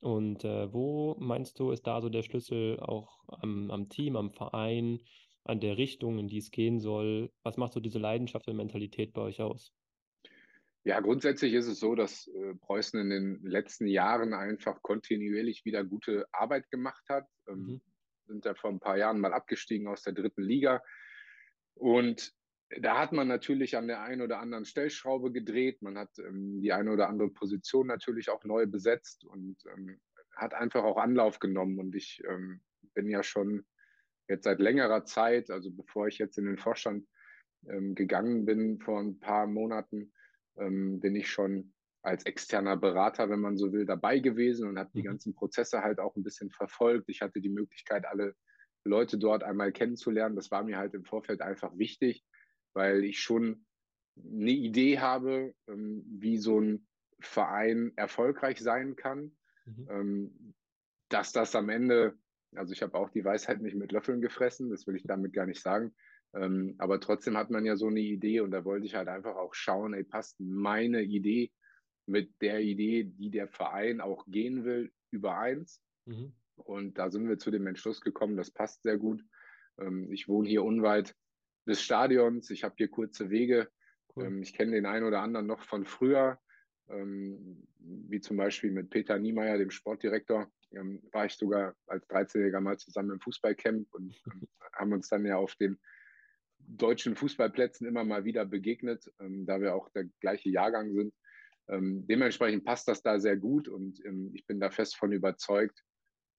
Und 0.00 0.44
äh, 0.44 0.72
wo 0.72 1.16
meinst 1.18 1.58
du, 1.58 1.70
ist 1.70 1.86
da 1.86 2.00
so 2.00 2.08
der 2.08 2.22
Schlüssel 2.22 2.78
auch 2.80 3.20
am, 3.28 3.70
am, 3.70 3.88
Team, 3.88 4.16
am 4.16 4.32
Verein, 4.32 5.00
an 5.44 5.60
der 5.60 5.76
Richtung, 5.76 6.18
in 6.18 6.28
die 6.28 6.38
es 6.38 6.50
gehen 6.50 6.78
soll? 6.78 7.32
Was 7.42 7.56
macht 7.56 7.72
so 7.72 7.80
diese 7.80 7.98
Leidenschaft 7.98 8.46
und 8.48 8.56
Mentalität 8.56 9.12
bei 9.12 9.22
euch 9.22 9.40
aus? 9.40 9.72
Ja, 10.84 11.00
grundsätzlich 11.00 11.52
ist 11.52 11.66
es 11.66 11.80
so, 11.80 11.94
dass 11.94 12.28
äh, 12.28 12.54
Preußen 12.54 13.00
in 13.00 13.10
den 13.10 13.42
letzten 13.42 13.86
Jahren 13.86 14.32
einfach 14.32 14.80
kontinuierlich 14.82 15.64
wieder 15.64 15.84
gute 15.84 16.26
Arbeit 16.32 16.70
gemacht 16.70 17.04
hat. 17.08 17.26
Ähm, 17.48 17.58
mhm. 17.58 17.80
Sind 18.26 18.44
ja 18.44 18.54
vor 18.54 18.70
ein 18.70 18.80
paar 18.80 18.96
Jahren 18.96 19.20
mal 19.20 19.32
abgestiegen 19.32 19.88
aus 19.88 20.02
der 20.02 20.12
dritten 20.12 20.42
Liga. 20.42 20.82
Und 21.74 22.32
da 22.80 22.98
hat 22.98 23.12
man 23.12 23.28
natürlich 23.28 23.76
an 23.76 23.86
der 23.86 24.02
einen 24.02 24.20
oder 24.20 24.40
anderen 24.40 24.64
Stellschraube 24.64 25.32
gedreht. 25.32 25.80
Man 25.80 25.96
hat 25.96 26.10
ähm, 26.18 26.60
die 26.60 26.72
eine 26.72 26.92
oder 26.92 27.08
andere 27.08 27.30
Position 27.30 27.86
natürlich 27.86 28.28
auch 28.30 28.44
neu 28.44 28.66
besetzt 28.66 29.24
und 29.24 29.56
ähm, 29.74 29.98
hat 30.36 30.54
einfach 30.54 30.84
auch 30.84 30.98
Anlauf 30.98 31.38
genommen. 31.38 31.78
Und 31.78 31.94
ich 31.94 32.22
ähm, 32.28 32.60
bin 32.94 33.08
ja 33.08 33.22
schon 33.22 33.64
jetzt 34.28 34.44
seit 34.44 34.60
längerer 34.60 35.04
Zeit, 35.04 35.50
also 35.50 35.70
bevor 35.70 36.08
ich 36.08 36.18
jetzt 36.18 36.36
in 36.36 36.44
den 36.44 36.58
Vorstand 36.58 37.06
ähm, 37.68 37.94
gegangen 37.94 38.44
bin 38.44 38.78
vor 38.80 39.00
ein 39.00 39.18
paar 39.18 39.46
Monaten, 39.46 40.12
ähm, 40.58 41.00
bin 41.00 41.16
ich 41.16 41.30
schon 41.30 41.72
als 42.02 42.26
externer 42.26 42.76
Berater, 42.76 43.30
wenn 43.30 43.40
man 43.40 43.56
so 43.56 43.72
will, 43.72 43.86
dabei 43.86 44.18
gewesen 44.18 44.68
und 44.68 44.78
habe 44.78 44.90
die 44.94 45.00
mhm. 45.00 45.06
ganzen 45.06 45.34
Prozesse 45.34 45.82
halt 45.82 45.98
auch 45.98 46.14
ein 46.16 46.22
bisschen 46.22 46.50
verfolgt. 46.50 47.08
Ich 47.08 47.22
hatte 47.22 47.40
die 47.40 47.48
Möglichkeit, 47.48 48.06
alle 48.06 48.34
Leute 48.84 49.18
dort 49.18 49.42
einmal 49.42 49.72
kennenzulernen. 49.72 50.36
Das 50.36 50.50
war 50.50 50.62
mir 50.62 50.78
halt 50.78 50.94
im 50.94 51.04
Vorfeld 51.04 51.40
einfach 51.40 51.76
wichtig 51.76 52.24
weil 52.74 53.04
ich 53.04 53.20
schon 53.20 53.64
eine 54.16 54.50
Idee 54.50 54.98
habe, 54.98 55.54
ähm, 55.68 56.04
wie 56.08 56.38
so 56.38 56.60
ein 56.60 56.86
Verein 57.20 57.92
erfolgreich 57.96 58.60
sein 58.60 58.96
kann. 58.96 59.36
Mhm. 59.66 59.88
Ähm, 59.90 60.54
dass 61.08 61.32
das 61.32 61.54
am 61.54 61.68
Ende, 61.68 62.18
also 62.54 62.72
ich 62.72 62.82
habe 62.82 62.94
auch 62.94 63.10
die 63.10 63.24
Weisheit 63.24 63.62
nicht 63.62 63.76
mit 63.76 63.92
Löffeln 63.92 64.20
gefressen, 64.20 64.70
das 64.70 64.86
will 64.86 64.96
ich 64.96 65.04
damit 65.04 65.32
gar 65.32 65.46
nicht 65.46 65.62
sagen. 65.62 65.94
Ähm, 66.34 66.74
aber 66.78 67.00
trotzdem 67.00 67.36
hat 67.36 67.50
man 67.50 67.64
ja 67.64 67.76
so 67.76 67.86
eine 67.86 68.00
Idee 68.00 68.40
und 68.40 68.50
da 68.50 68.64
wollte 68.64 68.86
ich 68.86 68.94
halt 68.94 69.08
einfach 69.08 69.36
auch 69.36 69.54
schauen, 69.54 69.94
ey, 69.94 70.04
passt 70.04 70.38
meine 70.38 71.02
Idee 71.02 71.50
mit 72.06 72.40
der 72.42 72.60
Idee, 72.60 73.04
die 73.04 73.30
der 73.30 73.48
Verein 73.48 74.00
auch 74.00 74.26
gehen 74.26 74.64
will, 74.64 74.92
übereins. 75.10 75.82
Mhm. 76.04 76.32
Und 76.56 76.98
da 76.98 77.10
sind 77.10 77.28
wir 77.28 77.38
zu 77.38 77.50
dem 77.50 77.66
Entschluss 77.66 78.00
gekommen, 78.00 78.36
das 78.36 78.50
passt 78.50 78.82
sehr 78.82 78.98
gut. 78.98 79.24
ich 80.10 80.26
wohne 80.26 80.48
hier 80.48 80.64
unweit 80.64 81.14
des 81.68 81.82
Stadions. 81.82 82.50
Ich 82.50 82.64
habe 82.64 82.74
hier 82.76 82.88
kurze 82.88 83.30
Wege 83.30 83.68
Cool. 84.18 84.26
Ähm, 84.26 84.42
ich 84.42 84.54
kenne 84.54 84.72
den 84.72 84.86
einen 84.86 85.06
oder 85.06 85.20
anderen 85.20 85.46
noch 85.46 85.62
von 85.62 85.84
früher, 85.84 86.38
ähm, 86.88 87.66
wie 87.78 88.20
zum 88.20 88.36
Beispiel 88.36 88.70
mit 88.70 88.90
Peter 88.90 89.18
Niemeyer, 89.18 89.58
dem 89.58 89.70
Sportdirektor, 89.70 90.50
ähm, 90.72 91.02
war 91.12 91.26
ich 91.26 91.34
sogar 91.34 91.74
als 91.86 92.08
13-Jähriger 92.08 92.60
mal 92.60 92.78
zusammen 92.78 93.12
im 93.12 93.20
Fußballcamp 93.20 93.92
und 93.94 94.14
ähm, 94.26 94.48
haben 94.72 94.92
uns 94.92 95.08
dann 95.08 95.24
ja 95.24 95.36
auf 95.36 95.54
den 95.56 95.78
deutschen 96.58 97.16
Fußballplätzen 97.16 97.86
immer 97.86 98.04
mal 98.04 98.24
wieder 98.24 98.44
begegnet, 98.44 99.10
ähm, 99.20 99.46
da 99.46 99.60
wir 99.60 99.74
auch 99.74 99.88
der 99.90 100.04
gleiche 100.20 100.50
Jahrgang 100.50 100.92
sind. 100.92 101.14
Ähm, 101.68 102.06
dementsprechend 102.06 102.64
passt 102.64 102.88
das 102.88 103.02
da 103.02 103.20
sehr 103.20 103.36
gut 103.36 103.68
und 103.68 104.00
ich 104.32 104.46
bin 104.46 104.58
da 104.58 104.70
fest 104.70 104.96
von 104.96 105.12
überzeugt, 105.12 105.84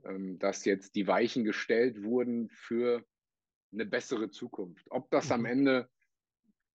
dass 0.01 0.65
jetzt 0.65 0.95
die 0.95 1.05
Weichen 1.05 1.43
gestellt 1.43 2.03
wurden 2.03 2.49
für 2.49 3.05
eine 3.72 3.86
bessere 3.86 4.30
Zukunft. 4.30 4.86
Ob 4.89 5.09
das 5.11 5.32
am 5.32 5.41
mhm. 5.41 5.45
Ende 5.47 5.89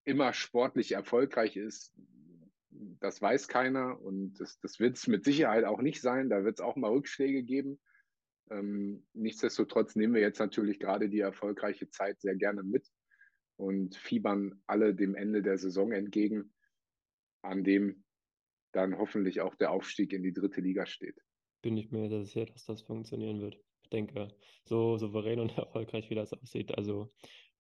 immer 0.04 0.32
sportlich 0.32 0.92
erfolgreich 0.92 1.56
ist, 1.56 1.94
das 3.00 3.20
weiß 3.22 3.48
keiner 3.48 4.00
und 4.00 4.34
das, 4.40 4.58
das 4.60 4.80
wird 4.80 4.96
es 4.96 5.06
mit 5.06 5.24
Sicherheit 5.24 5.64
auch 5.64 5.80
nicht 5.80 6.00
sein. 6.00 6.28
Da 6.28 6.44
wird 6.44 6.58
es 6.58 6.64
auch 6.64 6.76
mal 6.76 6.90
Rückschläge 6.90 7.42
geben. 7.42 7.80
Ähm, 8.50 9.06
nichtsdestotrotz 9.12 9.96
nehmen 9.96 10.14
wir 10.14 10.20
jetzt 10.20 10.38
natürlich 10.38 10.78
gerade 10.78 11.08
die 11.08 11.20
erfolgreiche 11.20 11.88
Zeit 11.88 12.20
sehr 12.20 12.34
gerne 12.34 12.62
mit 12.62 12.86
und 13.56 13.96
fiebern 13.96 14.60
alle 14.66 14.94
dem 14.94 15.14
Ende 15.14 15.42
der 15.42 15.58
Saison 15.58 15.92
entgegen, 15.92 16.52
an 17.42 17.64
dem 17.64 18.04
dann 18.72 18.98
hoffentlich 18.98 19.40
auch 19.40 19.54
der 19.54 19.70
Aufstieg 19.70 20.12
in 20.12 20.22
die 20.22 20.32
dritte 20.32 20.60
Liga 20.60 20.84
steht. 20.86 21.16
Bin 21.62 21.76
ich 21.76 21.90
mir 21.90 22.08
sehr 22.08 22.24
sicher, 22.24 22.46
dass 22.46 22.66
das 22.66 22.82
funktionieren 22.82 23.40
wird. 23.40 23.58
Denke, 23.94 24.28
so 24.64 24.98
souverän 24.98 25.40
und 25.40 25.56
erfolgreich, 25.58 26.10
wie 26.10 26.14
das 26.14 26.32
aussieht, 26.32 26.76
also 26.76 27.10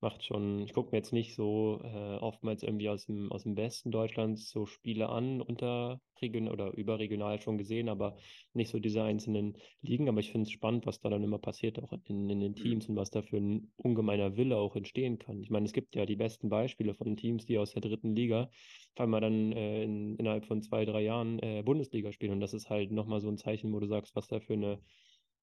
macht 0.04 0.22
schon, 0.22 0.60
ich 0.60 0.74
gucke 0.74 0.90
mir 0.90 0.98
jetzt 0.98 1.14
nicht 1.14 1.34
so 1.34 1.80
äh, 1.82 2.16
oftmals 2.18 2.62
irgendwie 2.62 2.90
aus 2.90 3.06
dem, 3.06 3.32
aus 3.32 3.44
dem 3.44 3.56
Westen 3.56 3.90
Deutschlands 3.90 4.50
so 4.50 4.66
Spiele 4.66 5.08
an, 5.08 5.40
unter 5.40 6.00
regional 6.20 6.52
oder 6.52 6.72
überregional 6.72 7.40
schon 7.40 7.56
gesehen, 7.56 7.88
aber 7.88 8.16
nicht 8.52 8.70
so 8.70 8.78
diese 8.78 9.02
einzelnen 9.02 9.56
Ligen. 9.80 10.08
Aber 10.08 10.20
ich 10.20 10.30
finde 10.30 10.46
es 10.46 10.50
spannend, 10.50 10.84
was 10.86 11.00
da 11.00 11.08
dann 11.08 11.24
immer 11.24 11.38
passiert, 11.38 11.82
auch 11.82 11.92
in, 12.04 12.28
in 12.28 12.40
den 12.40 12.52
mhm. 12.52 12.56
Teams 12.56 12.88
und 12.88 12.96
was 12.96 13.10
da 13.10 13.22
für 13.22 13.38
ein 13.38 13.72
ungemeiner 13.76 14.36
Wille 14.36 14.56
auch 14.56 14.76
entstehen 14.76 15.18
kann. 15.18 15.40
Ich 15.40 15.50
meine, 15.50 15.64
es 15.64 15.72
gibt 15.72 15.94
ja 15.96 16.04
die 16.04 16.16
besten 16.16 16.50
Beispiele 16.50 16.94
von 16.94 17.16
Teams, 17.16 17.46
die 17.46 17.58
aus 17.58 17.72
der 17.72 17.80
dritten 17.80 18.14
Liga 18.14 18.50
auf 18.94 19.00
einmal 19.00 19.22
dann 19.22 19.52
äh, 19.52 19.84
in, 19.84 20.16
innerhalb 20.16 20.44
von 20.44 20.60
zwei, 20.60 20.84
drei 20.84 21.02
Jahren 21.02 21.38
äh, 21.38 21.62
Bundesliga 21.64 22.12
spielen. 22.12 22.32
Und 22.32 22.40
das 22.40 22.52
ist 22.52 22.68
halt 22.68 22.92
nochmal 22.92 23.20
so 23.20 23.28
ein 23.28 23.38
Zeichen, 23.38 23.72
wo 23.72 23.80
du 23.80 23.86
sagst, 23.86 24.14
was 24.14 24.28
da 24.28 24.38
für 24.38 24.52
eine 24.52 24.78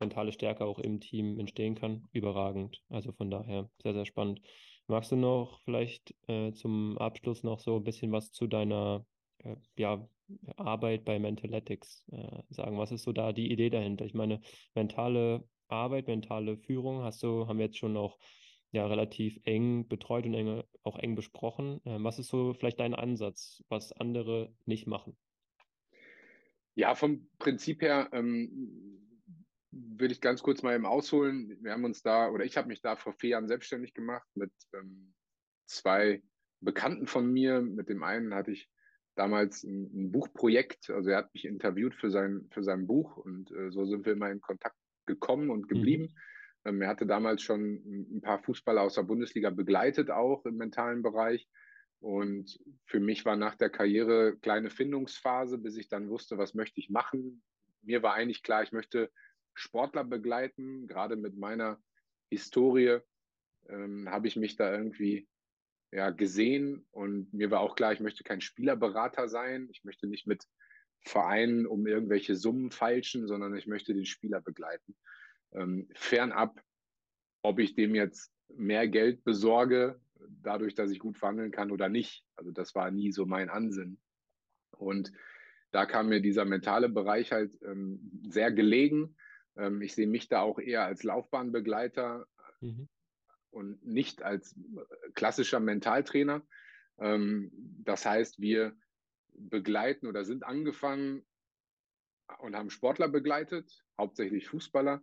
mentale 0.01 0.33
Stärke 0.33 0.65
auch 0.65 0.79
im 0.79 0.99
Team 0.99 1.39
entstehen 1.39 1.75
kann, 1.75 2.07
überragend. 2.11 2.81
Also 2.89 3.13
von 3.13 3.31
daher 3.31 3.69
sehr, 3.81 3.93
sehr 3.93 4.05
spannend. 4.05 4.41
Magst 4.87 5.11
du 5.11 5.15
noch 5.15 5.61
vielleicht 5.61 6.13
äh, 6.27 6.51
zum 6.51 6.97
Abschluss 6.97 7.43
noch 7.43 7.59
so 7.59 7.77
ein 7.77 7.83
bisschen 7.83 8.11
was 8.11 8.31
zu 8.31 8.47
deiner 8.47 9.05
äh, 9.37 9.55
ja, 9.77 10.05
Arbeit 10.57 11.05
bei 11.05 11.17
Mentaletics 11.19 12.05
äh, 12.11 12.41
sagen? 12.49 12.77
Was 12.77 12.91
ist 12.91 13.03
so 13.03 13.13
da 13.13 13.31
die 13.31 13.51
Idee 13.51 13.69
dahinter? 13.69 14.05
Ich 14.05 14.13
meine, 14.13 14.41
mentale 14.75 15.47
Arbeit, 15.69 16.07
mentale 16.07 16.57
Führung 16.57 17.03
hast 17.03 17.23
du, 17.23 17.47
haben 17.47 17.59
wir 17.59 17.67
jetzt 17.67 17.77
schon 17.77 17.95
auch 17.95 18.17
ja 18.71 18.85
relativ 18.87 19.39
eng 19.45 19.87
betreut 19.87 20.25
und 20.25 20.33
eng, 20.33 20.63
auch 20.83 20.97
eng 20.97 21.15
besprochen. 21.15 21.81
Ähm, 21.85 22.03
was 22.03 22.19
ist 22.19 22.27
so 22.27 22.53
vielleicht 22.53 22.79
dein 22.79 22.95
Ansatz, 22.95 23.63
was 23.69 23.91
andere 23.93 24.53
nicht 24.65 24.87
machen? 24.87 25.15
Ja, 26.75 26.95
vom 26.95 27.27
Prinzip 27.37 27.81
her 27.81 28.09
ähm, 28.13 29.01
will 29.72 30.11
ich 30.11 30.22
ganz 30.22 30.43
kurz 30.43 30.63
mal 30.63 30.76
eben 30.76 30.86
ausholen. 30.86 31.57
Wir 31.61 31.72
haben 31.72 31.86
uns 31.86 32.01
da, 32.01 32.30
oder 32.30 32.43
ich 32.43 32.57
habe 32.57 32.67
mich 32.67 32.82
da 32.82 32.95
vor 32.95 33.13
vier 33.13 33.32
Jahren 33.32 33.47
selbstständig 33.47 33.93
gemacht 33.93 34.28
mit 34.36 34.51
ähm, 34.74 35.13
zwei 35.65 36.22
Bekannten 36.59 37.07
von 37.07 37.32
mir. 37.32 37.61
Mit 37.61 37.89
dem 37.89 38.03
einen 38.03 38.34
hatte 38.34 38.51
ich 38.51 38.69
damals 39.15 39.63
ein, 39.63 39.89
ein, 39.93 40.11
Buchprojekt, 40.11 40.89
also 40.89 41.09
er 41.09 41.17
hat 41.17 41.34
mich 41.34 41.45
interviewt 41.45 41.95
für 41.95 42.11
sein, 42.11 42.47
für 42.51 42.63
sein 42.63 42.88
Buch 42.88 43.17
und 43.17 43.51
äh, 43.51 43.72
so 43.72 43.86
sind 43.86 44.05
wir 44.05 44.13
immer 44.13 44.30
in 44.30 44.41
Kontakt 44.41 44.76
gekommen 45.05 45.49
und 45.49 45.67
geblieben. 45.67 46.03
Mhm. 46.03 46.69
Ähm, 46.69 46.82
er 46.82 46.89
hatte 46.89 47.05
damals 47.05 47.41
schon 47.41 47.82
ein 48.17 48.22
paar 48.22 48.39
Fußballer 48.39 48.82
aus 48.82 48.95
der 48.95 49.03
Bundesliga 49.03 49.49
begleitet, 49.49 50.11
auch 50.11 50.45
im 50.45 50.57
mentalen 50.57 51.01
Bereich. 51.01 51.47
Und 51.99 52.59
für 52.86 52.99
mich 52.99 53.26
war 53.26 53.36
nach 53.36 53.55
der 53.55 53.69
Karriere 53.69 54.38
kleine 54.38 54.69
Findungsphase, 54.69 55.57
bis 55.57 55.78
ich 55.78 55.88
dann 55.88 56.09
wusste, 56.09 56.38
was 56.38 56.55
möchte 56.55 56.80
ich 56.80 56.89
machen. 56.89 57.43
Mir 57.84 58.01
war 58.01 58.15
eigentlich 58.15 58.43
klar, 58.43 58.63
ich 58.63 58.72
möchte 58.72 59.11
Sportler 59.53 60.03
begleiten, 60.03 60.87
gerade 60.87 61.15
mit 61.15 61.37
meiner 61.37 61.81
Historie 62.29 62.99
ähm, 63.69 64.09
habe 64.09 64.27
ich 64.27 64.35
mich 64.35 64.55
da 64.55 64.71
irgendwie 64.71 65.27
ja, 65.91 66.09
gesehen 66.09 66.85
und 66.91 67.33
mir 67.33 67.51
war 67.51 67.59
auch 67.59 67.75
klar, 67.75 67.91
ich 67.91 67.99
möchte 67.99 68.23
kein 68.23 68.41
Spielerberater 68.41 69.27
sein. 69.27 69.67
Ich 69.71 69.83
möchte 69.83 70.07
nicht 70.07 70.25
mit 70.25 70.45
Vereinen 71.01 71.65
um 71.65 71.85
irgendwelche 71.85 72.35
Summen 72.35 72.71
feilschen, 72.71 73.27
sondern 73.27 73.55
ich 73.55 73.67
möchte 73.67 73.93
den 73.93 74.05
Spieler 74.05 74.39
begleiten. 74.39 74.95
Ähm, 75.53 75.89
fernab, 75.93 76.61
ob 77.41 77.59
ich 77.59 77.75
dem 77.75 77.93
jetzt 77.95 78.31
mehr 78.55 78.87
Geld 78.87 79.23
besorge, 79.23 79.99
dadurch, 80.41 80.75
dass 80.75 80.91
ich 80.91 80.99
gut 80.99 81.17
verhandeln 81.17 81.51
kann 81.51 81.71
oder 81.71 81.89
nicht. 81.89 82.23
Also 82.35 82.51
das 82.51 82.75
war 82.75 82.91
nie 82.91 83.11
so 83.11 83.25
mein 83.25 83.49
Ansinn. 83.49 83.99
Und 84.77 85.11
da 85.71 85.85
kam 85.85 86.09
mir 86.09 86.21
dieser 86.21 86.45
mentale 86.45 86.89
Bereich 86.89 87.31
halt 87.31 87.57
ähm, 87.63 88.21
sehr 88.29 88.51
gelegen. 88.51 89.15
Ähm, 89.57 89.81
ich 89.81 89.95
sehe 89.95 90.07
mich 90.07 90.27
da 90.27 90.41
auch 90.41 90.59
eher 90.59 90.85
als 90.85 91.03
Laufbahnbegleiter 91.03 92.27
mhm. 92.61 92.87
und 93.49 93.85
nicht 93.85 94.21
als 94.21 94.53
äh, 94.53 95.11
klassischer 95.13 95.59
Mentaltrainer. 95.59 96.41
Ähm, 96.99 97.51
das 97.83 98.05
heißt, 98.05 98.39
wir 98.39 98.75
begleiten 99.33 100.07
oder 100.07 100.25
sind 100.25 100.43
angefangen 100.43 101.25
und 102.39 102.55
haben 102.55 102.69
Sportler 102.69 103.07
begleitet, 103.07 103.83
hauptsächlich 103.97 104.47
Fußballer, 104.47 105.01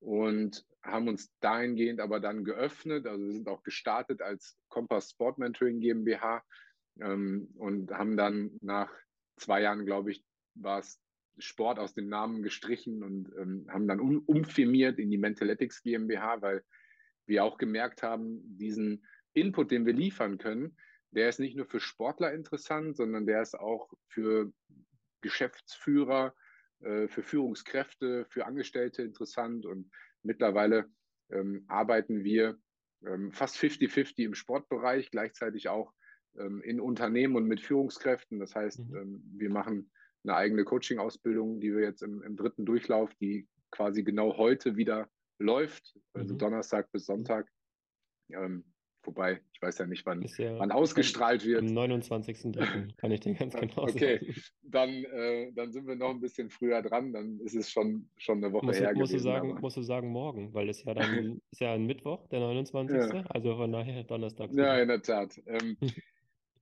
und 0.00 0.64
haben 0.82 1.08
uns 1.08 1.32
dahingehend 1.40 2.00
aber 2.00 2.20
dann 2.20 2.44
geöffnet. 2.44 3.06
Also 3.06 3.24
wir 3.24 3.32
sind 3.32 3.48
auch 3.48 3.62
gestartet 3.62 4.22
als 4.22 4.58
Kompass 4.68 5.10
Sport 5.10 5.38
Mentoring 5.38 5.80
GmbH 5.80 6.44
ähm, 7.00 7.48
und 7.56 7.90
haben 7.92 8.16
dann 8.16 8.56
nach 8.60 8.92
zwei 9.36 9.62
Jahren, 9.62 9.86
glaube 9.86 10.12
ich, 10.12 10.24
war 10.54 10.80
es 10.80 11.00
Sport 11.38 11.78
aus 11.78 11.94
dem 11.94 12.08
Namen 12.08 12.42
gestrichen 12.42 13.02
und 13.02 13.30
ähm, 13.36 13.66
haben 13.70 13.88
dann 13.88 14.00
um, 14.00 14.18
umfirmiert 14.20 14.98
in 14.98 15.10
die 15.10 15.18
Mentaletics 15.18 15.82
GmbH, 15.82 16.40
weil 16.42 16.64
wir 17.26 17.44
auch 17.44 17.58
gemerkt 17.58 18.02
haben, 18.02 18.40
diesen 18.56 19.06
Input, 19.32 19.70
den 19.70 19.84
wir 19.84 19.92
liefern 19.92 20.38
können, 20.38 20.76
der 21.10 21.28
ist 21.28 21.40
nicht 21.40 21.56
nur 21.56 21.66
für 21.66 21.80
Sportler 21.80 22.32
interessant, 22.32 22.96
sondern 22.96 23.26
der 23.26 23.42
ist 23.42 23.58
auch 23.58 23.92
für 24.08 24.52
Geschäftsführer, 25.20 26.34
äh, 26.80 27.08
für 27.08 27.22
Führungskräfte, 27.22 28.26
für 28.28 28.46
Angestellte 28.46 29.02
interessant. 29.02 29.66
Und 29.66 29.90
mittlerweile 30.22 30.86
ähm, 31.30 31.64
arbeiten 31.68 32.24
wir 32.24 32.58
ähm, 33.04 33.32
fast 33.32 33.56
50-50 33.56 34.24
im 34.24 34.34
Sportbereich, 34.34 35.10
gleichzeitig 35.10 35.68
auch 35.68 35.92
ähm, 36.38 36.62
in 36.62 36.80
Unternehmen 36.80 37.36
und 37.36 37.46
mit 37.46 37.60
Führungskräften. 37.60 38.38
Das 38.38 38.54
heißt, 38.54 38.80
mhm. 38.80 38.96
Ähm, 38.96 39.22
wir 39.36 39.50
machen 39.50 39.90
eine 40.26 40.36
eigene 40.36 40.64
Coaching-Ausbildung, 40.64 41.60
die 41.60 41.74
wir 41.74 41.82
jetzt 41.82 42.02
im, 42.02 42.22
im, 42.22 42.36
dritten 42.36 42.64
Durchlauf, 42.64 43.14
die 43.14 43.46
quasi 43.70 44.02
genau 44.02 44.36
heute 44.36 44.76
wieder 44.76 45.08
läuft, 45.38 45.96
also 46.14 46.34
mhm. 46.34 46.38
Donnerstag 46.38 46.90
bis 46.92 47.06
Sonntag. 47.06 47.48
Ähm, 48.30 48.64
wobei, 49.04 49.40
ich 49.52 49.62
weiß 49.62 49.78
ja 49.78 49.86
nicht, 49.86 50.04
wann, 50.04 50.22
ja 50.22 50.58
wann 50.58 50.72
ausgestrahlt 50.72 51.44
wird. 51.44 51.60
Am 51.60 51.68
29.03. 51.68 52.96
kann 52.96 53.10
ich 53.12 53.20
dir 53.20 53.34
ganz 53.34 53.54
genau 53.60 53.82
okay. 53.82 54.18
sagen. 54.18 54.30
Okay, 54.30 54.42
dann, 54.62 54.90
äh, 55.04 55.52
dann 55.52 55.72
sind 55.72 55.86
wir 55.86 55.94
noch 55.94 56.10
ein 56.10 56.20
bisschen 56.20 56.50
früher 56.50 56.82
dran, 56.82 57.12
dann 57.12 57.38
ist 57.40 57.54
es 57.54 57.70
schon, 57.70 58.08
schon 58.16 58.42
eine 58.42 58.52
Woche 58.52 58.66
musst, 58.66 58.80
her 58.80 58.92
musst 58.94 59.12
gewesen. 59.12 59.26
Du 59.26 59.32
sagen, 59.32 59.58
musst 59.60 59.76
du 59.76 59.82
sagen 59.82 60.08
morgen, 60.08 60.52
weil 60.54 60.68
es 60.68 60.82
ja 60.82 60.94
dann 60.94 61.40
ist 61.52 61.60
ja 61.60 61.74
ein 61.74 61.86
Mittwoch, 61.86 62.26
der 62.28 62.40
29. 62.40 62.96
Ja. 62.96 63.24
Also 63.28 63.56
von 63.56 63.70
daher 63.70 64.02
Donnerstag. 64.02 64.50
Ja, 64.52 64.76
in 64.78 64.88
der 64.88 65.02
Tat. 65.02 65.40
Ähm, 65.46 65.76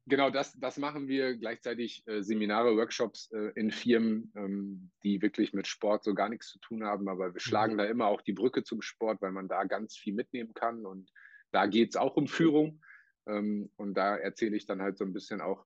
Genau, 0.07 0.28
das, 0.28 0.52
das 0.61 0.76
machen 0.76 1.09
wir 1.09 1.34
gleichzeitig 1.34 2.07
äh, 2.07 2.22
Seminare, 2.22 2.76
Workshops 2.76 3.30
äh, 3.32 3.52
in 3.55 3.70
Firmen, 3.70 4.30
ähm, 4.36 4.90
die 5.02 5.22
wirklich 5.22 5.55
mit 5.55 5.66
Sport 5.66 6.05
so 6.05 6.12
gar 6.12 6.28
nichts 6.28 6.48
zu 6.48 6.59
tun 6.59 6.84
haben. 6.84 7.09
Aber 7.09 7.32
wir 7.32 7.40
schlagen 7.40 7.74
mhm. 7.74 7.78
da 7.78 7.84
immer 7.86 8.07
auch 8.09 8.20
die 8.20 8.34
Brücke 8.34 8.64
zum 8.64 8.82
Sport, 8.82 9.22
weil 9.22 9.32
man 9.32 9.48
da 9.48 9.64
ganz 9.64 9.96
viel 9.96 10.12
mitnehmen 10.12 10.52
kann. 10.52 10.84
Und 10.84 11.11
da 11.52 11.66
geht 11.66 11.90
es 11.90 11.96
auch 11.96 12.16
um 12.16 12.26
Führung. 12.26 12.82
Ähm, 13.26 13.70
und 13.76 13.94
da 13.94 14.16
erzähle 14.16 14.57
ich 14.57 14.66
dann 14.66 14.82
halt 14.82 14.98
so 14.98 15.05
ein 15.05 15.14
bisschen 15.14 15.40
auch 15.40 15.64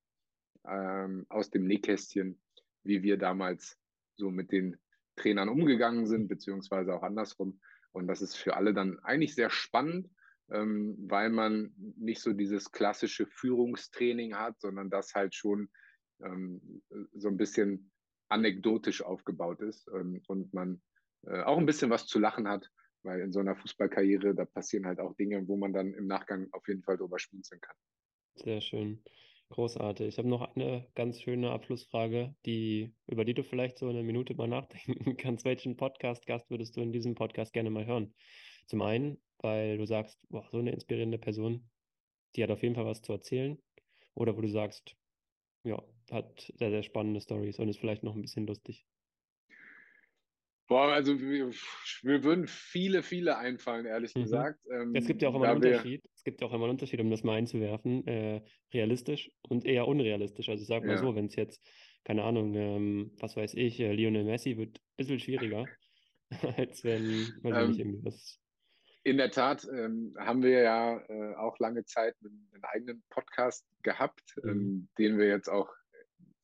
ähm, 0.68 1.26
aus 1.28 1.50
dem 1.50 1.66
Nähkästchen, 1.66 2.40
wie 2.84 3.02
wir 3.02 3.16
damals 3.16 3.76
so 4.16 4.30
mit 4.30 4.52
den 4.52 4.76
Trainern 5.16 5.48
umgegangen 5.48 6.06
sind, 6.06 6.28
beziehungsweise 6.28 6.94
auch 6.94 7.02
andersrum. 7.02 7.60
Und 7.90 8.06
das 8.06 8.22
ist 8.22 8.36
für 8.36 8.56
alle 8.56 8.72
dann 8.72 9.00
eigentlich 9.00 9.34
sehr 9.34 9.50
spannend 9.50 10.08
ähm, 10.50 10.96
weil 11.08 11.30
man 11.30 11.72
nicht 11.76 12.20
so 12.20 12.32
dieses 12.32 12.72
klassische 12.72 13.26
Führungstraining 13.26 14.34
hat, 14.34 14.60
sondern 14.60 14.90
das 14.90 15.14
halt 15.14 15.34
schon 15.34 15.68
ähm, 16.22 16.82
so 17.14 17.28
ein 17.28 17.36
bisschen 17.36 17.90
anekdotisch 18.28 19.02
aufgebaut 19.02 19.60
ist 19.60 19.88
ähm, 19.88 20.22
und 20.26 20.52
man 20.52 20.80
äh, 21.26 21.42
auch 21.42 21.58
ein 21.58 21.66
bisschen 21.66 21.90
was 21.90 22.06
zu 22.06 22.18
lachen 22.18 22.48
hat, 22.48 22.70
weil 23.02 23.20
in 23.20 23.32
so 23.32 23.40
einer 23.40 23.56
Fußballkarriere, 23.56 24.34
da 24.34 24.44
passieren 24.44 24.86
halt 24.86 25.00
auch 25.00 25.14
Dinge, 25.16 25.46
wo 25.46 25.56
man 25.56 25.72
dann 25.72 25.94
im 25.94 26.06
Nachgang 26.06 26.48
auf 26.52 26.66
jeden 26.68 26.82
Fall 26.82 26.96
drüber 26.96 27.18
schmunzeln 27.18 27.60
kann. 27.60 27.76
Sehr 28.34 28.60
schön. 28.60 29.02
Großartig. 29.50 30.08
Ich 30.08 30.18
habe 30.18 30.28
noch 30.28 30.54
eine 30.54 30.86
ganz 30.94 31.20
schöne 31.20 31.50
Abschlussfrage, 31.50 32.34
die, 32.44 32.94
über 33.06 33.24
die 33.24 33.32
du 33.32 33.42
vielleicht 33.42 33.78
so 33.78 33.88
eine 33.88 34.02
Minute 34.02 34.34
mal 34.34 34.48
nachdenken 34.48 35.16
kannst. 35.16 35.44
Welchen 35.44 35.76
Podcast-Gast 35.76 36.50
würdest 36.50 36.76
du 36.76 36.82
in 36.82 36.92
diesem 36.92 37.14
Podcast 37.14 37.52
gerne 37.52 37.70
mal 37.70 37.86
hören? 37.86 38.14
Zum 38.66 38.82
einen, 38.82 39.18
weil 39.40 39.78
du 39.78 39.86
sagst, 39.86 40.18
boah, 40.28 40.46
so 40.50 40.58
eine 40.58 40.72
inspirierende 40.72 41.18
Person, 41.18 41.68
die 42.36 42.42
hat 42.42 42.50
auf 42.50 42.62
jeden 42.62 42.74
Fall 42.74 42.86
was 42.86 43.02
zu 43.02 43.12
erzählen. 43.12 43.58
Oder 44.14 44.36
wo 44.36 44.40
du 44.40 44.48
sagst, 44.48 44.96
ja, 45.64 45.82
hat 46.10 46.52
sehr, 46.56 46.70
sehr 46.70 46.82
spannende 46.82 47.20
Stories 47.20 47.58
und 47.58 47.68
ist 47.68 47.78
vielleicht 47.78 48.02
noch 48.02 48.14
ein 48.14 48.22
bisschen 48.22 48.46
lustig. 48.46 48.86
Boah, 50.68 50.92
also 50.92 51.18
wir, 51.18 51.50
wir 52.02 52.24
würden 52.24 52.46
viele, 52.46 53.02
viele 53.02 53.38
einfallen, 53.38 53.86
ehrlich 53.86 54.14
mhm. 54.14 54.24
gesagt. 54.24 54.60
Ähm, 54.70 54.94
es 54.94 55.06
gibt 55.06 55.22
ja 55.22 55.30
auch 55.30 55.34
immer 55.34 55.48
einen 55.48 55.64
Unterschied. 55.64 56.04
Es 56.14 56.24
gibt 56.24 56.42
ja 56.42 56.46
auch 56.46 56.52
immer 56.52 56.64
einen 56.64 56.72
Unterschied, 56.72 57.00
um 57.00 57.10
das 57.10 57.24
mal 57.24 57.36
einzuwerfen. 57.36 58.06
Äh, 58.06 58.42
realistisch 58.74 59.30
und 59.48 59.64
eher 59.64 59.88
unrealistisch. 59.88 60.50
Also 60.50 60.64
sag 60.64 60.84
mal 60.84 60.92
ja. 60.92 60.98
so, 60.98 61.14
wenn 61.14 61.26
es 61.26 61.36
jetzt, 61.36 61.66
keine 62.04 62.22
Ahnung, 62.22 62.54
ähm, 62.54 63.12
was 63.18 63.34
weiß 63.34 63.54
ich, 63.54 63.80
äh, 63.80 63.92
Lionel 63.92 64.24
Messi 64.24 64.58
wird 64.58 64.76
ein 64.78 64.96
bisschen 64.98 65.20
schwieriger, 65.20 65.64
als 66.58 66.84
wenn, 66.84 67.02
weiß 67.42 67.56
ähm, 67.56 67.68
nicht, 67.70 67.80
irgendwie 67.80 68.04
was. 68.04 68.38
In 69.08 69.16
der 69.16 69.30
Tat 69.30 69.66
ähm, 69.72 70.14
haben 70.18 70.42
wir 70.42 70.60
ja 70.60 70.98
äh, 71.08 71.34
auch 71.36 71.58
lange 71.58 71.86
Zeit 71.86 72.14
einen, 72.22 72.46
einen 72.52 72.64
eigenen 72.64 73.02
Podcast 73.08 73.64
gehabt, 73.82 74.36
mhm. 74.42 74.50
Ähm, 74.50 74.88
den 74.98 75.16
wir 75.16 75.28
jetzt 75.28 75.48
auch 75.48 75.72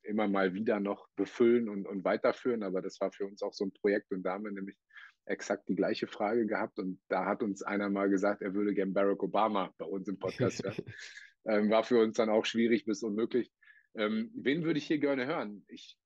immer 0.01 0.27
mal 0.27 0.55
wieder 0.55 0.79
noch 0.79 1.07
befüllen 1.15 1.69
und, 1.69 1.85
und 1.85 2.03
weiterführen. 2.03 2.63
Aber 2.63 2.81
das 2.81 2.99
war 2.99 3.11
für 3.11 3.27
uns 3.27 3.43
auch 3.43 3.53
so 3.53 3.65
ein 3.65 3.71
Projekt 3.71 4.11
und 4.11 4.23
da 4.23 4.33
haben 4.33 4.45
wir 4.45 4.51
nämlich 4.51 4.77
exakt 5.25 5.69
die 5.69 5.75
gleiche 5.75 6.07
Frage 6.07 6.47
gehabt. 6.47 6.79
Und 6.79 6.99
da 7.07 7.25
hat 7.25 7.43
uns 7.43 7.61
einer 7.61 7.89
mal 7.89 8.09
gesagt, 8.09 8.41
er 8.41 8.55
würde 8.55 8.73
gern 8.73 8.93
Barack 8.93 9.21
Obama 9.21 9.71
bei 9.77 9.85
uns 9.85 10.07
im 10.07 10.17
Podcast 10.17 10.63
hören. 10.63 10.85
ähm, 11.45 11.69
war 11.69 11.83
für 11.83 11.99
uns 11.99 12.17
dann 12.17 12.29
auch 12.29 12.45
schwierig 12.45 12.85
bis 12.85 13.03
unmöglich. 13.03 13.51
Ähm, 13.93 14.31
wen 14.33 14.63
würde 14.63 14.79
ich 14.79 14.87
hier 14.87 14.99
gerne 14.99 15.27
hören? 15.27 15.63
Ich 15.67 15.99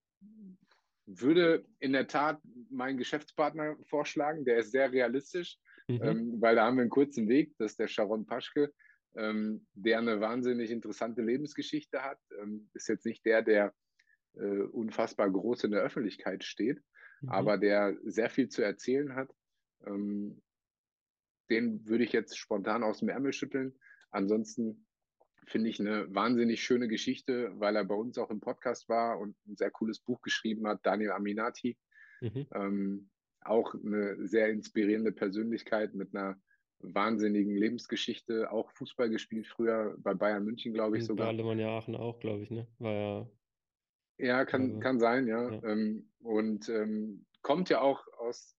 würde 1.05 1.66
in 1.80 1.93
der 1.93 2.07
Tat 2.07 2.41
meinen 2.70 2.97
Geschäftspartner 2.97 3.78
vorschlagen, 3.86 4.43
der 4.43 4.57
ist 4.57 4.72
sehr 4.72 4.91
realistisch, 4.91 5.57
mhm. 5.90 6.04
ähm, 6.04 6.42
weil 6.42 6.56
da 6.56 6.66
haben 6.66 6.78
wir 6.78 6.82
einen 6.82 6.90
kurzen 6.90 7.28
Weg, 7.28 7.56
das 7.58 7.72
ist 7.72 7.80
der 7.80 7.88
Sharon 7.88 8.26
Paschke, 8.26 8.72
ähm, 9.16 9.66
der 9.74 10.00
eine 10.00 10.22
wahnsinnig 10.22 10.72
interessante 10.72 11.22
Lebensgeschichte 11.22 12.04
hat. 12.04 12.20
Ähm, 12.40 12.70
ist 12.74 12.88
jetzt 12.88 13.06
nicht 13.06 13.26
der, 13.26 13.42
der 13.42 13.74
äh, 14.36 14.62
unfassbar 14.62 15.30
groß 15.30 15.66
in 15.66 15.72
der 15.72 15.82
Öffentlichkeit 15.82 16.44
steht, 16.44 16.82
mhm. 17.22 17.30
aber 17.30 17.58
der 17.58 17.98
sehr 18.04 18.30
viel 18.30 18.50
zu 18.50 18.62
erzählen 18.62 19.16
hat. 19.16 19.34
Ähm, 19.86 20.42
den 21.50 21.86
würde 21.88 22.04
ich 22.04 22.12
jetzt 22.12 22.38
spontan 22.38 22.84
aus 22.84 23.00
dem 23.00 23.10
Ärmel 23.10 23.34
schütteln. 23.34 23.74
Ansonsten 24.12 24.86
finde 25.46 25.70
ich 25.70 25.80
eine 25.80 26.14
wahnsinnig 26.14 26.62
schöne 26.62 26.88
Geschichte, 26.88 27.52
weil 27.60 27.76
er 27.76 27.86
bei 27.86 27.96
uns 27.96 28.20
auch 28.20 28.30
im 28.30 28.40
Podcast 28.40 28.88
war 28.88 29.20
und 29.20 29.36
ein 29.48 29.56
sehr 29.56 29.72
cooles 29.72 30.00
Buch 30.00 30.22
geschrieben 30.22 30.68
hat, 30.68 30.82
Daniel 30.84 31.12
Aminati. 31.12 31.76
Mhm. 32.22 32.48
Ähm, 32.54 33.10
auch 33.42 33.74
eine 33.74 34.28
sehr 34.28 34.50
inspirierende 34.50 35.12
Persönlichkeit 35.12 35.94
mit 35.94 36.16
einer 36.16 36.40
wahnsinnigen 36.80 37.56
Lebensgeschichte, 37.56 38.52
auch 38.52 38.72
Fußball 38.72 39.10
gespielt 39.10 39.48
früher 39.48 39.96
bei 40.00 40.14
Bayern 40.14 40.46
München, 40.46 40.74
glaube 40.74 40.98
ich 40.98 41.06
sogar. 41.06 41.28
Bei 41.28 41.32
Alemannia 41.34 41.78
Aachen 41.78 41.96
auch, 41.96 42.20
glaube 42.20 42.44
ich, 42.44 42.52
ne? 42.52 42.68
War 42.78 42.94
ja 42.94 43.30
ja, 44.20 44.46
kann, 44.46 44.64
also, 44.64 44.80
kann 44.80 45.00
sein, 45.00 45.28
ja. 45.28 45.50
ja. 45.50 45.64
Ähm, 45.64 46.10
und 46.20 46.68
ähm, 46.70 47.26
kommt 47.42 47.70
ja 47.70 47.82
auch 47.82 48.06
aus 48.20 48.56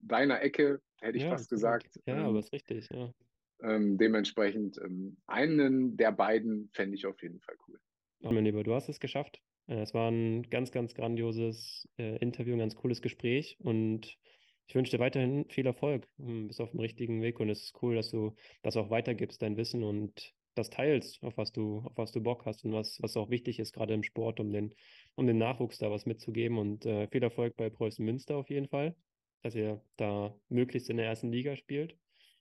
deiner 0.00 0.40
Ecke, 0.40 0.80
hätte 1.00 1.18
ich 1.18 1.24
ja, 1.24 1.30
fast 1.30 1.50
gesagt. 1.50 2.00
Ja, 2.06 2.16
ähm, 2.16 2.26
aber 2.26 2.38
ist 2.38 2.52
richtig, 2.52 2.88
ja. 2.90 3.12
Ähm, 3.60 3.98
dementsprechend 3.98 4.78
ähm, 4.78 5.16
einen 5.26 5.96
der 5.96 6.12
beiden 6.12 6.70
fände 6.72 6.94
ich 6.94 7.06
auf 7.06 7.20
jeden 7.22 7.40
Fall 7.40 7.56
cool. 7.66 7.80
Mein 8.20 8.44
Lieber, 8.44 8.62
du 8.62 8.72
hast 8.72 8.88
es 8.88 9.00
geschafft. 9.00 9.40
Äh, 9.68 9.82
es 9.82 9.94
war 9.94 10.10
ein 10.10 10.42
ganz, 10.50 10.72
ganz 10.72 10.94
grandioses 10.94 11.88
äh, 11.98 12.16
Interview, 12.16 12.54
ein 12.54 12.58
ganz 12.58 12.74
cooles 12.74 13.00
Gespräch 13.02 13.56
und 13.60 14.18
ich 14.66 14.74
wünsche 14.74 14.90
dir 14.90 15.02
weiterhin 15.02 15.46
viel 15.48 15.66
Erfolg. 15.66 16.06
Du 16.18 16.26
hm, 16.26 16.48
bist 16.48 16.60
auf 16.60 16.72
dem 16.72 16.80
richtigen 16.80 17.22
Weg 17.22 17.40
und 17.40 17.48
es 17.48 17.64
ist 17.64 17.82
cool, 17.82 17.94
dass 17.94 18.10
du 18.10 18.34
das 18.62 18.76
auch 18.76 18.90
weitergibst, 18.90 19.40
dein 19.40 19.56
Wissen 19.56 19.82
und 19.82 20.34
das 20.54 20.70
teilst, 20.70 21.22
auf 21.22 21.36
was 21.36 21.52
du, 21.52 21.78
auf 21.86 21.96
was 21.96 22.12
du 22.12 22.20
Bock 22.20 22.44
hast 22.44 22.64
und 22.64 22.72
was, 22.72 23.00
was 23.00 23.16
auch 23.16 23.30
wichtig 23.30 23.60
ist, 23.60 23.72
gerade 23.72 23.94
im 23.94 24.02
Sport, 24.02 24.40
um 24.40 24.52
den, 24.52 24.74
um 25.14 25.26
den 25.26 25.38
Nachwuchs 25.38 25.78
da 25.78 25.90
was 25.90 26.04
mitzugeben. 26.04 26.58
Und 26.58 26.84
äh, 26.84 27.08
viel 27.08 27.22
Erfolg 27.22 27.56
bei 27.56 27.70
Preußen 27.70 28.04
Münster 28.04 28.36
auf 28.36 28.50
jeden 28.50 28.68
Fall, 28.68 28.94
dass 29.42 29.54
ihr 29.54 29.80
da 29.96 30.34
möglichst 30.48 30.90
in 30.90 30.96
der 30.96 31.06
ersten 31.06 31.30
Liga 31.30 31.56
spielt. 31.56 31.96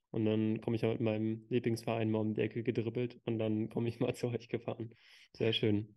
Und 0.09 0.25
dann 0.25 0.61
komme 0.61 0.75
ich 0.78 0.82
mit 0.82 0.99
meinem 0.99 1.45
Lieblingsverein 1.49 2.09
mal 2.09 2.19
um 2.19 2.34
die 2.34 2.41
Ecke 2.41 2.63
gedribbelt 2.63 3.19
und 3.25 3.39
dann 3.39 3.69
komme 3.69 3.88
ich 3.88 3.99
mal 3.99 4.13
zu 4.15 4.28
euch 4.28 4.49
gefahren. 4.49 4.95
Sehr 5.34 5.53
schön. 5.53 5.95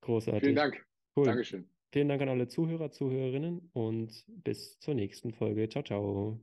Großartig. 0.00 0.42
Vielen 0.42 0.56
Dank. 0.56 0.84
Cool. 1.16 1.24
Dankeschön. 1.24 1.68
Vielen 1.92 2.08
Dank 2.08 2.20
an 2.20 2.28
alle 2.28 2.48
Zuhörer, 2.48 2.90
Zuhörerinnen 2.90 3.70
und 3.72 4.24
bis 4.26 4.78
zur 4.78 4.94
nächsten 4.94 5.32
Folge. 5.32 5.68
Ciao, 5.68 5.82
ciao. 5.82 6.40